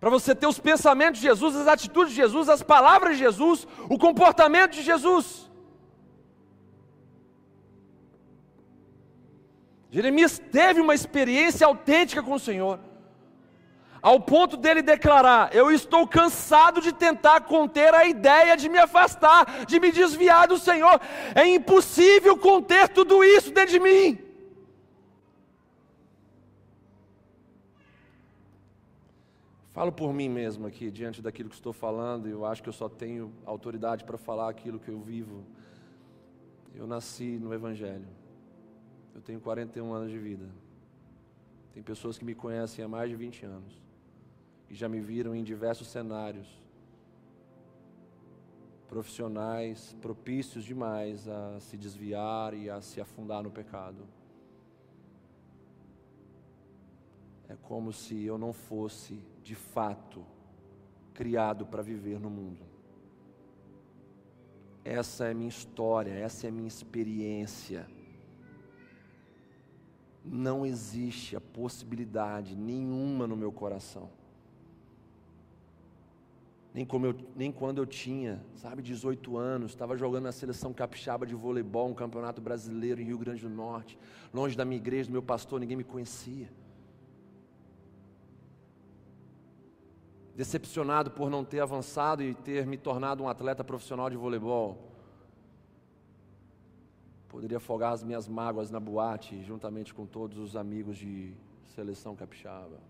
[0.00, 3.68] Para você ter os pensamentos de Jesus, as atitudes de Jesus, as palavras de Jesus,
[3.88, 5.47] o comportamento de Jesus.
[9.90, 12.78] Jeremias teve uma experiência autêntica com o Senhor
[14.02, 19.66] ao ponto dele declarar: Eu estou cansado de tentar conter a ideia de me afastar,
[19.66, 21.00] de me desviar do Senhor.
[21.34, 24.18] É impossível conter tudo isso dentro de mim.
[29.72, 32.88] Falo por mim mesmo aqui, diante daquilo que estou falando, eu acho que eu só
[32.88, 35.44] tenho autoridade para falar aquilo que eu vivo.
[36.74, 38.06] Eu nasci no Evangelho.
[39.18, 40.48] Eu tenho 41 anos de vida.
[41.72, 43.82] Tem pessoas que me conhecem há mais de 20 anos
[44.70, 46.46] e já me viram em diversos cenários
[48.86, 54.06] profissionais propícios demais a se desviar e a se afundar no pecado.
[57.48, 60.24] É como se eu não fosse, de fato,
[61.12, 62.64] criado para viver no mundo.
[64.84, 67.97] Essa é minha história, essa é minha experiência.
[70.30, 74.10] Não existe a possibilidade nenhuma no meu coração.
[76.72, 81.34] Nem, eu, nem quando eu tinha, sabe, 18 anos, estava jogando na seleção capixaba de
[81.34, 83.98] voleibol, um campeonato brasileiro em Rio Grande do Norte,
[84.32, 86.48] longe da minha igreja, do meu pastor, ninguém me conhecia.
[90.36, 94.87] Decepcionado por não ter avançado e ter me tornado um atleta profissional de voleibol.
[97.28, 101.34] Poderia afogar as minhas mágoas na boate, juntamente com todos os amigos de
[101.66, 102.80] seleção capixaba.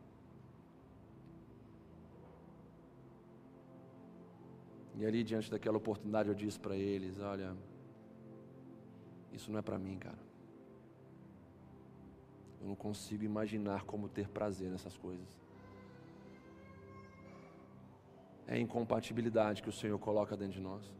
[4.96, 7.56] E ali, diante daquela oportunidade, eu disse para eles: Olha,
[9.32, 10.18] isso não é para mim, cara.
[12.60, 15.28] Eu não consigo imaginar como ter prazer nessas coisas.
[18.46, 20.90] É a incompatibilidade que o Senhor coloca dentro de nós.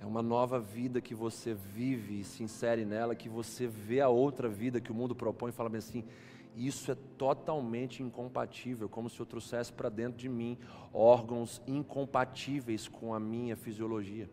[0.00, 4.08] É uma nova vida que você vive e se insere nela, que você vê a
[4.08, 6.04] outra vida que o mundo propõe e fala bem assim:
[6.54, 10.58] isso é totalmente incompatível, como se eu trouxesse para dentro de mim
[10.92, 14.28] órgãos incompatíveis com a minha fisiologia.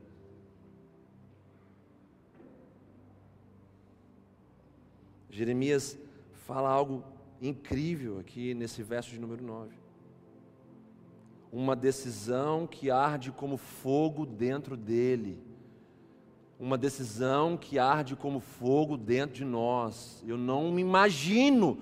[5.30, 5.98] Jeremias
[6.46, 7.04] fala algo
[7.42, 9.84] incrível aqui nesse verso de número 9
[11.54, 15.40] uma decisão que arde como fogo dentro dele
[16.64, 20.24] uma decisão que arde como fogo dentro de nós.
[20.26, 21.78] Eu não me imagino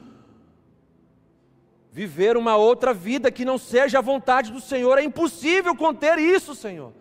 [1.91, 4.97] viver uma outra vida que não seja a vontade do Senhor.
[4.97, 6.93] É impossível conter isso, Senhor.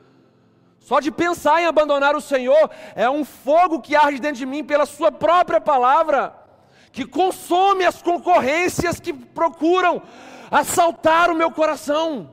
[0.78, 4.62] Só de pensar em abandonar o Senhor é um fogo que arde dentro de mim
[4.62, 6.35] pela Sua própria palavra,
[6.93, 10.02] que consome as concorrências que procuram
[10.51, 12.28] assaltar o meu coração.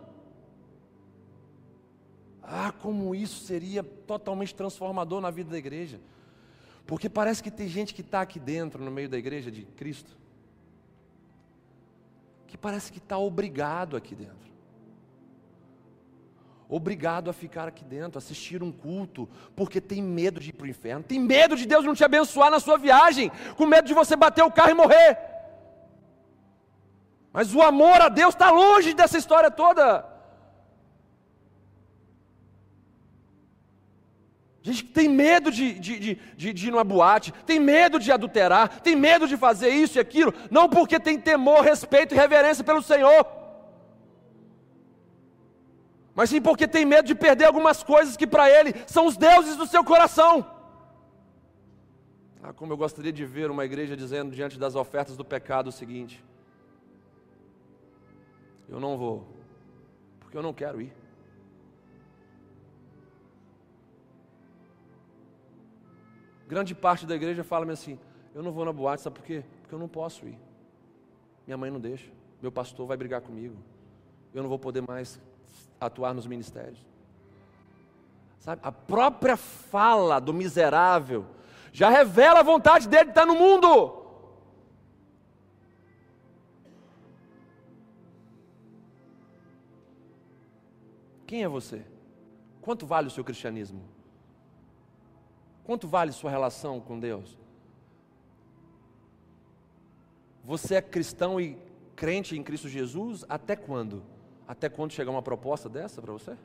[2.49, 5.99] Ah, como isso seria totalmente transformador na vida da igreja.
[6.86, 10.18] Porque parece que tem gente que está aqui dentro, no meio da igreja de Cristo,
[12.48, 14.48] que parece que está obrigado aqui dentro.
[16.69, 20.69] Obrigado a ficar aqui dentro, assistir um culto, porque tem medo de ir para o
[20.69, 24.15] inferno, tem medo de Deus não te abençoar na sua viagem, com medo de você
[24.15, 25.18] bater o carro e morrer.
[27.34, 30.16] Mas o amor a Deus está longe dessa história toda.
[34.68, 35.98] Gente que tem medo de, de,
[36.35, 40.02] de, de, ir numa boate, tem medo de adulterar, tem medo de fazer isso e
[40.02, 43.26] aquilo, não porque tem temor, respeito e reverência pelo Senhor,
[46.14, 49.56] mas sim porque tem medo de perder algumas coisas que para Ele são os deuses
[49.56, 50.45] do seu coração.
[52.44, 55.72] Ah, como eu gostaria de ver uma igreja dizendo diante das ofertas do pecado o
[55.72, 56.22] seguinte:
[58.68, 59.26] Eu não vou,
[60.19, 61.06] porque eu não quero ir.
[66.48, 67.99] Grande parte da igreja fala-me assim:
[68.34, 69.44] eu não vou na boate, sabe por quê?
[69.61, 70.38] Porque eu não posso ir.
[71.45, 72.10] Minha mãe não deixa.
[72.41, 73.56] Meu pastor vai brigar comigo.
[74.34, 75.19] Eu não vou poder mais
[75.80, 76.80] atuar nos ministérios.
[78.40, 78.61] Sabe?
[78.64, 81.26] A própria fala do miserável
[81.74, 84.06] já revela a vontade dele de estar no mundo.
[91.26, 91.84] Quem é você?
[92.61, 93.97] Quanto vale o seu cristianismo?
[95.68, 97.38] Quanto vale sua relação com Deus?
[100.45, 101.57] Você é cristão e
[101.94, 104.02] crente em Cristo Jesus até quando?
[104.48, 106.38] Até quando chegar uma proposta dessa para você?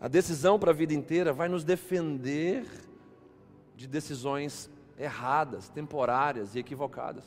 [0.00, 2.64] A decisão para a vida inteira vai nos defender
[3.74, 7.24] de decisões erradas, temporárias e equivocadas.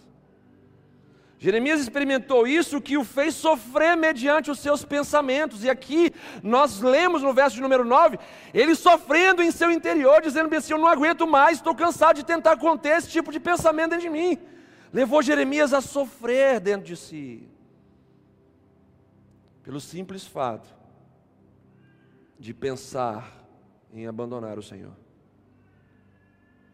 [1.43, 5.63] Jeremias experimentou isso que o fez sofrer mediante os seus pensamentos.
[5.63, 6.13] E aqui
[6.43, 8.19] nós lemos no verso de número 9,
[8.53, 12.57] ele sofrendo em seu interior, dizendo assim: Eu não aguento mais, estou cansado de tentar
[12.57, 14.37] conter esse tipo de pensamento dentro de mim.
[14.93, 17.49] Levou Jeremias a sofrer dentro de si,
[19.63, 20.69] pelo simples fato
[22.37, 23.35] de pensar
[23.91, 24.95] em abandonar o Senhor,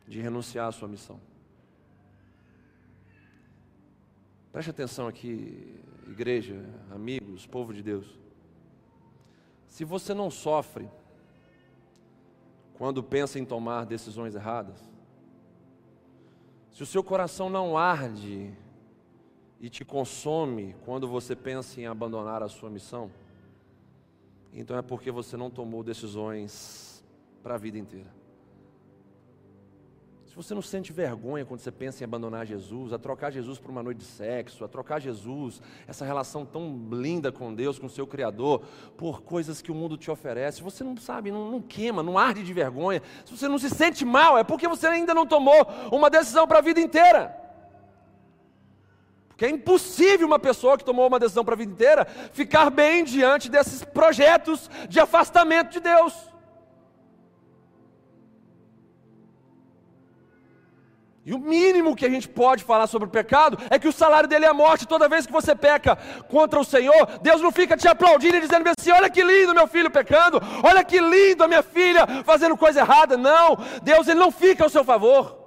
[0.06, 1.22] de renunciar à sua missão.
[4.58, 8.08] Preste atenção aqui, igreja, amigos, povo de Deus.
[9.70, 10.90] Se você não sofre
[12.76, 14.80] quando pensa em tomar decisões erradas,
[16.72, 18.52] se o seu coração não arde
[19.62, 23.12] e te consome quando você pensa em abandonar a sua missão,
[24.52, 27.06] então é porque você não tomou decisões
[27.44, 28.17] para a vida inteira.
[30.38, 33.72] Se você não sente vergonha quando você pensa em abandonar Jesus, a trocar Jesus por
[33.72, 37.90] uma noite de sexo, a trocar Jesus, essa relação tão linda com Deus, com o
[37.90, 38.62] seu Criador,
[38.96, 42.44] por coisas que o mundo te oferece, você não sabe, não, não queima, não arde
[42.44, 46.08] de vergonha, se você não se sente mal, é porque você ainda não tomou uma
[46.08, 47.36] decisão para a vida inteira.
[49.30, 53.04] Porque é impossível uma pessoa que tomou uma decisão para a vida inteira ficar bem
[53.04, 56.37] diante desses projetos de afastamento de Deus.
[61.28, 64.30] E o mínimo que a gente pode falar sobre o pecado é que o salário
[64.30, 64.88] dele é a morte.
[64.88, 65.98] Toda vez que você peca
[66.30, 69.68] contra o Senhor, Deus não fica te aplaudindo e dizendo assim: olha que lindo meu
[69.68, 73.18] filho pecando, olha que lindo a minha filha fazendo coisa errada.
[73.18, 75.38] Não, Deus ele não fica ao seu favor.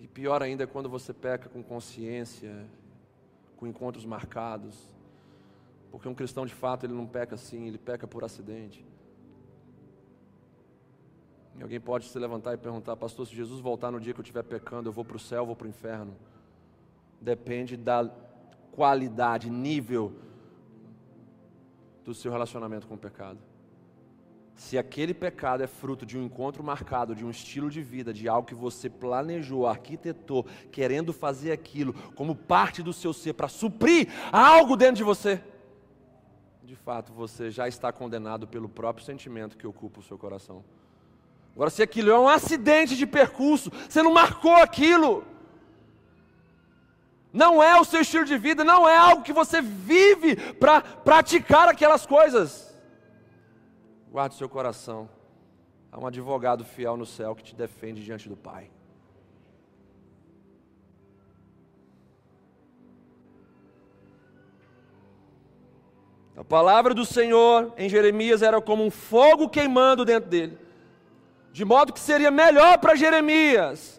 [0.00, 2.66] E pior ainda é quando você peca com consciência,
[3.58, 4.95] com encontros marcados
[5.96, 8.84] porque um cristão de fato ele não peca assim, ele peca por acidente.
[11.58, 14.22] E alguém pode se levantar e perguntar, pastor, se Jesus voltar no dia que eu
[14.22, 16.14] estiver pecando, eu vou para o céu, ou vou para o inferno?
[17.18, 18.10] Depende da
[18.72, 20.12] qualidade, nível
[22.04, 23.38] do seu relacionamento com o pecado.
[24.54, 28.28] Se aquele pecado é fruto de um encontro marcado, de um estilo de vida, de
[28.28, 34.08] algo que você planejou, arquitetou, querendo fazer aquilo como parte do seu ser para suprir
[34.30, 35.42] algo dentro de você,
[36.66, 40.64] de fato você já está condenado pelo próprio sentimento que ocupa o seu coração.
[41.54, 45.24] Agora, se aquilo é um acidente de percurso, você não marcou aquilo,
[47.32, 51.68] não é o seu estilo de vida, não é algo que você vive para praticar
[51.68, 52.76] aquelas coisas.
[54.10, 55.08] Guarde seu coração.
[55.92, 58.70] Há um advogado fiel no céu que te defende diante do Pai.
[66.36, 70.58] A palavra do Senhor em Jeremias era como um fogo queimando dentro dele.
[71.50, 73.96] De modo que seria melhor para Jeremias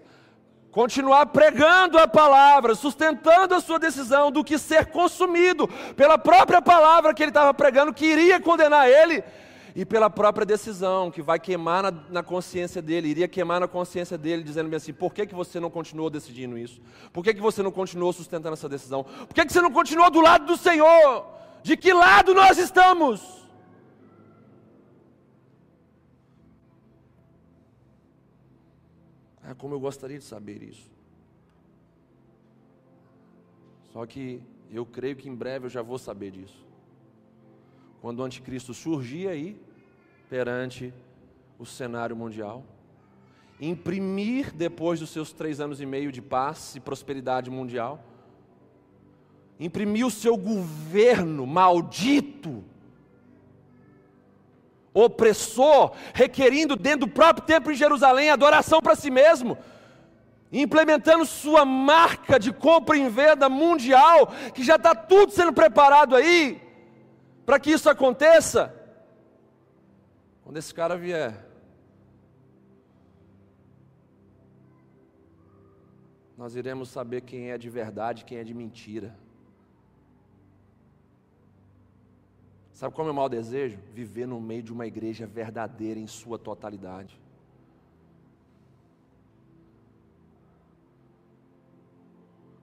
[0.70, 7.16] continuar pregando a palavra, sustentando a sua decisão, do que ser consumido pela própria palavra
[7.16, 9.24] que ele estava pregando, que iria condenar ele,
[9.76, 14.20] e pela própria decisão, que vai queimar na, na, consciência dele, iria queimar na consciência
[14.20, 16.80] dele, dizendo assim: por que, que você não continuou decidindo isso?
[17.12, 19.04] Por que, que você não continuou sustentando essa decisão?
[19.04, 21.38] Por que, que você não continuou do lado do Senhor?
[21.68, 23.46] De que lado nós estamos?
[29.44, 30.90] Ah, como eu gostaria de saber isso.
[33.92, 34.42] Só que
[34.72, 36.66] eu creio que em breve eu já vou saber disso.
[38.00, 39.62] Quando o anticristo surgir aí,
[40.30, 40.94] perante
[41.60, 42.64] o cenário mundial,
[43.60, 48.02] imprimir depois dos seus três anos e meio de paz e prosperidade mundial,
[49.60, 52.64] imprimir o seu governo maldito,
[54.94, 59.58] opressor, requerindo dentro do próprio templo em Jerusalém adoração para si mesmo,
[60.52, 66.62] implementando sua marca de compra e venda mundial, que já está tudo sendo preparado aí,
[67.46, 68.74] para que isso aconteça.
[70.44, 71.46] Quando esse cara vier,
[76.38, 79.14] nós iremos saber quem é de verdade, quem é de mentira.
[82.78, 83.80] Sabe qual é o meu maior desejo?
[83.92, 87.20] Viver no meio de uma igreja verdadeira em sua totalidade.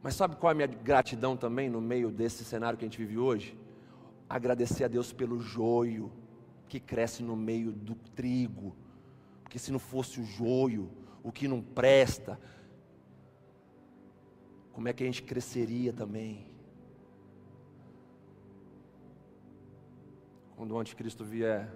[0.01, 2.99] Mas sabe qual é a minha gratidão também no meio desse cenário que a gente
[2.99, 3.59] vive hoje?
[4.29, 6.13] Agradecer a Deus pelo joio
[6.69, 8.73] que cresce no meio do trigo.
[9.43, 10.93] Porque se não fosse o joio,
[11.25, 12.39] o que não presta,
[14.73, 16.54] como é que a gente cresceria também?
[20.57, 21.69] Quando o anticristo vier,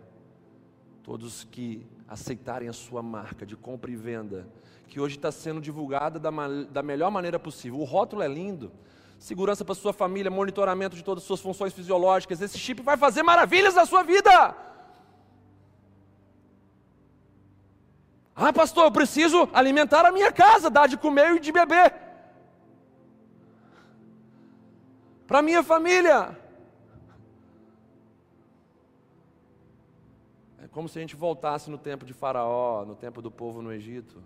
[1.03, 4.49] todos que aceitarem a sua marca de compra e venda,
[4.89, 6.31] que hoje está sendo divulgada da,
[6.71, 7.79] da melhor maneira possível.
[7.81, 8.73] O rótulo é lindo,
[9.19, 12.41] segurança para sua família, monitoramento de todas as suas funções fisiológicas.
[12.41, 14.57] Esse chip vai fazer maravilhas na sua vida.
[18.35, 21.93] Ah, pastor, eu preciso alimentar a minha casa, dar de comer e de beber.
[25.27, 26.48] Para minha família.
[30.71, 34.23] Como se a gente voltasse no tempo de Faraó, no tempo do povo no Egito.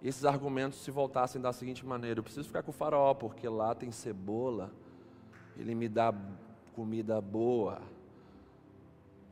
[0.00, 3.48] E esses argumentos se voltassem da seguinte maneira: eu preciso ficar com o Faraó, porque
[3.48, 4.72] lá tem cebola,
[5.56, 6.14] ele me dá
[6.74, 7.80] comida boa.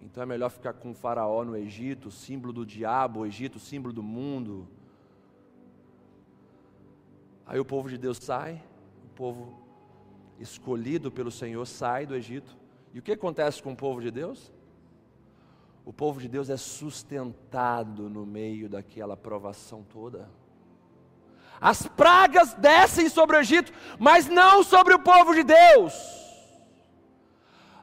[0.03, 3.93] Então é melhor ficar com o Faraó no Egito, símbolo do diabo, o Egito, símbolo
[3.93, 4.69] do mundo.
[7.47, 8.63] Aí o povo de Deus sai,
[9.05, 9.67] o povo
[10.39, 12.55] escolhido pelo Senhor sai do Egito
[12.93, 14.53] E o que acontece com o povo de Deus?
[15.87, 20.29] O povo de Deus é sustentado no meio daquela provação toda.
[21.61, 25.95] As pragas descem sobre o Egito, mas não sobre o povo de Deus.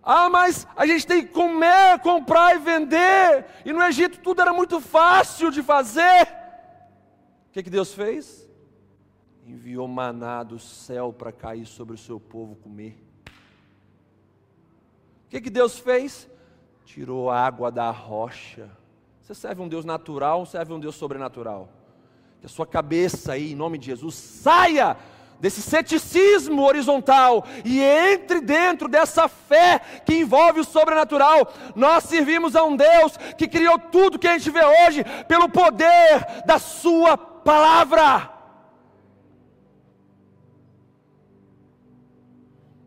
[0.04, 3.46] Ah, mas a gente tem que comer, comprar e vender.
[3.64, 6.28] E no Egito tudo era muito fácil de fazer.
[7.48, 8.46] O que, que Deus fez?
[9.46, 13.02] Enviou maná do céu para cair sobre o seu povo comer.
[15.26, 16.30] O que, que Deus fez?
[16.86, 18.70] Tirou água da rocha.
[19.22, 21.70] Você serve um Deus natural ou serve um Deus sobrenatural?
[22.40, 24.98] Que a sua cabeça aí, em nome de Jesus, saia
[25.40, 31.52] desse ceticismo horizontal e entre dentro dessa fé que envolve o sobrenatural.
[31.76, 36.44] Nós servimos a um Deus que criou tudo que a gente vê hoje pelo poder
[36.46, 38.33] da Sua palavra.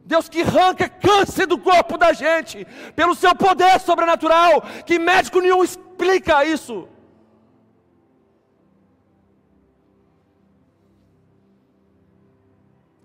[0.07, 2.65] Deus que arranca câncer do corpo da gente,
[2.95, 6.89] pelo seu poder sobrenatural, que médico nenhum explica isso.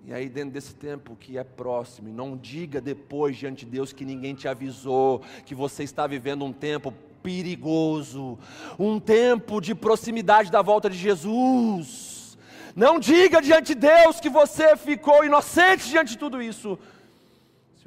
[0.05, 4.05] E aí, dentro desse tempo que é próximo, não diga depois diante de Deus que
[4.05, 8.37] ninguém te avisou, que você está vivendo um tempo perigoso,
[8.77, 12.37] um tempo de proximidade da volta de Jesus.
[12.75, 16.77] Não diga diante de Deus que você ficou inocente diante de tudo isso.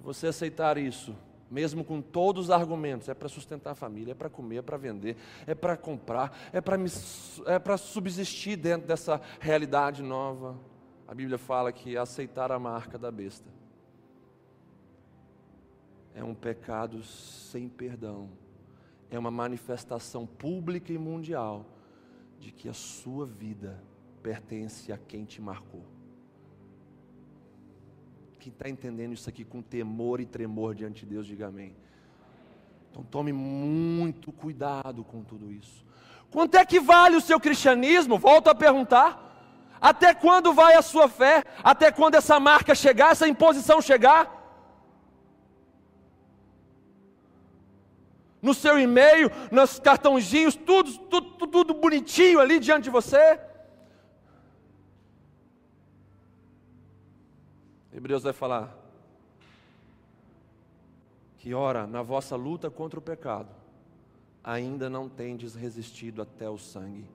[0.05, 1.17] Você aceitar isso,
[1.51, 4.77] mesmo com todos os argumentos, é para sustentar a família, é para comer, é para
[4.77, 5.17] vender,
[5.47, 10.57] é para comprar, é para é subsistir dentro dessa realidade nova.
[11.09, 13.49] A Bíblia fala que aceitar a marca da besta
[16.15, 18.31] é um pecado sem perdão,
[19.11, 21.67] é uma manifestação pública e mundial
[22.39, 23.83] de que a sua vida
[24.23, 25.94] pertence a quem te marcou.
[28.45, 31.75] Quem está entendendo isso aqui com temor e tremor diante de Deus, diga amém.
[32.91, 35.83] Então tome muito cuidado com tudo isso.
[36.31, 38.19] Quanto é que vale o seu cristianismo?
[38.19, 39.09] Volto a perguntar.
[39.81, 41.43] Até quando vai a sua fé?
[41.63, 44.31] Até quando essa marca chegar, essa imposição chegar?
[48.43, 53.41] No seu e-mail, nos cartãozinhos, tudo, tudo, tudo bonitinho ali diante de você?
[58.05, 58.77] Hebreus vai falar
[61.39, 63.49] que, ora, na vossa luta contra o pecado,
[64.43, 67.09] ainda não tendes resistido até o sangue.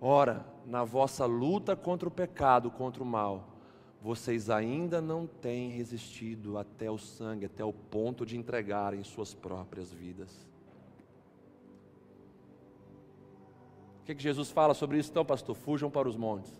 [0.00, 3.50] Ora, na vossa luta contra o pecado, contra o mal,
[4.02, 9.92] vocês ainda não têm resistido até o sangue, até o ponto de entregarem suas próprias
[9.92, 10.44] vidas.
[14.02, 15.54] O que, que Jesus fala sobre isso então, pastor?
[15.54, 16.52] Fujam para os montes.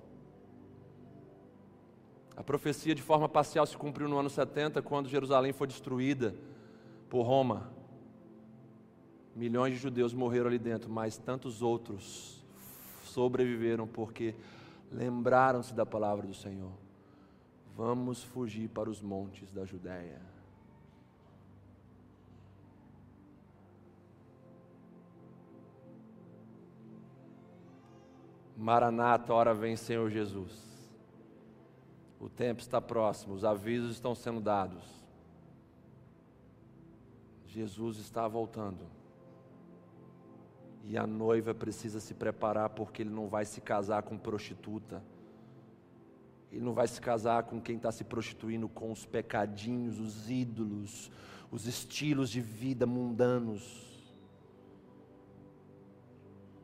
[2.40, 6.34] A profecia de forma parcial se cumpriu no ano 70, quando Jerusalém foi destruída
[7.10, 7.70] por Roma.
[9.36, 12.42] Milhões de judeus morreram ali dentro, mas tantos outros
[13.04, 14.34] sobreviveram porque
[14.90, 16.72] lembraram-se da palavra do Senhor.
[17.76, 20.22] Vamos fugir para os montes da Judéia.
[28.56, 30.69] Maranata, hora vem Senhor Jesus.
[32.20, 34.84] O tempo está próximo, os avisos estão sendo dados.
[37.46, 38.86] Jesus está voltando.
[40.84, 45.02] E a noiva precisa se preparar porque ele não vai se casar com prostituta.
[46.52, 51.10] Ele não vai se casar com quem está se prostituindo com os pecadinhos, os ídolos,
[51.50, 53.89] os estilos de vida mundanos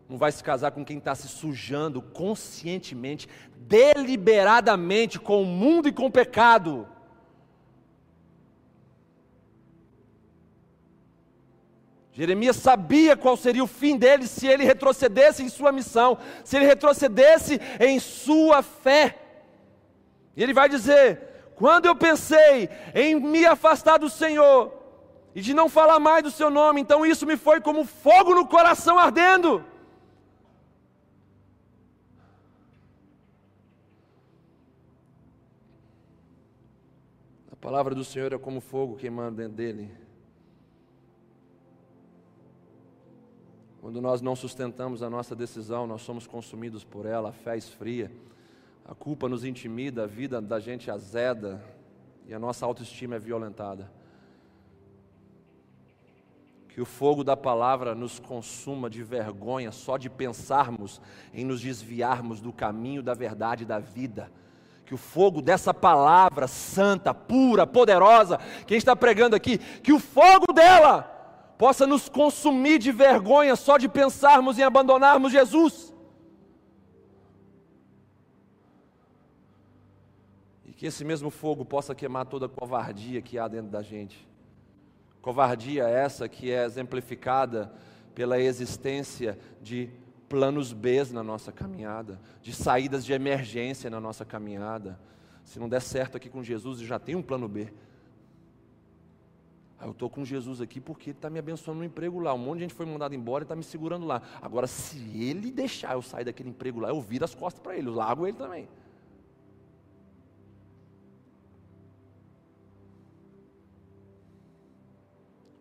[0.08, 5.92] não vai se casar com quem está se sujando conscientemente, deliberadamente com o mundo e
[5.92, 6.86] com o pecado.
[12.12, 16.64] Jeremias sabia qual seria o fim dele se ele retrocedesse em sua missão, se ele
[16.64, 19.18] retrocedesse em sua fé.
[20.34, 21.20] E ele vai dizer:
[21.56, 24.72] quando eu pensei em me afastar do Senhor
[25.34, 28.46] e de não falar mais do seu nome, então isso me foi como fogo no
[28.46, 29.62] coração ardendo.
[37.66, 39.90] Palavra do Senhor é como fogo queimando dentro dele.
[43.80, 48.12] Quando nós não sustentamos a nossa decisão, nós somos consumidos por ela, a fé esfria,
[48.84, 51.60] a culpa nos intimida, a vida da gente azeda
[52.28, 53.90] e a nossa autoestima é violentada.
[56.68, 61.00] Que o fogo da palavra nos consuma de vergonha só de pensarmos
[61.34, 64.30] em nos desviarmos do caminho da verdade da vida
[64.86, 69.92] que o fogo dessa palavra santa, pura, poderosa, que a gente está pregando aqui, que
[69.92, 71.02] o fogo dela
[71.58, 75.92] possa nos consumir de vergonha só de pensarmos em abandonarmos Jesus.
[80.64, 84.24] E que esse mesmo fogo possa queimar toda a covardia que há dentro da gente.
[85.20, 87.72] Covardia essa que é exemplificada
[88.14, 89.90] pela existência de
[90.28, 94.98] planos B na nossa caminhada, de saídas de emergência na nossa caminhada.
[95.44, 97.72] Se não der certo aqui com Jesus, já tenho um plano B.
[99.78, 102.32] Ah, eu estou com Jesus aqui porque ele está me abençoando no emprego lá.
[102.32, 104.22] Um monte de gente foi mandado embora e está me segurando lá.
[104.40, 107.88] Agora, se ele deixar eu sair daquele emprego lá, eu viro as costas para ele,
[107.88, 108.68] eu largo ele também.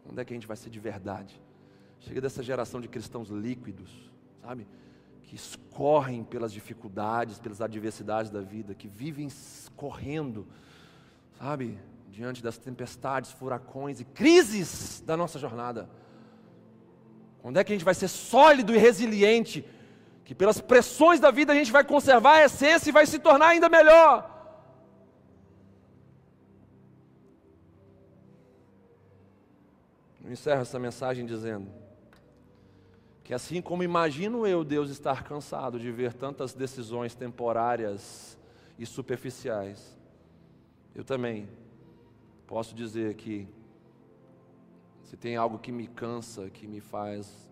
[0.09, 1.39] Onde é que a gente vai ser de verdade?
[1.99, 4.09] Chega dessa geração de cristãos líquidos,
[4.45, 4.67] sabe?
[5.23, 9.27] Que escorrem pelas dificuldades, pelas adversidades da vida, que vivem
[9.75, 10.47] correndo,
[11.39, 11.79] sabe?
[12.09, 15.89] Diante das tempestades, furacões e crises da nossa jornada.
[17.43, 19.65] Onde é que a gente vai ser sólido e resiliente?
[20.23, 23.47] Que pelas pressões da vida a gente vai conservar a essência e vai se tornar
[23.47, 24.31] ainda melhor.
[30.23, 31.84] Eu encerro essa mensagem dizendo:
[33.25, 38.37] que assim como imagino eu Deus estar cansado de ver tantas decisões temporárias
[38.77, 39.97] e superficiais,
[40.93, 41.49] eu também
[42.45, 43.47] posso dizer que
[45.05, 47.49] se tem algo que me cansa, que me faz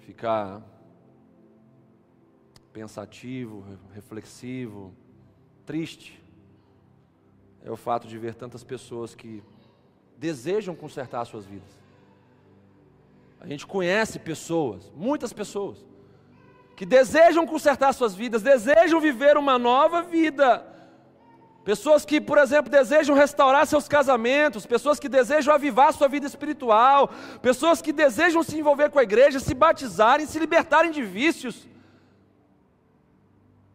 [0.00, 0.62] ficar
[2.70, 3.64] pensativo,
[3.94, 4.92] reflexivo,
[5.64, 6.22] triste,
[7.62, 9.42] é o fato de ver tantas pessoas que
[10.18, 11.83] desejam consertar suas vidas
[13.44, 15.84] a gente conhece pessoas, muitas pessoas,
[16.74, 20.66] que desejam consertar suas vidas, desejam viver uma nova vida.
[21.62, 27.10] Pessoas que, por exemplo, desejam restaurar seus casamentos, pessoas que desejam avivar sua vida espiritual,
[27.42, 31.68] pessoas que desejam se envolver com a igreja, se batizarem, se libertarem de vícios.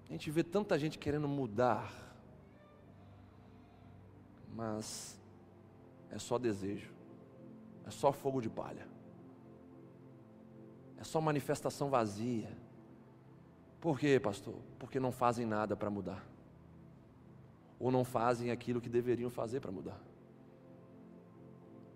[0.09, 1.93] A gente vê tanta gente querendo mudar,
[4.55, 5.15] mas
[6.11, 6.89] é só desejo,
[7.85, 8.88] é só fogo de palha
[10.99, 12.49] é só manifestação vazia.
[13.79, 14.55] Por quê, pastor?
[14.77, 16.25] Porque não fazem nada para mudar.
[17.79, 19.97] Ou não fazem aquilo que deveriam fazer para mudar.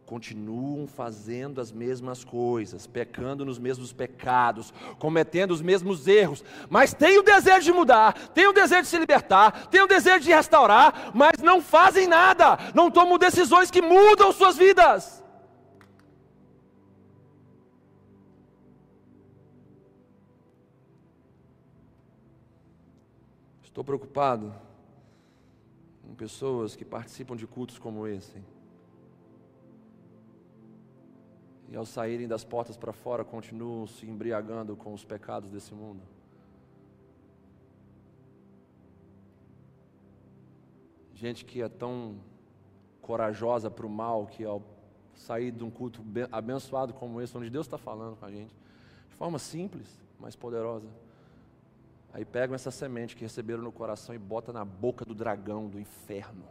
[0.06, 7.18] Continuam fazendo as mesmas coisas, pecando nos mesmos pecados, cometendo os mesmos erros, mas têm
[7.18, 11.12] o desejo de mudar, têm o desejo de se libertar, têm o desejo de restaurar,
[11.14, 15.23] mas não fazem nada, não tomam decisões que mudam suas vidas.
[23.74, 24.54] Estou preocupado
[26.04, 28.40] com pessoas que participam de cultos como esse.
[31.70, 36.04] E ao saírem das portas para fora, continuam se embriagando com os pecados desse mundo.
[41.16, 42.20] Gente que é tão
[43.02, 44.62] corajosa para o mal que ao
[45.16, 46.00] sair de um culto
[46.32, 48.54] abençoado como esse, onde Deus está falando com a gente,
[49.10, 50.88] de forma simples, mas poderosa,
[52.14, 55.80] Aí pegam essa semente que receberam no coração e bota na boca do dragão, do
[55.80, 56.46] inferno.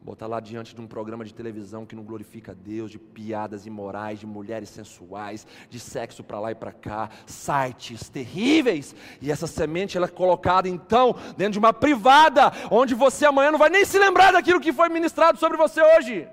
[0.00, 4.20] Bota lá diante de um programa de televisão que não glorifica Deus, de piadas imorais,
[4.20, 8.94] de mulheres sensuais, de sexo para lá e para cá, sites terríveis.
[9.20, 13.58] E essa semente ela é colocada então dentro de uma privada, onde você amanhã não
[13.58, 16.26] vai nem se lembrar daquilo que foi ministrado sobre você hoje.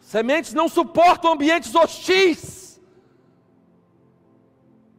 [0.00, 2.63] Sementes não suportam ambientes hostis.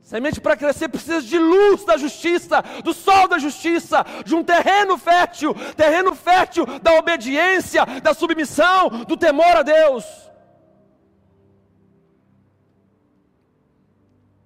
[0.05, 4.99] Semente para crescer precisa de luz da justiça, do sol da justiça, de um terreno
[4.99, 10.05] fértil, terreno fértil da obediência, da submissão, do temor a Deus.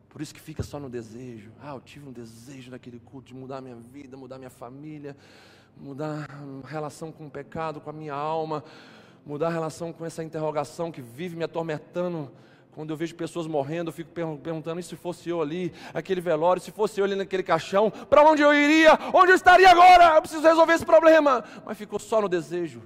[0.07, 1.51] Por isso que fica só no desejo.
[1.61, 5.13] Ah, eu tive um desejo naquele culto de mudar minha vida, mudar minha família,
[5.75, 6.29] mudar
[6.63, 8.63] a relação com o pecado, com a minha alma,
[9.25, 12.31] mudar a relação com essa interrogação que vive me atormentando
[12.79, 16.61] quando eu vejo pessoas morrendo, eu fico perguntando: e se fosse eu ali, aquele velório,
[16.61, 18.97] se fosse eu ali naquele caixão, para onde eu iria?
[19.13, 20.15] Onde eu estaria agora?
[20.15, 21.43] Eu preciso resolver esse problema.
[21.65, 22.81] Mas ficou só no desejo.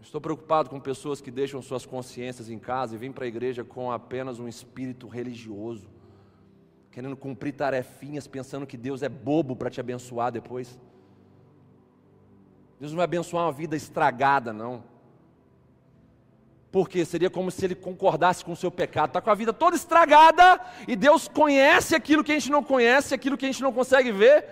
[0.00, 3.64] Estou preocupado com pessoas que deixam suas consciências em casa e vêm para a igreja
[3.64, 5.88] com apenas um espírito religioso,
[6.92, 10.78] querendo cumprir tarefinhas, pensando que Deus é bobo para te abençoar depois.
[12.78, 14.84] Deus não vai abençoar uma vida estragada, não.
[16.70, 19.76] Porque seria como se ele concordasse com o seu pecado, está com a vida toda
[19.76, 23.72] estragada, e Deus conhece aquilo que a gente não conhece, aquilo que a gente não
[23.72, 24.44] consegue ver.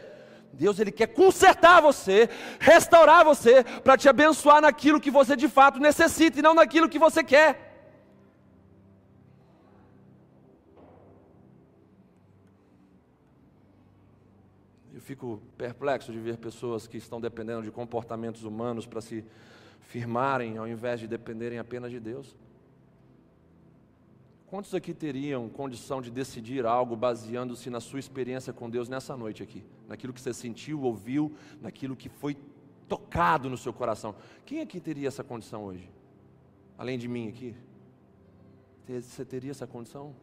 [0.55, 2.29] Deus ele quer consertar você,
[2.61, 6.99] restaurar você, para te abençoar naquilo que você de fato necessita e não naquilo que
[6.99, 7.64] você quer.
[15.05, 19.25] Fico perplexo de ver pessoas que estão dependendo de comportamentos humanos para se
[19.81, 22.35] firmarem, ao invés de dependerem apenas de Deus.
[24.47, 29.43] Quantos aqui teriam condição de decidir algo baseando-se na sua experiência com Deus nessa noite
[29.43, 29.63] aqui?
[29.87, 32.37] Naquilo que você sentiu, ouviu, naquilo que foi
[32.89, 34.15] tocado no seu coração.
[34.47, 35.91] Quem aqui teria essa condição hoje?
[36.79, 37.55] Além de mim aqui?
[38.87, 40.15] Você teria essa condição?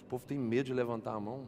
[0.00, 1.46] O povo tem medo de levantar a mão.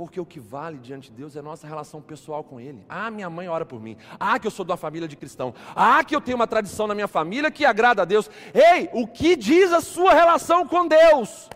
[0.00, 2.82] Porque o que vale diante de Deus é a nossa relação pessoal com Ele.
[2.88, 3.98] Ah, minha mãe ora por mim.
[4.18, 5.54] Ah, que eu sou uma família de cristão.
[5.76, 8.30] Ah, que eu tenho uma tradição na minha família que agrada a Deus.
[8.54, 11.50] Ei, o que diz a sua relação com Deus?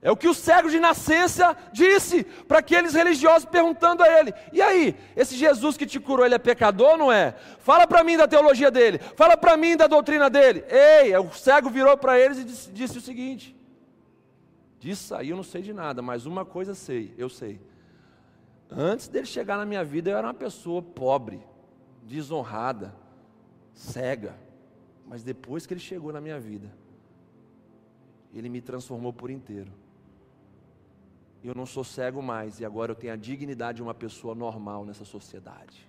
[0.00, 4.62] É o que o cego de nascença disse para aqueles religiosos perguntando a ele: E
[4.62, 7.34] aí, esse Jesus que te curou, ele é pecador ou não é?
[7.58, 10.64] Fala para mim da teologia dele, fala para mim da doutrina dele.
[10.70, 13.54] Ei, o cego virou para eles e disse, disse o seguinte:
[14.84, 17.58] Disso aí eu não sei de nada, mas uma coisa sei, eu sei.
[18.70, 21.40] Antes dele chegar na minha vida, eu era uma pessoa pobre,
[22.02, 22.94] desonrada,
[23.72, 24.38] cega.
[25.06, 26.70] Mas depois que ele chegou na minha vida,
[28.34, 29.72] ele me transformou por inteiro.
[31.42, 34.84] Eu não sou cego mais e agora eu tenho a dignidade de uma pessoa normal
[34.84, 35.88] nessa sociedade.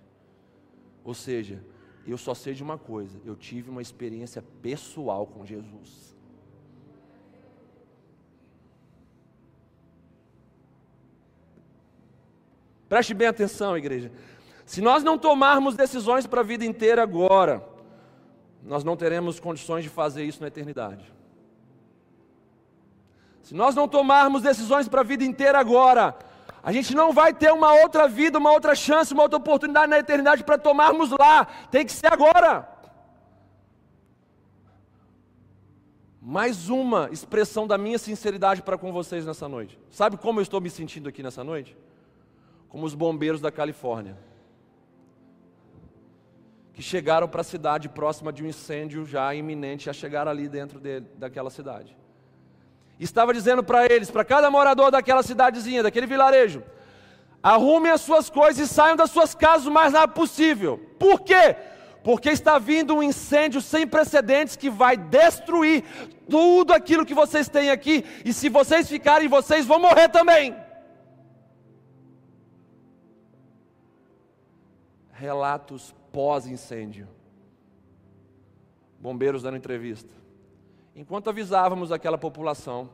[1.04, 1.62] Ou seja,
[2.06, 6.15] eu só sei de uma coisa: eu tive uma experiência pessoal com Jesus.
[12.88, 14.12] Preste bem atenção, igreja.
[14.64, 17.64] Se nós não tomarmos decisões para a vida inteira agora,
[18.62, 21.12] nós não teremos condições de fazer isso na eternidade.
[23.42, 26.16] Se nós não tomarmos decisões para a vida inteira agora,
[26.62, 30.00] a gente não vai ter uma outra vida, uma outra chance, uma outra oportunidade na
[30.00, 31.44] eternidade para tomarmos lá.
[31.70, 32.68] Tem que ser agora.
[36.20, 39.78] Mais uma expressão da minha sinceridade para com vocês nessa noite.
[39.92, 41.76] Sabe como eu estou me sentindo aqui nessa noite?
[42.76, 44.18] Como os bombeiros da Califórnia,
[46.74, 50.78] que chegaram para a cidade próxima de um incêndio já iminente a chegar ali dentro
[50.78, 51.96] dele, daquela cidade.
[53.00, 56.62] Estava dizendo para eles, para cada morador daquela cidadezinha, daquele vilarejo:
[57.42, 60.76] arrumem as suas coisas e saiam das suas casas o mais rápido possível.
[60.98, 61.56] Por quê?
[62.04, 65.82] Porque está vindo um incêndio sem precedentes que vai destruir
[66.28, 70.65] tudo aquilo que vocês têm aqui, e se vocês ficarem, vocês vão morrer também.
[75.16, 77.08] Relatos pós-incêndio.
[79.00, 80.12] Bombeiros dando entrevista.
[80.94, 82.88] Enquanto avisávamos aquela população,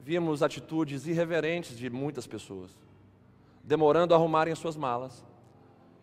[0.00, 2.70] víamos atitudes irreverentes de muitas pessoas,
[3.62, 5.24] demorando a arrumarem as suas malas,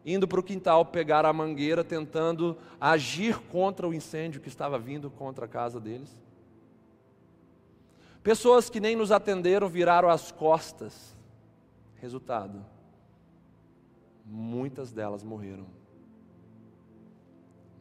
[0.05, 5.09] indo para o quintal pegar a mangueira, tentando agir contra o incêndio que estava vindo
[5.09, 6.17] contra a casa deles.
[8.23, 11.17] Pessoas que nem nos atenderam viraram as costas.
[11.95, 12.63] Resultado:
[14.29, 15.65] muitas delas morreram.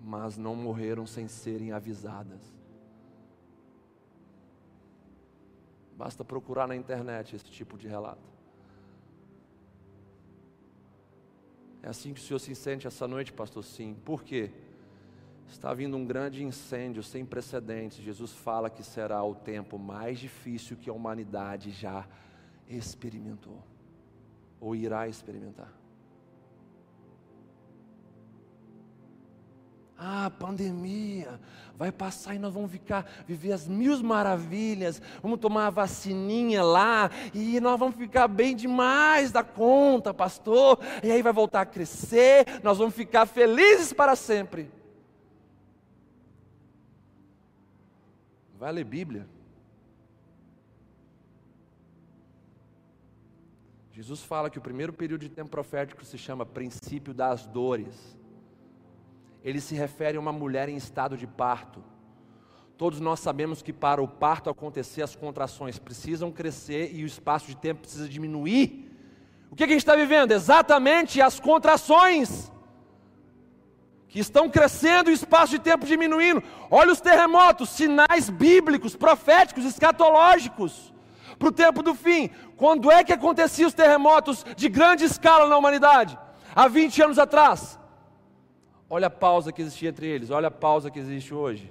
[0.00, 2.40] Mas não morreram sem serem avisadas.
[5.96, 8.26] Basta procurar na internet esse tipo de relato.
[11.82, 13.64] É assim que o Senhor se sente essa noite, pastor?
[13.64, 13.96] Sim.
[14.04, 14.50] Por quê?
[15.48, 17.98] Está vindo um grande incêndio sem precedentes.
[17.98, 22.06] Jesus fala que será o tempo mais difícil que a humanidade já
[22.68, 23.62] experimentou,
[24.60, 25.72] ou irá experimentar.
[29.98, 31.40] Ah, pandemia
[31.76, 37.10] vai passar e nós vamos ficar, viver as mil maravilhas, vamos tomar a vacininha lá
[37.34, 40.78] e nós vamos ficar bem demais da conta, pastor.
[41.02, 44.70] E aí vai voltar a crescer, nós vamos ficar felizes para sempre.
[48.56, 49.28] Vai ler Bíblia.
[53.92, 58.16] Jesus fala que o primeiro período de tempo profético se chama princípio das dores
[59.48, 61.82] ele se refere a uma mulher em estado de parto.
[62.76, 67.46] Todos nós sabemos que para o parto acontecer, as contrações precisam crescer e o espaço
[67.46, 68.94] de tempo precisa diminuir.
[69.50, 70.32] O que, a gente está vivendo?
[70.32, 72.52] Exatamente as contrações
[74.06, 76.42] que estão crescendo e o espaço de tempo diminuindo.
[76.70, 80.92] Olha os terremotos, sinais bíblicos, proféticos, escatológicos.
[81.38, 82.28] para o tempo do fim.
[82.56, 86.18] Quando é que aconteciam os terremotos de grande escala na humanidade?
[86.54, 87.78] Há 20 anos atrás.
[88.90, 91.70] Olha a pausa que existia entre eles, olha a pausa que existe hoje.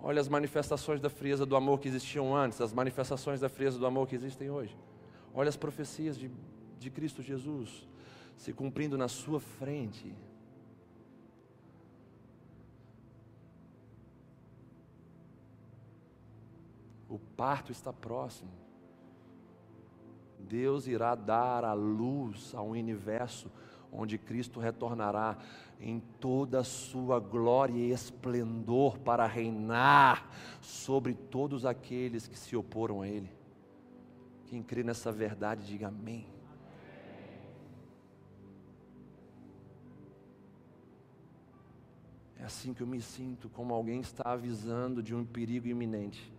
[0.00, 3.86] Olha as manifestações da frieza do amor que existiam antes, as manifestações da frieza do
[3.86, 4.76] amor que existem hoje.
[5.34, 6.30] Olha as profecias de,
[6.78, 7.88] de Cristo Jesus
[8.36, 10.14] se cumprindo na sua frente.
[17.08, 18.63] O parto está próximo.
[20.48, 23.50] Deus irá dar a luz ao universo
[23.94, 25.38] onde Cristo retornará
[25.80, 30.28] em toda a sua glória e esplendor para reinar
[30.60, 33.30] sobre todos aqueles que se oporam a Ele.
[34.46, 36.26] Quem crê nessa verdade, diga amém.
[42.36, 46.33] É assim que eu me sinto, como alguém está avisando de um perigo iminente.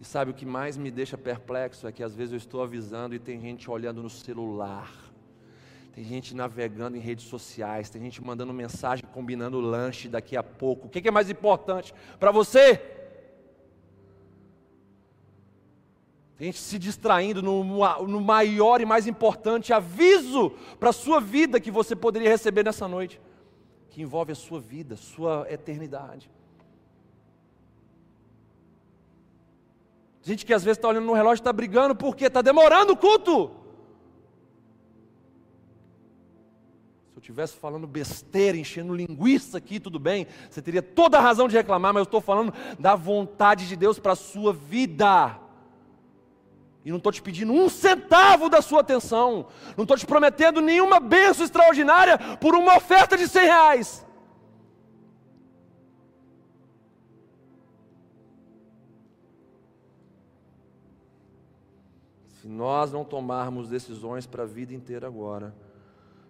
[0.00, 3.14] E sabe o que mais me deixa perplexo é que às vezes eu estou avisando
[3.14, 4.92] e tem gente olhando no celular,
[5.94, 10.86] tem gente navegando em redes sociais, tem gente mandando mensagem combinando lanche daqui a pouco.
[10.86, 12.76] O que é mais importante para você?
[16.36, 21.58] Tem gente se distraindo no, no maior e mais importante aviso para a sua vida
[21.58, 23.18] que você poderia receber nessa noite
[23.88, 26.30] que envolve a sua vida, sua eternidade.
[30.26, 32.96] Gente que às vezes está olhando no relógio e está brigando porque está demorando o
[32.96, 33.52] culto.
[37.12, 41.46] Se eu estivesse falando besteira, enchendo linguiça aqui, tudo bem, você teria toda a razão
[41.46, 45.38] de reclamar, mas eu estou falando da vontade de Deus para a sua vida.
[46.84, 49.46] E não estou te pedindo um centavo da sua atenção.
[49.76, 54.05] Não estou te prometendo nenhuma benção extraordinária por uma oferta de 100 reais.
[62.46, 65.52] Se nós não tomarmos decisões para a vida inteira agora,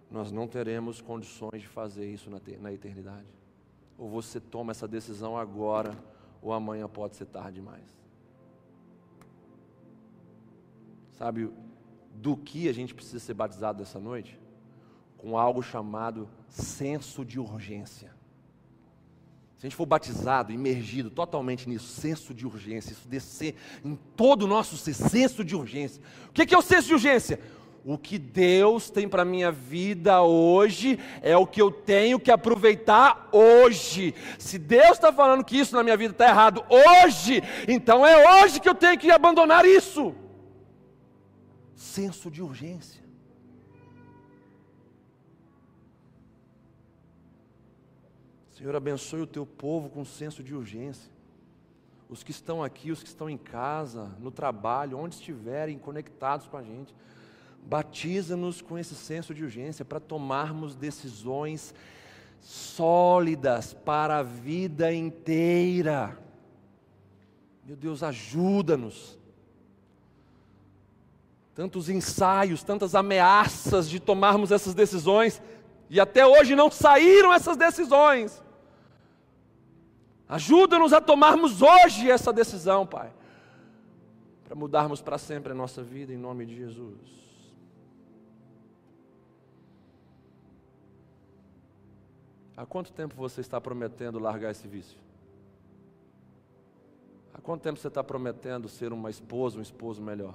[0.09, 3.27] nós não teremos condições de fazer isso na, na eternidade.
[3.99, 5.95] Ou você toma essa decisão agora,
[6.41, 7.85] ou amanhã pode ser tarde demais.
[11.11, 11.53] Sabe
[12.15, 14.39] do que a gente precisa ser batizado essa noite?
[15.19, 18.16] Com algo chamado senso de urgência.
[19.57, 24.43] Se a gente for batizado, imergido totalmente nisso, senso de urgência, isso descer em todo
[24.43, 26.01] o nosso ser, senso de urgência.
[26.29, 27.39] O que é o senso de urgência?
[27.83, 32.29] O que Deus tem para a minha vida hoje é o que eu tenho que
[32.29, 34.13] aproveitar hoje.
[34.37, 38.59] Se Deus está falando que isso na minha vida está errado hoje, então é hoje
[38.59, 40.13] que eu tenho que abandonar isso
[41.97, 43.06] senso de urgência.
[48.57, 51.11] Senhor, abençoe o teu povo com senso de urgência.
[52.09, 56.57] Os que estão aqui, os que estão em casa, no trabalho, onde estiverem conectados com
[56.57, 56.95] a gente,
[57.63, 61.71] batiza-nos com esse senso de urgência para tomarmos decisões
[62.41, 66.17] sólidas para a vida inteira.
[67.63, 69.19] Meu Deus, ajuda-nos
[71.53, 75.39] tantos ensaios, tantas ameaças de tomarmos essas decisões,
[75.91, 78.46] e até hoje não saíram essas decisões.
[80.29, 83.13] Ajuda-nos a tomarmos hoje essa decisão, Pai,
[84.43, 87.17] para mudarmos para sempre a nossa vida em nome de Jesus.
[92.57, 94.99] Há quanto tempo você está prometendo largar esse vício?
[97.33, 100.33] Há quanto tempo você está prometendo ser uma esposa, um esposo melhor?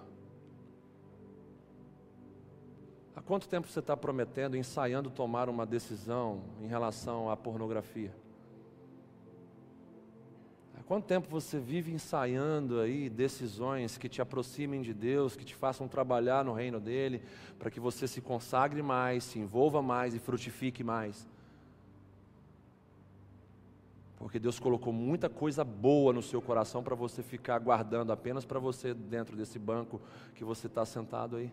[3.15, 8.22] Há quanto tempo você está prometendo, ensaiando tomar uma decisão em relação à pornografia?
[10.83, 15.55] Há quanto tempo você vive ensaiando aí decisões que te aproximem de Deus, que te
[15.55, 17.23] façam trabalhar no reino dele,
[17.57, 21.25] para que você se consagre mais, se envolva mais e frutifique mais?
[24.17, 28.59] Porque Deus colocou muita coisa boa no seu coração para você ficar guardando apenas para
[28.59, 30.01] você dentro desse banco
[30.35, 31.53] que você está sentado aí.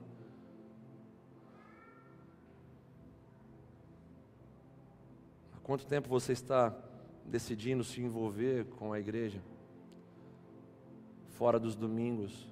[5.61, 6.75] Quanto tempo você está
[7.29, 9.41] decidindo se envolver com a igreja?
[11.29, 12.49] Fora dos domingos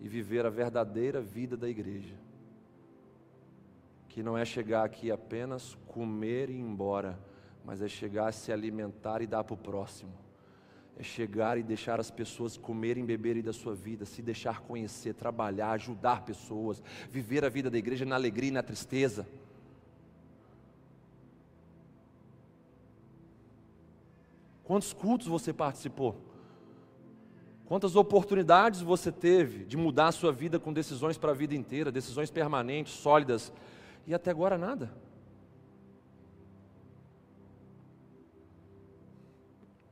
[0.00, 2.14] e viver a verdadeira vida da igreja.
[4.08, 7.18] Que não é chegar aqui apenas comer e ir embora,
[7.64, 10.12] mas é chegar, se alimentar e dar para o próximo.
[10.96, 15.72] É chegar e deixar as pessoas comerem beberem da sua vida, se deixar conhecer, trabalhar,
[15.72, 19.26] ajudar pessoas, viver a vida da igreja na alegria e na tristeza.
[24.68, 26.14] Quantos cultos você participou?
[27.64, 31.90] Quantas oportunidades você teve de mudar a sua vida com decisões para a vida inteira,
[31.90, 33.50] decisões permanentes, sólidas,
[34.06, 34.92] e até agora nada?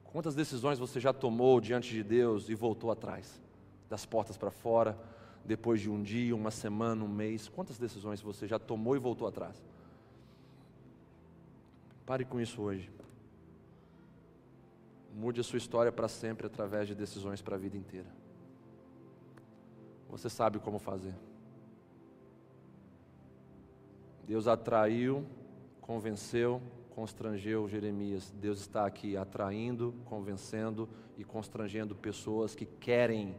[0.05, 3.41] Quantas decisões você já tomou diante de Deus e voltou atrás?
[3.89, 4.95] Das portas para fora,
[5.43, 7.49] depois de um dia, uma semana, um mês?
[7.49, 9.57] Quantas decisões você já tomou e voltou atrás?
[12.05, 12.91] Pare com isso hoje.
[15.17, 18.07] Mude a sua história para sempre através de decisões para a vida inteira.
[20.11, 21.15] Você sabe como fazer.
[24.27, 25.25] Deus atraiu,
[25.81, 26.61] convenceu,
[26.91, 28.31] constrangeu Jeremias.
[28.39, 30.87] Deus está aqui atraindo, convencendo
[31.17, 33.35] e constrangendo pessoas que querem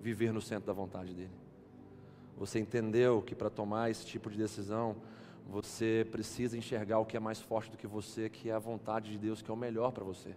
[0.00, 1.30] viver no centro da vontade dele.
[2.36, 4.96] Você entendeu que para tomar esse tipo de decisão,
[5.48, 9.12] você precisa enxergar o que é mais forte do que você, que é a vontade
[9.12, 10.34] de Deus, que é o melhor para você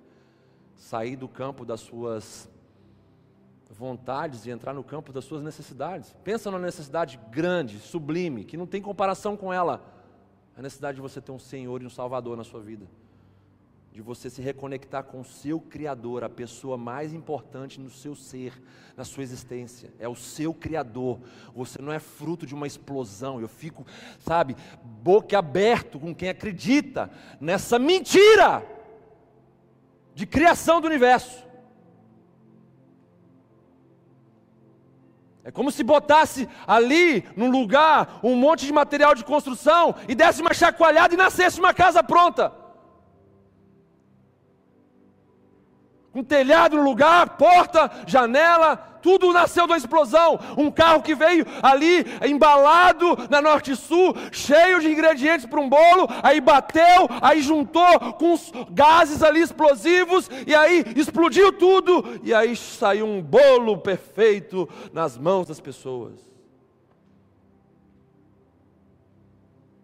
[0.75, 2.49] sair do campo das suas
[3.73, 6.15] vontades e entrar no campo das suas necessidades.
[6.23, 9.83] Pensa numa necessidade grande, sublime, que não tem comparação com ela.
[10.55, 12.85] A necessidade de você ter um Senhor e um Salvador na sua vida.
[13.91, 18.59] De você se reconectar com o seu Criador, a pessoa mais importante no seu ser,
[18.95, 19.91] na sua existência.
[19.99, 21.19] É o seu Criador.
[21.55, 23.39] Você não é fruto de uma explosão.
[23.39, 23.85] Eu fico,
[24.19, 28.72] sabe, boca aberto com quem acredita nessa mentira
[30.14, 31.44] de criação do universo.
[35.44, 40.41] É como se botasse ali, num lugar, um monte de material de construção e desse
[40.41, 42.62] uma chacoalhada e nascesse uma casa pronta.
[46.14, 50.40] Com telhado no lugar, porta, janela, tudo nasceu da explosão.
[50.56, 56.07] Um carro que veio ali embalado na Norte Sul, cheio de ingredientes para um bolo,
[56.22, 62.56] aí bateu, aí juntou com os gases ali explosivos e aí explodiu tudo e aí
[62.56, 66.31] saiu um bolo perfeito nas mãos das pessoas.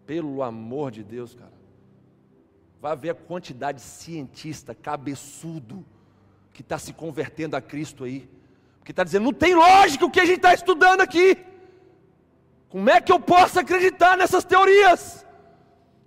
[0.06, 1.60] Pelo amor de Deus, cara.
[2.80, 5.84] Vai ver a quantidade de cientista cabeçudo
[6.52, 8.28] que está se convertendo a Cristo aí.
[8.78, 11.36] Porque está dizendo, não tem lógica o que a gente está estudando aqui.
[12.68, 15.26] Como é que eu posso acreditar nessas teorias?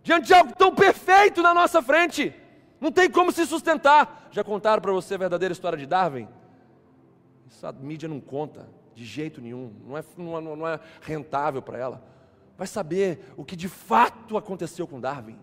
[0.01, 2.33] Diante de algo tão perfeito na nossa frente.
[2.79, 4.27] Não tem como se sustentar.
[4.31, 6.27] Já contaram para você a verdadeira história de Darwin?
[7.49, 9.73] Isso a mídia não conta, de jeito nenhum.
[9.85, 12.03] Não é, não é, não é rentável para ela.
[12.57, 15.37] Vai saber o que de fato aconteceu com Darwin.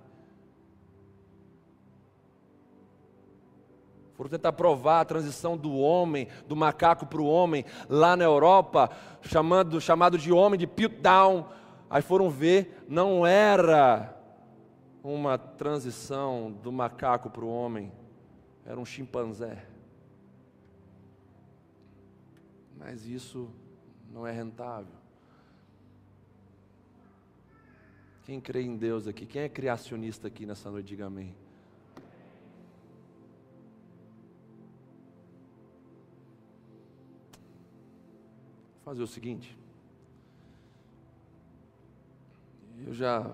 [4.21, 8.91] Foram tentar provar a transição do homem, do macaco para o homem, lá na Europa,
[9.23, 11.49] chamando, chamado de homem de Piltdown.
[11.89, 14.15] Aí foram ver, não era
[15.03, 17.91] uma transição do macaco para o homem,
[18.67, 19.65] era um chimpanzé.
[22.77, 23.49] Mas isso
[24.13, 25.01] não é rentável.
[28.25, 29.25] Quem crê em Deus aqui?
[29.25, 30.89] Quem é criacionista aqui nessa noite?
[30.89, 31.35] Diga amém.
[38.91, 39.57] Fazer o seguinte.
[42.85, 43.31] Eu já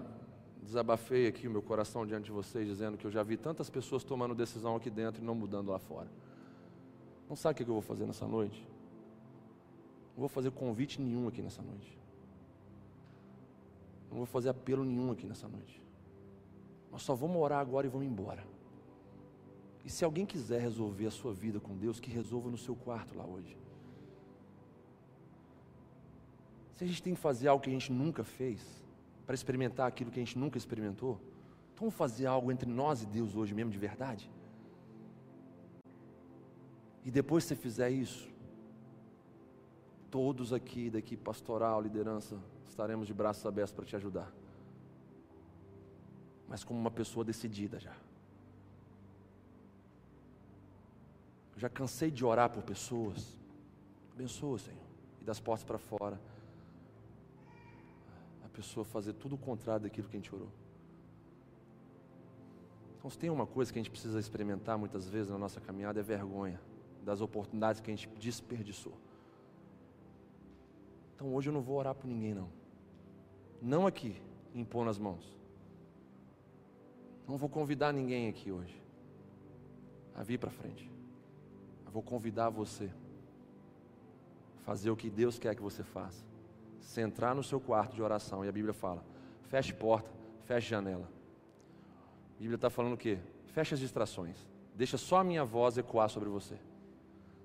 [0.63, 4.05] desabafei aqui o meu coração diante de vocês, dizendo que eu já vi tantas pessoas
[4.05, 6.09] tomando decisão aqui dentro e não mudando lá fora.
[7.27, 8.69] Não sabe o que eu vou fazer nessa noite?
[10.15, 11.99] Não vou fazer convite nenhum aqui nessa noite.
[14.11, 15.83] Não vou fazer apelo nenhum aqui nessa noite.
[16.93, 18.45] Nós só vamos orar agora e vamos embora.
[19.87, 23.17] E se alguém quiser resolver a sua vida com Deus, que resolva no seu quarto
[23.17, 23.57] lá hoje.
[26.77, 28.61] Se a gente tem que fazer algo que a gente nunca fez,
[29.25, 31.19] para experimentar aquilo que a gente nunca experimentou,
[31.73, 34.31] então vamos fazer algo entre nós e Deus hoje mesmo de verdade?
[37.05, 38.29] E depois que você fizer isso,
[40.11, 42.37] todos aqui, daqui, pastoral, liderança,
[42.69, 44.31] estaremos de braços abertos para te ajudar.
[46.47, 47.97] Mas como uma pessoa decidida já.
[51.55, 53.35] Eu já cansei de orar por pessoas.
[54.13, 54.79] Abençoa, Senhor.
[55.23, 56.21] E das portas para fora
[58.57, 60.49] pessoa fazer tudo o contrário daquilo que a gente orou.
[62.97, 66.01] Então, se tem uma coisa que a gente precisa experimentar muitas vezes na nossa caminhada,
[66.01, 66.61] é vergonha
[67.05, 68.95] das oportunidades que a gente desperdiçou.
[71.15, 72.49] Então, hoje eu não vou orar por ninguém, não.
[73.61, 74.21] Não aqui,
[74.55, 75.37] impondo as mãos.
[77.29, 78.81] Não vou convidar ninguém aqui hoje
[80.15, 80.91] a vir para frente.
[81.85, 82.91] Eu vou convidar você
[84.59, 86.25] a fazer o que Deus quer que você faça.
[86.81, 89.05] Você entrar no seu quarto de oração e a Bíblia fala:
[89.49, 90.11] feche porta,
[90.45, 91.09] feche janela.
[92.37, 93.19] A Bíblia está falando o quê?
[93.47, 94.37] Feche as distrações.
[94.75, 96.57] Deixa só a minha voz ecoar sobre você.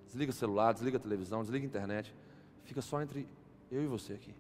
[0.06, 2.14] Desliga o celular, desliga a televisão, desliga a internet.
[2.66, 3.28] Fica só entre
[3.72, 4.36] eu e você aqui.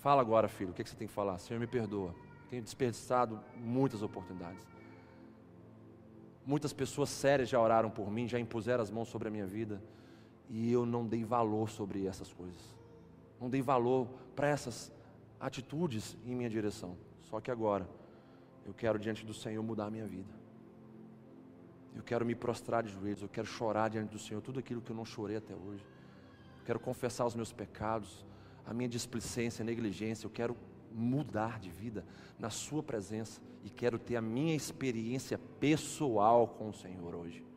[0.00, 1.38] Fala agora, filho, o que, é que você tem que falar?
[1.38, 2.14] Senhor, me perdoa.
[2.48, 4.66] Tenho desperdiçado muitas oportunidades.
[6.44, 9.80] Muitas pessoas sérias já oraram por mim, já impuseram as mãos sobre a minha vida.
[10.48, 12.79] E eu não dei valor sobre essas coisas.
[13.40, 14.06] Não dei valor
[14.36, 14.92] para essas
[15.40, 16.96] atitudes em minha direção.
[17.22, 17.88] Só que agora,
[18.66, 20.32] eu quero diante do Senhor mudar a minha vida.
[21.94, 24.90] Eu quero me prostrar de joelhos, eu quero chorar diante do Senhor tudo aquilo que
[24.92, 25.84] eu não chorei até hoje.
[26.60, 28.24] Eu quero confessar os meus pecados,
[28.66, 30.56] a minha displicência, a negligência, eu quero
[30.92, 32.04] mudar de vida
[32.38, 37.49] na Sua presença e quero ter a minha experiência pessoal com o Senhor hoje.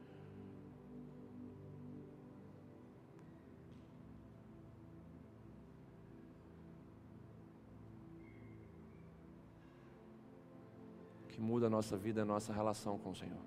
[11.34, 13.42] Que muda a nossa vida é a nossa relação com o Senhor.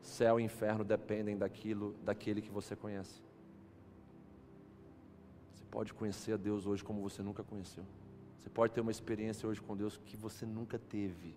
[0.00, 3.20] Céu e inferno dependem daquilo, daquele que você conhece.
[5.52, 7.84] Você pode conhecer a Deus hoje como você nunca conheceu.
[8.38, 11.34] Você pode ter uma experiência hoje com Deus que você nunca teve.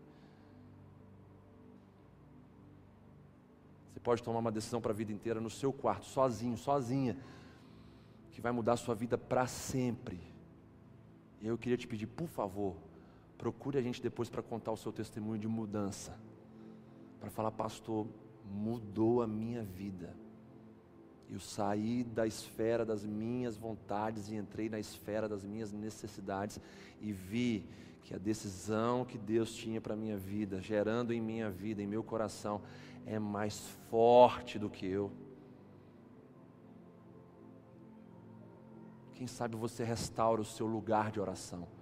[3.92, 7.18] Você pode tomar uma decisão para a vida inteira no seu quarto, sozinho, sozinha,
[8.32, 10.22] que vai mudar a sua vida para sempre.
[11.42, 12.76] E eu queria te pedir, por favor,
[13.40, 16.20] procure a gente depois para contar o seu testemunho de mudança.
[17.22, 18.06] Para falar, pastor,
[18.46, 20.14] mudou a minha vida.
[21.30, 26.60] Eu saí da esfera das minhas vontades e entrei na esfera das minhas necessidades
[27.00, 27.66] e vi
[28.02, 32.04] que a decisão que Deus tinha para minha vida, gerando em minha vida, em meu
[32.04, 32.62] coração,
[33.06, 35.12] é mais forte do que eu.
[39.14, 41.79] Quem sabe você restaura o seu lugar de oração.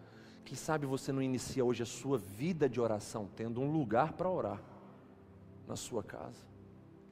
[0.48, 4.30] Quem sabe você não inicia hoje a sua vida de oração tendo um lugar para
[4.30, 4.64] orar
[5.68, 6.48] na sua casa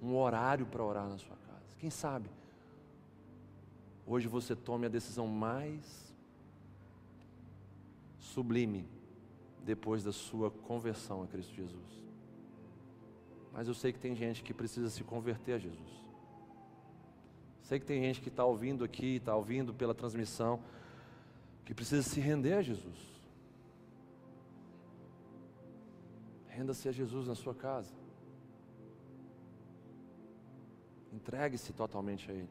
[0.01, 1.75] um horário para orar na sua casa.
[1.77, 2.29] Quem sabe?
[4.07, 6.15] Hoje você tome a decisão mais
[8.19, 8.87] sublime
[9.65, 12.05] depois da sua conversão a Cristo Jesus.
[13.51, 16.05] Mas eu sei que tem gente que precisa se converter a Jesus.
[17.63, 20.57] Sei que tem gente que está ouvindo aqui, está ouvindo pela transmissão,
[21.65, 23.14] que precisa se render a Jesus.
[26.55, 27.93] Renda-se a Jesus na sua casa.
[31.11, 32.49] Entregue-se totalmente a Ele.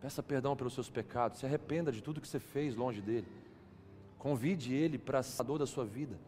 [0.00, 1.38] Peça perdão pelos seus pecados.
[1.38, 3.26] Se arrependa de tudo que você fez longe dele.
[4.18, 6.18] Convide Ele para a dor da sua vida.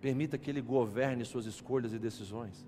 [0.00, 2.64] Permita que Ele governe suas escolhas e decisões.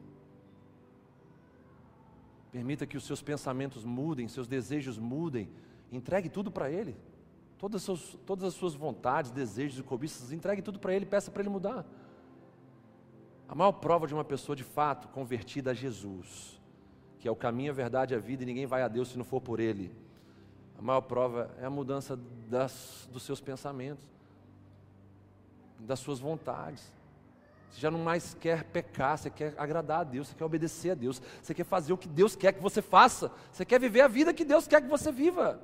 [2.50, 5.48] Permita que os seus pensamentos mudem, seus desejos mudem.
[5.90, 6.96] Entregue tudo para Ele.
[7.58, 11.42] Todas, seus, todas as suas vontades, desejos e cobiças, entregue tudo para Ele, peça para
[11.42, 11.86] Ele mudar.
[13.52, 16.58] A maior prova de uma pessoa de fato convertida a Jesus
[17.22, 19.16] que é o caminho, a verdade e a vida, e ninguém vai a Deus se
[19.16, 19.94] não for por Ele.
[20.76, 22.18] A maior prova é a mudança
[22.48, 24.04] das, dos seus pensamentos,
[25.78, 26.82] das suas vontades.
[27.70, 30.94] Você já não mais quer pecar, você quer agradar a Deus, você quer obedecer a
[30.94, 34.08] Deus, você quer fazer o que Deus quer que você faça, você quer viver a
[34.08, 35.60] vida que Deus quer que você viva.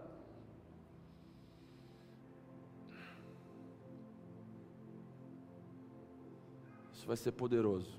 [6.99, 7.97] Isso vai ser poderoso.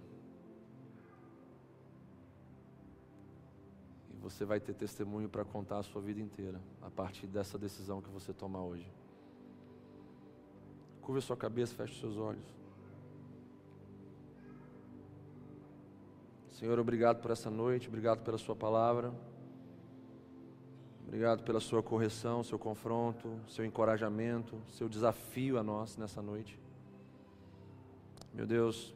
[4.21, 8.09] você vai ter testemunho para contar a sua vida inteira, a partir dessa decisão que
[8.09, 8.85] você tomar hoje.
[11.01, 12.45] Curva sua cabeça, feche seus olhos.
[16.49, 19.13] Senhor, obrigado por essa noite, obrigado pela Sua palavra,
[21.07, 26.59] obrigado pela Sua correção, seu confronto, seu encorajamento, seu desafio a nós nessa noite.
[28.40, 28.95] Meu Deus,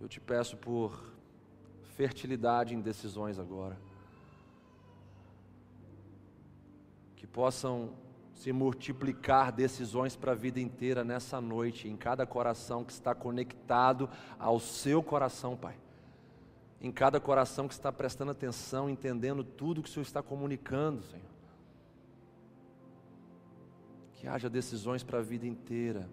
[0.00, 1.12] eu te peço por
[1.82, 3.76] fertilidade em decisões agora.
[7.14, 7.92] Que possam
[8.34, 14.08] se multiplicar decisões para a vida inteira nessa noite, em cada coração que está conectado
[14.38, 15.76] ao seu coração, Pai.
[16.80, 21.30] Em cada coração que está prestando atenção, entendendo tudo que o Senhor está comunicando, Senhor.
[24.14, 26.08] Que haja decisões para a vida inteira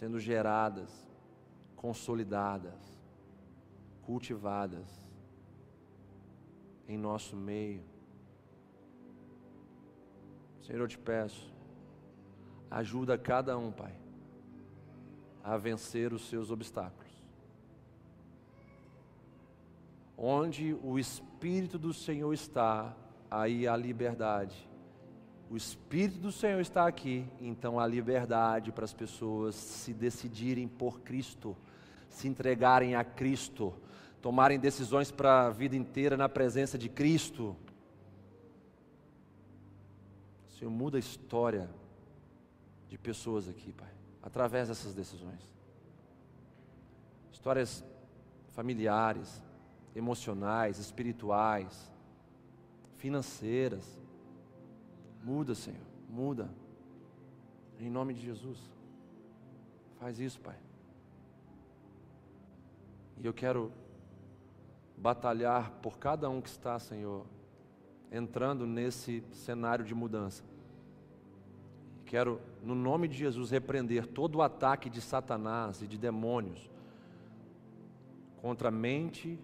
[0.00, 0.90] sendo geradas,
[1.76, 2.98] consolidadas
[4.00, 4.88] cultivadas
[6.88, 7.84] em nosso meio.
[10.62, 11.52] Senhor, eu te peço,
[12.70, 13.94] ajuda cada um, Pai,
[15.44, 17.12] a vencer os seus obstáculos.
[20.16, 22.96] Onde o Espírito do Senhor está,
[23.30, 24.69] aí há liberdade.
[25.50, 31.00] O Espírito do Senhor está aqui, então há liberdade para as pessoas se decidirem por
[31.00, 31.56] Cristo
[32.10, 33.72] se entregarem a Cristo,
[34.20, 37.56] tomarem decisões para a vida inteira na presença de Cristo.
[40.58, 41.70] Senhor, muda a história
[42.88, 43.90] de pessoas aqui, Pai,
[44.22, 45.40] através dessas decisões.
[47.32, 47.82] Histórias
[48.48, 49.42] familiares,
[49.94, 51.90] emocionais, espirituais,
[52.96, 53.99] financeiras.
[55.22, 56.50] Muda, Senhor, muda.
[57.78, 58.58] Em nome de Jesus.
[59.98, 60.56] Faz isso, Pai.
[63.18, 63.70] E eu quero
[64.96, 67.26] batalhar por cada um que está, Senhor,
[68.10, 70.42] entrando nesse cenário de mudança.
[72.06, 76.70] Quero, no nome de Jesus, repreender todo o ataque de Satanás e de demônios
[78.40, 79.38] contra a mente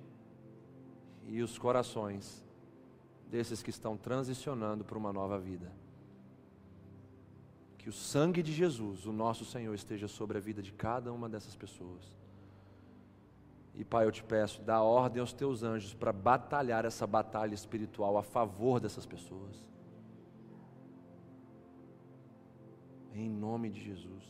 [1.28, 2.45] e os corações
[3.30, 5.70] desses que estão transicionando para uma nova vida.
[7.78, 11.28] Que o sangue de Jesus, o nosso Senhor, esteja sobre a vida de cada uma
[11.28, 12.16] dessas pessoas.
[13.74, 18.16] E Pai, eu te peço, dá ordem aos teus anjos para batalhar essa batalha espiritual
[18.16, 19.62] a favor dessas pessoas.
[23.12, 24.24] Em nome de Jesus.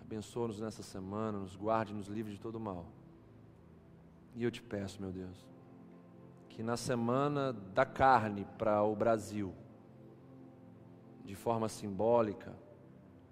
[0.00, 2.86] Abençoa-nos nessa semana, nos guarde, nos livre de todo mal.
[4.34, 5.44] E eu te peço, meu Deus,
[6.48, 9.54] que na semana da carne para o Brasil,
[11.24, 12.54] de forma simbólica,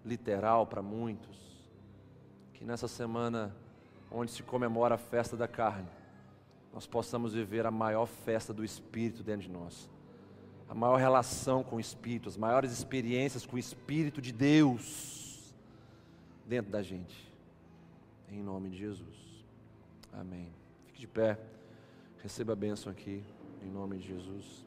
[0.04, 1.70] literal para muitos,
[2.52, 3.54] que nessa semana
[4.10, 5.88] onde se comemora a festa da carne,
[6.72, 9.90] nós possamos viver a maior festa do Espírito dentro de nós
[10.68, 15.54] a maior relação com o Espírito, as maiores experiências com o Espírito de Deus
[16.44, 17.32] dentro da gente.
[18.28, 19.44] Em nome de Jesus.
[20.12, 20.48] Amém.
[20.86, 21.38] Fique de pé.
[22.26, 23.22] Receba a bênção aqui,
[23.62, 24.65] em nome de Jesus.